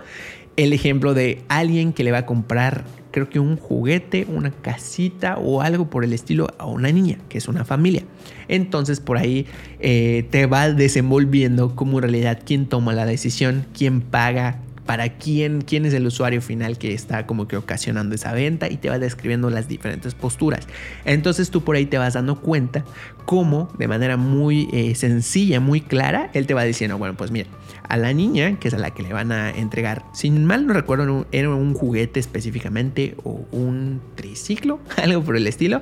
el 0.58 0.74
ejemplo 0.74 1.16
de 1.16 1.42
alguien 1.48 1.92
que 1.92 2.04
le 2.04 2.12
va 2.12 2.20
a 2.20 2.26
comprar 2.28 2.84
creo 3.12 3.30
que 3.30 3.40
un 3.40 3.58
juguete, 3.58 4.26
una 4.30 4.52
casita 4.52 5.38
o 5.38 5.62
algo 5.62 5.90
por 5.90 6.04
el 6.04 6.14
estilo 6.14 6.48
a 6.58 6.66
una 6.66 6.92
niña, 6.92 7.18
que 7.30 7.38
es 7.38 7.48
una 7.48 7.66
familia. 7.66 8.04
Entonces 8.48 9.00
por 9.00 9.18
ahí 9.18 9.46
eh, 9.80 10.26
te 10.32 10.46
va 10.46 10.70
desenvolviendo 10.70 11.76
como 11.76 11.98
en 11.98 12.04
realidad 12.04 12.40
quién 12.46 12.68
toma 12.68 12.94
la 12.94 13.06
decisión, 13.06 13.66
quién 13.74 14.02
paga, 14.02 14.60
para 14.86 15.10
quién, 15.10 15.62
quién 15.62 15.86
es 15.86 15.94
el 15.94 16.06
usuario 16.06 16.42
final 16.42 16.78
que 16.78 16.94
está 16.94 17.26
como 17.26 17.48
que 17.48 17.56
ocasionando 17.56 18.16
esa 18.16 18.34
venta 18.34 18.70
y 18.70 18.78
te 18.78 18.90
va 18.90 19.00
describiendo 19.00 19.50
las 19.50 19.68
diferentes 19.68 20.16
posturas. 20.16 20.68
Entonces 21.06 21.50
tú 21.50 21.64
por 21.64 21.76
ahí 21.76 21.86
te 21.86 21.98
vas 21.98 22.16
dando 22.16 22.42
cuenta 22.42 22.84
cómo 23.26 23.72
de 23.78 23.88
manera 23.88 24.18
muy 24.18 24.68
eh, 24.74 24.96
sencilla, 24.96 25.60
muy 25.60 25.82
clara, 25.82 26.30
él 26.34 26.48
te 26.48 26.54
va 26.54 26.64
diciendo, 26.64 26.98
bueno, 26.98 27.16
pues 27.16 27.32
mira, 27.32 27.48
a 27.92 27.98
la 27.98 28.14
niña, 28.14 28.58
que 28.58 28.70
es 28.70 28.74
a 28.74 28.78
la 28.78 28.92
que 28.92 29.04
le 29.04 29.12
van 29.12 29.32
a 29.34 29.52
entregar, 29.52 30.06
sin 30.14 30.46
mal 30.46 30.66
no 30.66 30.74
recuerdo, 30.74 31.28
era 31.34 31.50
un 31.50 31.74
juguete 31.74 32.22
específicamente 32.22 33.16
o 33.24 33.46
un 33.52 34.02
triciclo, 34.16 34.80
algo 34.98 35.22
por 35.24 35.36
el 35.36 35.46
estilo, 35.46 35.82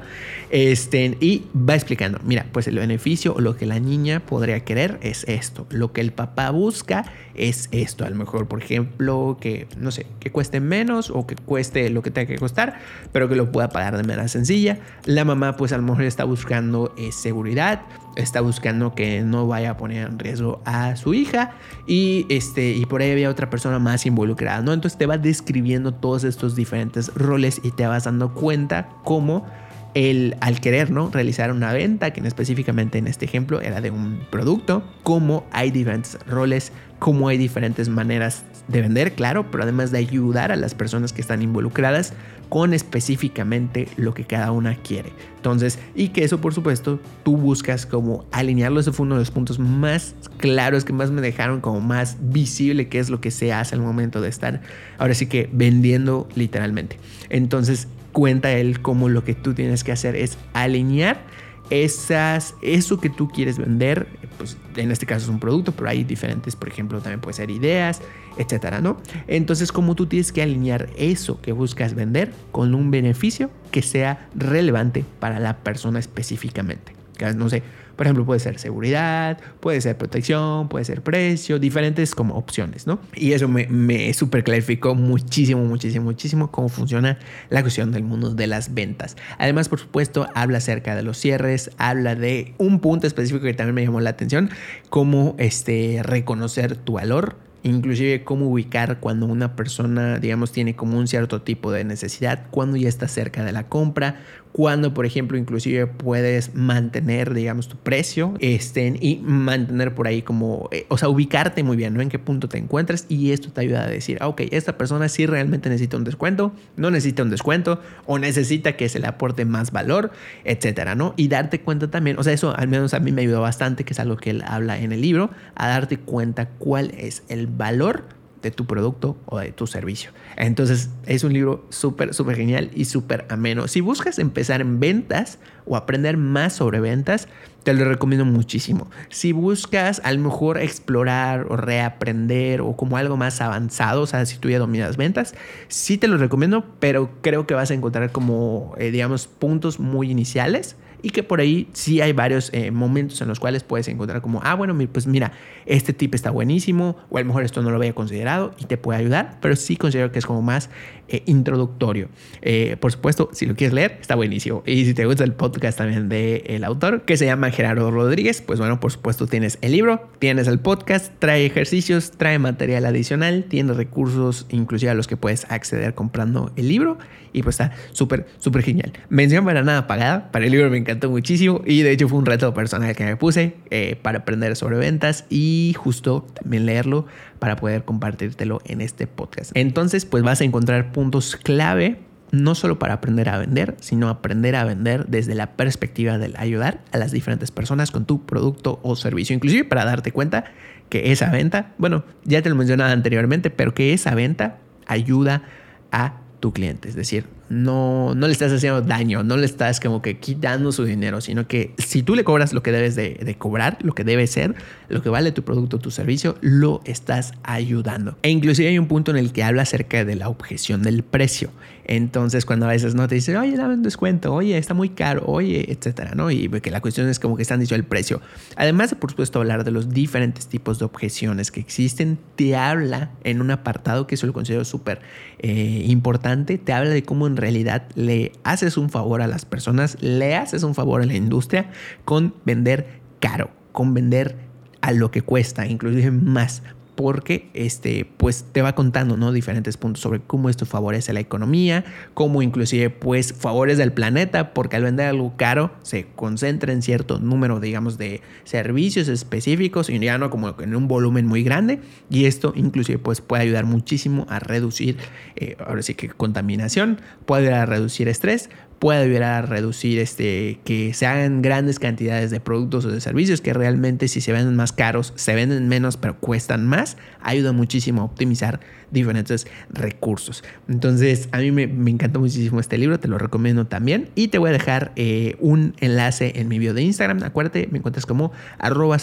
este, 0.50 1.18
y 1.20 1.44
va 1.56 1.76
explicando, 1.76 2.20
mira, 2.24 2.48
pues 2.52 2.68
el 2.68 2.80
beneficio 2.80 3.36
lo 3.40 3.56
que 3.56 3.66
la 3.66 3.80
niña 3.80 4.22
podría 4.22 4.62
querer 4.66 4.98
es 5.02 5.24
esto, 5.26 5.68
lo 5.70 5.94
que 5.94 6.02
el 6.02 6.12
papá 6.12 6.50
busca 6.50 7.06
es 7.36 7.70
esto, 7.72 8.06
a 8.06 8.10
lo 8.10 8.16
mejor, 8.16 8.48
por 8.48 8.62
ejemplo, 8.62 9.38
que, 9.40 9.68
no 9.78 9.92
sé, 9.92 10.08
que 10.20 10.32
cueste 10.32 10.60
menos 10.60 11.12
o 11.12 11.26
que 11.26 11.36
cueste 11.36 11.90
lo 11.90 12.02
que 12.02 12.12
tenga 12.12 12.28
que 12.28 12.38
costar, 12.38 12.80
pero 13.14 13.30
que 13.30 13.36
lo 13.36 13.52
pueda 13.52 13.70
pagar 13.70 13.96
de 13.96 14.04
manera 14.04 14.28
sencilla. 14.28 14.80
La 15.06 15.24
mamá, 15.24 15.56
pues 15.56 15.72
a 15.72 15.78
lo 15.78 15.84
mejor 15.84 16.04
está 16.04 16.26
buscando 16.26 16.94
ese 16.98 17.30
seguridad, 17.30 17.84
está 18.16 18.42
buscando 18.42 18.94
que 18.94 19.22
no 19.22 19.48
vaya 19.48 19.72
a 19.72 19.78
poner 19.78 20.08
en 20.08 20.20
riesgo 20.20 20.62
a 20.66 20.96
su 20.96 21.14
hija 21.14 21.52
y, 21.88 22.26
este, 22.30 22.72
y 22.72 22.86
por 22.86 23.02
ahí 23.02 23.12
había 23.12 23.30
otra 23.30 23.50
persona 23.50 23.80
más 23.80 24.06
involucrada, 24.06 24.62
¿no? 24.62 24.74
Entonces 24.74 24.98
te 24.98 25.06
va 25.06 25.18
describiendo 25.18 25.94
todos 25.94 26.24
estos 26.24 26.56
diferentes 26.56 27.14
roles 27.16 27.62
y 27.64 27.72
te 27.72 27.88
vas 27.88 28.06
dando 28.06 28.34
cuenta 28.34 28.90
cómo 29.04 29.46
el, 29.94 30.36
al 30.42 30.60
querer 30.60 30.92
¿no? 30.92 31.10
realizar 31.10 31.52
una 31.52 31.74
venta, 31.74 32.12
que 32.12 32.26
específicamente 32.28 32.98
en 32.98 33.08
este 33.08 33.26
ejemplo 33.26 33.62
era 33.62 33.82
de 33.82 33.92
un 33.92 34.20
producto, 34.30 34.84
cómo 35.04 35.46
hay 35.52 35.72
diferentes 35.72 36.18
roles, 36.28 36.72
cómo 37.00 37.28
hay 37.28 37.38
diferentes 37.38 37.90
maneras 37.90 38.44
de 38.70 38.82
vender, 38.82 39.14
claro, 39.14 39.50
pero 39.52 39.64
además 39.64 39.92
de 39.92 39.98
ayudar 39.98 40.52
a 40.52 40.56
las 40.56 40.76
personas 40.76 41.12
que 41.12 41.22
están 41.22 41.42
involucradas 41.42 42.14
con 42.50 42.74
específicamente 42.74 43.88
lo 43.98 44.14
que 44.14 44.26
cada 44.26 44.52
una 44.52 44.76
quiere. 44.76 45.12
Entonces, 45.36 45.80
y 45.96 46.10
que 46.10 46.24
eso 46.24 46.42
por 46.42 46.54
supuesto 46.54 47.00
tú 47.24 47.38
buscas 47.38 47.86
como 47.86 48.26
alinearlo, 48.32 48.80
ese 48.80 48.92
fue 48.92 49.06
uno 49.06 49.16
de 49.16 49.22
los 49.22 49.32
puntos 49.32 49.60
más 49.60 50.16
claros 50.38 50.86
que 50.86 50.94
más 50.94 51.12
me 51.12 51.22
dejaron 51.22 51.62
como 51.62 51.82
más 51.82 52.18
visible 52.20 52.88
qué 52.88 53.00
es 53.00 53.10
lo 53.10 53.22
que 53.22 53.32
se 53.32 53.54
hace 53.54 53.76
al 53.76 53.82
momento 53.82 54.22
de 54.22 54.30
estar 54.30 54.62
ahora 54.98 55.14
sí 55.14 55.26
que 55.28 55.50
vendiendo 55.52 56.28
literalmente. 56.36 56.98
Entonces, 57.30 57.88
cuenta 58.12 58.52
él 58.52 58.82
como 58.82 59.10
lo 59.10 59.24
que 59.24 59.36
tú 59.36 59.54
tienes 59.54 59.84
que 59.84 59.92
hacer 59.92 60.16
es 60.16 60.38
alinear 60.54 61.22
esas, 61.70 62.56
eso 62.62 63.00
que 63.00 63.10
tú 63.10 63.28
quieres 63.28 63.58
vender, 63.58 64.08
pues 64.38 64.58
en 64.76 64.92
este 64.92 65.06
caso 65.06 65.26
es 65.26 65.30
un 65.30 65.40
producto, 65.40 65.72
pero 65.72 65.90
hay 65.90 66.04
diferentes, 66.04 66.56
por 66.56 66.68
ejemplo, 66.70 67.00
también 67.02 67.22
puede 67.22 67.36
ser 67.36 67.52
ideas, 67.52 68.02
etcétera, 68.38 68.82
¿no? 68.82 68.98
Entonces, 69.28 69.72
como 69.72 69.96
tú 69.96 70.06
tienes 70.06 70.32
que 70.32 70.42
alinear 70.42 70.90
eso 70.98 71.42
que 71.42 71.52
buscas 71.52 71.94
vender 71.94 72.32
con 72.52 72.74
un 72.74 72.92
beneficio 72.92 73.50
que 73.72 73.82
sea 73.82 74.30
relevante 74.36 75.06
para 75.20 75.40
la 75.40 75.58
persona 75.58 76.00
específicamente. 76.00 76.94
No 77.36 77.50
sé, 77.50 77.64
por 78.00 78.08
ejemplo, 78.08 78.26
puede 78.26 78.40
ser 78.40 78.58
seguridad, 78.60 79.40
puede 79.60 79.82
ser 79.82 79.98
protección, 79.98 80.70
puede 80.70 80.86
ser 80.86 81.02
precio, 81.02 81.60
diferentes 81.60 82.16
como 82.16 82.36
opciones, 82.36 82.88
¿no? 82.88 83.02
Y 83.14 83.34
eso 83.34 83.50
me, 83.50 83.68
me 83.68 84.14
clarificó 84.42 84.96
muchísimo, 84.96 85.66
muchísimo, 85.66 86.06
muchísimo 86.06 86.50
cómo 86.50 86.70
funciona 86.70 87.20
la 87.50 87.62
cuestión 87.62 87.92
del 87.92 88.04
mundo 88.04 88.30
de 88.30 88.48
las 88.48 88.74
ventas. 88.74 89.18
Además, 89.38 89.68
por 89.68 89.80
supuesto, 89.80 90.28
habla 90.34 90.60
acerca 90.60 90.96
de 90.96 91.04
los 91.04 91.18
cierres, 91.18 91.72
habla 91.78 92.16
de 92.16 92.54
un 92.58 92.80
punto 92.80 93.06
específico 93.06 93.44
que 93.44 93.54
también 93.54 93.76
me 93.76 93.84
llamó 93.84 94.00
la 94.00 94.12
atención, 94.12 94.50
cómo 94.90 95.36
este, 95.38 96.00
reconocer 96.02 96.78
tu 96.78 96.94
valor 96.94 97.36
inclusive 97.64 98.24
cómo 98.24 98.50
ubicar 98.50 99.00
cuando 99.00 99.26
una 99.26 99.56
persona, 99.56 100.20
digamos, 100.20 100.52
tiene 100.52 100.76
como 100.76 100.98
un 100.98 101.08
cierto 101.08 101.42
tipo 101.42 101.72
de 101.72 101.84
necesidad, 101.84 102.48
cuando 102.52 102.78
ya 102.78 102.88
está 102.88 103.08
cerca 103.08 103.44
de 103.44 103.52
la 103.52 103.68
compra, 103.68 104.22
cuando, 104.52 104.94
por 104.94 105.06
ejemplo, 105.06 105.38
inclusive 105.38 105.88
puedes 105.88 106.56
mantener, 106.56 107.34
digamos, 107.34 107.68
tu 107.68 107.78
precio 107.78 108.34
estén 108.40 108.98
y 109.00 109.18
mantener 109.18 109.94
por 109.94 110.08
ahí 110.08 110.22
como, 110.22 110.70
eh, 110.72 110.86
o 110.90 110.98
sea, 110.98 111.08
ubicarte 111.08 111.64
muy 111.64 111.78
bien, 111.78 111.94
¿no? 111.94 112.02
En 112.02 112.10
qué 112.10 112.20
punto 112.20 112.50
te 112.50 112.58
encuentras 112.58 113.06
y 113.10 113.32
esto 113.32 113.52
te 113.52 113.62
ayuda 113.62 113.84
a 113.84 113.88
decir, 113.88 114.18
ah, 114.22 114.28
ok, 114.28 114.42
esta 114.52 114.78
persona 114.78 115.08
sí 115.08 115.26
realmente 115.26 115.70
necesita 115.70 115.98
un 115.98 116.04
descuento, 116.04 116.52
no 116.78 116.90
necesita 116.90 117.24
un 117.24 117.30
descuento 117.30 117.80
o 118.06 118.18
necesita 118.18 118.76
que 118.76 118.90
se 118.90 119.00
le 119.00 119.08
aporte 119.08 119.46
más 119.46 119.72
valor, 119.72 120.12
etcétera, 120.44 120.96
¿no? 120.96 121.14
Y 121.16 121.28
darte 121.28 121.62
cuenta 121.62 121.92
también, 121.92 122.18
o 122.18 122.24
sea, 122.24 122.34
eso 122.34 122.56
al 122.56 122.68
menos 122.68 122.94
a 122.94 123.00
mí 123.00 123.12
me 123.12 123.22
ayudó 123.22 123.42
bastante, 123.42 123.84
que 123.84 123.94
es 123.94 124.00
algo 124.00 124.18
que 124.18 124.32
él 124.32 124.44
habla 124.46 124.80
en 124.80 124.92
el 124.92 125.02
libro, 125.02 125.30
a 125.56 125.68
darte 125.68 125.98
cuenta 125.98 126.50
cuál 126.58 126.92
es 126.98 127.24
el 127.30 127.48
valor 127.48 128.19
de 128.42 128.52
tu 128.52 128.66
producto 128.66 129.18
o 129.26 129.40
de 129.40 129.52
tu 129.52 129.68
servicio. 129.68 130.12
Entonces 130.38 130.90
es 131.06 131.24
un 131.24 131.34
libro 131.34 131.66
súper, 131.70 132.14
súper 132.14 132.36
genial 132.38 132.72
y 132.74 132.86
súper 132.86 133.26
ameno. 133.30 133.68
Si 133.68 133.82
buscas 133.82 134.20
empezar 134.20 134.62
en 134.62 134.80
ventas 134.80 135.40
o 135.66 135.76
aprender 135.76 136.18
más 136.18 136.54
sobre 136.54 136.80
ventas, 136.80 137.28
te 137.64 137.74
lo 137.74 137.86
recomiendo 137.86 138.26
muchísimo. 138.26 138.90
Si 139.10 139.32
buscas 139.32 140.02
a 140.04 140.12
lo 140.14 140.20
mejor 140.20 140.58
explorar 140.58 141.48
o 141.50 141.58
reaprender 141.58 142.62
o 142.62 142.76
como 142.76 142.98
algo 142.98 143.18
más 143.18 143.42
avanzado, 143.42 144.02
o 144.02 144.08
sea, 144.08 144.26
si 144.26 144.38
tú 144.38 144.50
ya 144.50 144.60
dominas 144.60 144.98
ventas, 144.98 145.36
sí 145.68 145.98
te 145.98 146.08
lo 146.08 146.18
recomiendo, 146.18 146.66
pero 146.80 147.12
creo 147.22 147.46
que 147.46 147.54
vas 147.54 147.72
a 147.72 147.74
encontrar 147.74 148.12
como, 148.12 148.74
eh, 148.78 148.92
digamos, 148.92 149.28
puntos 149.28 149.80
muy 149.80 150.10
iniciales 150.10 150.76
y 151.02 151.10
que 151.12 151.24
por 151.24 151.40
ahí 151.40 151.68
sí 151.74 152.02
hay 152.02 152.14
varios 152.14 152.50
eh, 152.54 152.72
momentos 152.72 153.22
en 153.22 153.28
los 153.28 153.40
cuales 153.40 153.64
puedes 153.64 153.88
encontrar 153.88 154.22
como, 154.22 154.42
ah, 154.44 154.56
bueno, 154.56 154.78
pues 154.92 155.08
mira, 155.08 155.32
este 155.66 155.94
tip 155.94 156.16
está 156.16 156.32
buenísimo, 156.32 156.98
o 157.10 157.18
a 157.18 157.22
lo 157.22 157.28
mejor 157.28 157.44
esto 157.44 157.62
no 157.62 157.70
lo 157.70 157.78
había 157.78 157.94
considerado 157.94 158.54
y 158.60 158.66
te 158.66 158.78
puede 158.78 159.00
ayudar, 159.00 159.38
pero 159.42 159.56
sí 159.56 159.78
considero 159.78 160.12
que 160.12 160.20
es 160.20 160.26
como 160.26 160.42
más 160.42 160.70
eh, 161.10 161.24
introductorio. 161.26 162.10
Eh, 162.42 162.78
por 162.80 162.92
supuesto, 162.92 163.30
si 163.34 163.46
lo 163.46 163.56
quieres 163.56 163.74
leer, 163.74 163.98
está 164.00 164.16
buenísimo. 164.16 164.64
Y 164.66 164.86
si 164.86 164.94
te 164.94 165.06
gusta 165.06 165.24
el 165.24 165.34
podcast 165.34 165.78
también 165.78 166.10
del 166.10 166.44
el 166.46 166.64
autor, 166.64 167.02
que 167.02 167.18
se 167.18 167.26
llama 167.26 167.52
Gerardo 167.52 167.92
Rodríguez, 167.92 168.42
pues 168.42 168.60
bueno, 168.60 168.80
por 168.80 168.92
supuesto 168.92 169.28
tienes 169.28 169.58
el 169.62 169.72
libro, 169.72 170.10
tienes 170.20 170.48
el 170.48 170.60
podcast, 170.60 171.14
trae 171.20 171.46
ejercicios, 171.46 172.12
trae 172.12 172.40
material 172.40 172.86
adicional, 172.86 173.46
tiene 173.50 173.74
recursos 173.74 174.46
inclusive 174.50 174.92
a 174.92 174.94
los 174.94 175.08
que 175.08 175.18
puedes 175.18 175.50
acceder 175.50 175.94
comprando 175.94 176.52
el 176.56 176.68
libro 176.70 176.98
y 177.34 177.44
pues 177.44 177.60
está 177.60 177.76
súper, 177.92 178.26
súper 178.38 178.64
genial. 178.64 178.94
Mención 179.10 179.46
para 179.46 179.64
nada 179.64 179.88
pagada, 179.88 180.32
para 180.32 180.46
el 180.46 180.52
libro 180.52 180.70
me 180.70 180.78
encantó 180.78 181.10
muchísimo 181.10 181.62
y 181.66 181.82
de 181.82 181.92
hecho 181.92 182.08
fue 182.08 182.18
un 182.18 182.26
reto 182.26 182.54
personal 182.54 182.96
que 182.96 183.06
me 183.06 183.16
puse 183.16 183.56
eh, 183.70 183.98
para 184.02 184.20
aprender 184.20 184.56
sobre 184.56 184.78
ventas 184.78 185.26
y 185.30 185.76
justo 185.78 186.26
también 186.34 186.66
leerlo 186.66 187.06
para 187.40 187.56
poder 187.56 187.84
compartírtelo 187.86 188.62
en 188.66 188.82
este 188.82 189.08
podcast. 189.08 189.52
Entonces 189.56 190.06
pues 190.06 190.24
vas 190.24 190.42
a 190.42 190.44
encontrar 190.44 190.92
puntos 190.92 191.36
clave 191.36 192.00
no 192.32 192.56
solo 192.56 192.78
para 192.78 192.96
aprender 192.96 193.30
a 193.30 193.38
vender, 193.38 193.76
sino 193.80 194.10
aprender 194.10 194.56
a 194.56 194.64
vender 194.64 195.08
desde 195.08 195.36
la 195.36 195.54
perspectiva 195.54 196.18
del 196.18 196.36
ayudar 196.38 196.82
a 196.92 196.98
las 196.98 197.12
diferentes 197.12 197.52
personas 197.52 197.92
con 197.92 198.06
tu 198.06 198.26
producto 198.26 198.80
o 198.84 198.96
servicio, 198.96 199.36
inclusive 199.36 199.64
para 199.64 199.86
darte 199.86 200.12
cuenta 200.12 200.46
que 200.90 201.12
esa 201.12 201.32
venta, 201.32 201.74
bueno, 201.78 202.04
ya 202.24 202.42
te 202.42 202.50
lo 202.50 202.56
mencionaba 202.56 202.92
anteriormente, 202.92 203.50
pero 203.50 203.74
que 203.74 203.94
esa 203.94 204.16
venta 204.16 204.58
ayuda 204.86 205.44
a 205.92 206.18
tu 206.40 206.54
cliente. 206.54 206.90
Es 206.90 206.96
decir, 206.96 207.26
no, 207.50 208.14
no 208.16 208.28
le 208.28 208.34
estás 208.34 208.52
haciendo 208.52 208.82
daño, 208.82 209.24
no 209.24 209.36
le 209.36 209.46
estás 209.46 209.80
como 209.80 210.02
que 210.02 210.20
quitando 210.20 210.72
su 210.72 210.86
dinero, 210.86 211.20
sino 211.20 211.48
que 211.48 211.74
si 211.78 212.04
tú 212.04 212.16
le 212.16 212.24
cobras 212.24 212.54
lo 212.54 212.64
que 212.64 212.72
debes 212.72 212.96
de, 212.96 213.36
cobrar, 213.38 213.78
lo 213.82 213.94
que 213.94 214.04
debe 214.04 214.28
ser, 214.28 214.56
lo 214.88 215.02
que 215.02 215.10
vale 215.10 215.32
tu 215.32 215.44
producto, 215.44 215.80
tu 215.80 215.92
servicio, 215.92 216.36
lo 216.42 216.82
estás 216.86 217.34
ayudando. 217.44 218.18
E 218.22 218.30
inclusive 218.30 218.70
hay 218.70 218.80
un 218.80 218.88
punto 218.88 219.12
en 219.12 219.18
el 219.18 219.32
que 219.32 219.44
habla 219.44 219.64
acerca 219.64 220.06
de 220.06 220.16
la 220.16 220.30
objeción 220.30 220.84
del 220.84 221.04
precio. 221.04 221.50
Entonces, 221.86 222.46
cuando 222.46 222.68
a 222.68 222.70
veces 222.70 222.94
no 222.94 223.08
te 223.08 223.16
dicen, 223.16 223.36
oye, 223.38 223.58
dame 223.58 223.74
un 223.74 223.82
descuento, 223.82 224.32
oye, 224.32 224.56
está 224.60 224.76
muy 224.76 224.90
caro, 224.90 225.24
oye, 225.26 225.72
etcétera, 225.72 226.12
¿no? 226.14 226.30
Y 226.30 226.48
que 226.48 226.70
la 226.70 226.82
cuestión 226.82 227.10
es 227.10 227.18
como 227.18 227.36
que 227.36 227.42
están 227.42 227.60
diciendo 227.60 227.84
el 227.84 227.90
precio. 227.90 228.22
Además 228.58 228.92
de, 228.92 228.96
por 228.96 229.10
supuesto, 229.10 229.40
hablar 229.40 229.64
de 229.64 229.72
los 229.72 229.90
diferentes 229.90 230.46
tipos 230.46 230.78
de 230.78 230.86
objeciones 230.86 231.50
que 231.50 231.60
existen, 231.60 232.20
te 232.36 232.56
habla 232.56 233.10
en 233.24 233.42
un 233.42 233.50
apartado 233.50 234.06
que 234.06 234.14
eso 234.14 234.28
lo 234.28 234.34
considero 234.34 234.66
súper 234.66 235.02
eh, 235.40 235.84
importante, 235.88 236.60
te 236.60 236.74
habla 236.74 236.92
de 236.92 237.02
cómo 237.02 237.26
en 237.26 237.38
realidad 237.40 237.88
le 237.96 238.32
haces 238.44 238.78
un 238.78 238.90
favor 238.90 239.22
a 239.22 239.28
las 239.28 239.46
personas, 239.46 239.98
le 240.02 240.36
haces 240.36 240.64
un 240.64 240.76
favor 240.76 241.02
a 241.02 241.06
la 241.06 241.16
industria 241.16 241.70
con 242.06 242.36
vender 242.46 243.02
caro, 243.20 243.52
con 243.72 243.94
vender 243.94 244.38
a 244.82 244.92
lo 244.92 245.12
que 245.12 245.22
cuesta, 245.22 245.66
inclusive 245.68 246.12
más 246.12 246.64
porque 247.00 247.50
este, 247.54 248.06
pues 248.18 248.44
te 248.52 248.62
va 248.62 248.76
contando 248.76 249.16
¿no? 249.16 249.32
diferentes 249.32 249.78
puntos 249.78 250.02
sobre 250.02 250.20
cómo 250.20 250.50
esto 250.50 250.66
favorece 250.66 251.14
la 251.14 251.22
economía, 251.22 251.86
cómo 252.14 252.42
inclusive 252.42 252.90
pues 252.90 253.32
favorece 253.32 253.84
el 253.84 253.94
planeta, 253.94 254.54
porque 254.54 254.76
al 254.76 254.84
vender 254.84 255.08
algo 255.08 255.38
caro 255.38 255.72
se 255.82 256.08
concentra 256.18 256.74
en 256.74 256.82
cierto 256.82 257.18
número, 257.18 257.62
digamos, 257.62 257.98
de 257.98 258.20
servicios 258.44 259.08
específicos 259.08 259.90
y 259.90 259.98
ya 259.98 260.18
no 260.18 260.30
como 260.30 260.54
en 260.60 260.76
un 260.76 260.90
volumen 260.90 261.26
muy 261.26 261.42
grande, 261.42 261.80
y 262.10 262.26
esto 262.26 262.52
inclusive 262.54 263.00
pues 263.00 263.22
puede 263.22 263.44
ayudar 263.44 263.64
muchísimo 263.64 264.26
a 264.28 264.40
reducir, 264.40 264.98
eh, 265.38 265.56
ahora 265.66 265.84
sí 265.84 265.94
que 265.94 266.10
contaminación, 266.10 267.00
puede 267.26 267.44
ayudar 267.44 267.62
a 267.62 267.66
reducir 267.66 268.10
estrés, 268.10 268.50
puede 268.80 269.04
ayudar 269.04 269.24
a 269.24 269.42
reducir 269.42 270.00
este, 270.00 270.60
que 270.64 270.94
se 270.94 271.06
hagan 271.06 271.42
grandes 271.42 271.80
cantidades 271.80 272.32
de 272.32 272.40
productos 272.40 272.86
o 272.86 272.92
de 272.92 273.02
servicios 273.02 273.42
que 273.42 273.54
realmente 273.54 274.08
si 274.08 274.22
se 274.22 274.32
venden 274.32 274.56
más 274.56 274.72
caros, 274.72 275.14
se 275.16 275.36
venden 275.36 275.68
menos 275.68 275.98
pero 275.98 276.18
cuestan 276.18 276.66
más, 276.66 276.98
ayuda 277.22 277.52
muchísimo 277.52 278.02
a 278.02 278.06
optimizar 278.06 278.60
diferentes 278.92 279.46
recursos. 279.70 280.44
Entonces, 280.68 281.30
a 281.32 281.40
mí 281.40 281.52
me, 281.52 281.68
me 281.68 281.92
encantó 281.92 282.20
muchísimo 282.20 282.60
este 282.60 282.78
libro, 282.78 283.00
te 283.00 283.08
lo 283.08 283.18
recomiendo 283.18 283.68
también 283.68 284.10
y 284.16 284.30
te 284.30 284.38
voy 284.38 284.50
a 284.50 284.54
dejar 284.54 284.94
eh, 284.96 285.36
un 285.40 285.76
enlace 285.80 286.34
en 286.36 286.48
mi 286.48 286.58
video 286.58 286.74
de 286.74 286.82
Instagram. 286.82 287.22
Acuérdate, 287.24 287.68
me 287.72 287.80
encuentras 287.80 288.06
como 288.06 288.32
arroba 288.58 288.98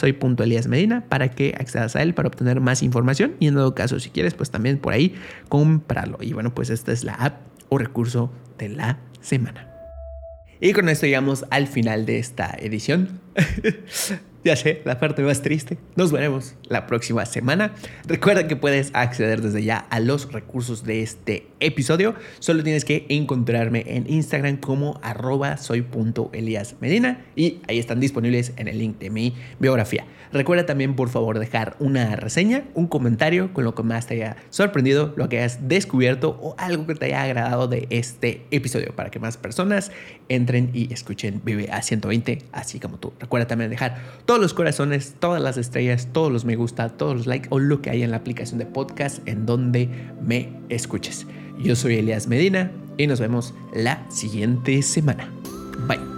medina 0.69 1.05
para 1.09 1.31
que 1.31 1.55
accedas 1.59 1.97
a 1.97 2.03
él 2.03 2.15
para 2.15 2.29
obtener 2.29 2.61
más 2.61 2.83
información 2.83 3.35
y 3.41 3.49
en 3.49 3.55
todo 3.55 3.75
caso, 3.75 4.01
si 4.01 4.11
quieres, 4.11 4.35
pues 4.35 4.51
también 4.51 4.79
por 4.79 4.93
ahí 4.93 5.15
comprarlo. 5.49 6.19
Y 6.21 6.33
bueno, 6.33 6.55
pues 6.55 6.71
esta 6.71 6.93
es 6.93 7.05
la 7.05 7.15
app 7.15 7.41
o 7.69 7.79
recurso 7.79 8.31
de 8.59 8.69
la 8.69 8.99
semana. 9.27 9.69
Y 10.61 10.73
con 10.73 10.89
esto 10.89 11.07
llegamos 11.07 11.45
al 11.51 11.67
final 11.67 12.07
de 12.07 12.19
esta 12.19 12.57
edición. 12.59 13.21
Ya 14.47 14.55
sé, 14.55 14.81
la 14.85 15.01
parte 15.01 15.23
más 15.23 15.43
triste. 15.43 15.77
Nos 15.97 16.13
veremos 16.13 16.55
la 16.69 16.87
próxima 16.87 17.27
semana. 17.27 17.75
Recuerda 18.07 18.47
que 18.47 18.55
puedes 18.55 18.93
acceder 18.95 19.43
desde 19.43 19.65
ya 19.65 19.79
a 19.79 19.99
los 19.99 20.31
recursos 20.31 20.85
de 20.85 21.03
este 21.03 21.49
episodio. 21.61 22.15
Solo 22.39 22.63
tienes 22.63 22.85
que 22.85 23.07
encontrarme 23.09 23.85
en 23.87 24.05
Instagram 24.09 24.59
como 24.59 24.99
arroba 25.03 25.57
medina 26.81 27.25
y 27.35 27.59
ahí 27.69 27.79
están 27.79 28.01
disponibles 28.01 28.53
en 28.57 28.69
el 28.69 28.79
link 28.79 28.99
de 28.99 29.11
mi 29.11 29.35
biografía. 29.59 30.07
Recuerda 30.33 30.67
también 30.67 30.97
por 30.97 31.09
favor 31.09 31.39
dejar 31.39 31.77
una 31.79 32.17
reseña, 32.17 32.65
un 32.75 32.89
comentario 32.89 33.53
con 33.55 33.65
lo 33.65 33.75
que 33.75 33.83
más 33.83 34.07
te 34.07 34.15
haya 34.15 34.37
sorprendido, 34.51 35.15
lo 35.17 35.29
que 35.29 35.39
hayas 35.39 35.69
descubierto 35.69 36.39
o 36.41 36.55
algo 36.59 36.87
que 36.87 36.95
te 36.95 37.07
haya 37.07 37.23
agradado 37.23 37.69
de 37.69 37.87
este 37.91 38.43
episodio 38.51 38.95
para 38.95 39.11
que 39.11 39.19
más 39.19 39.37
personas 39.37 39.93
entren 40.29 40.71
y 40.75 40.93
escuchen 40.93 41.41
Vive 41.45 41.69
a 41.71 41.83
120 41.83 42.43
así 42.53 42.81
como 42.81 42.99
tú. 42.99 43.13
Recuerda 43.21 43.47
también 43.47 43.71
dejar 43.71 43.99
todo 44.25 44.39
los 44.39 44.53
corazones, 44.53 45.15
todas 45.19 45.41
las 45.41 45.57
estrellas, 45.57 46.09
todos 46.13 46.33
los 46.33 46.45
me 46.45 46.57
gusta, 46.57 46.89
todos 46.89 47.17
los 47.17 47.27
likes 47.27 47.49
o 47.51 47.59
lo 47.59 47.81
que 47.81 47.91
hay 47.91 48.03
en 48.03 48.11
la 48.11 48.19
aplicación 48.19 48.59
de 48.59 48.67
podcast 48.67 49.27
en 49.29 49.47
donde 49.47 49.89
me 50.21 50.53
escuches. 50.69 51.27
Yo 51.59 51.77
soy 51.77 51.97
Elias 51.97 52.27
Medina 52.27 52.71
y 52.97 53.07
nos 53.07 53.21
vemos 53.21 53.55
la 53.75 54.05
siguiente 54.11 54.83
semana. 54.83 55.31
Bye. 55.87 56.16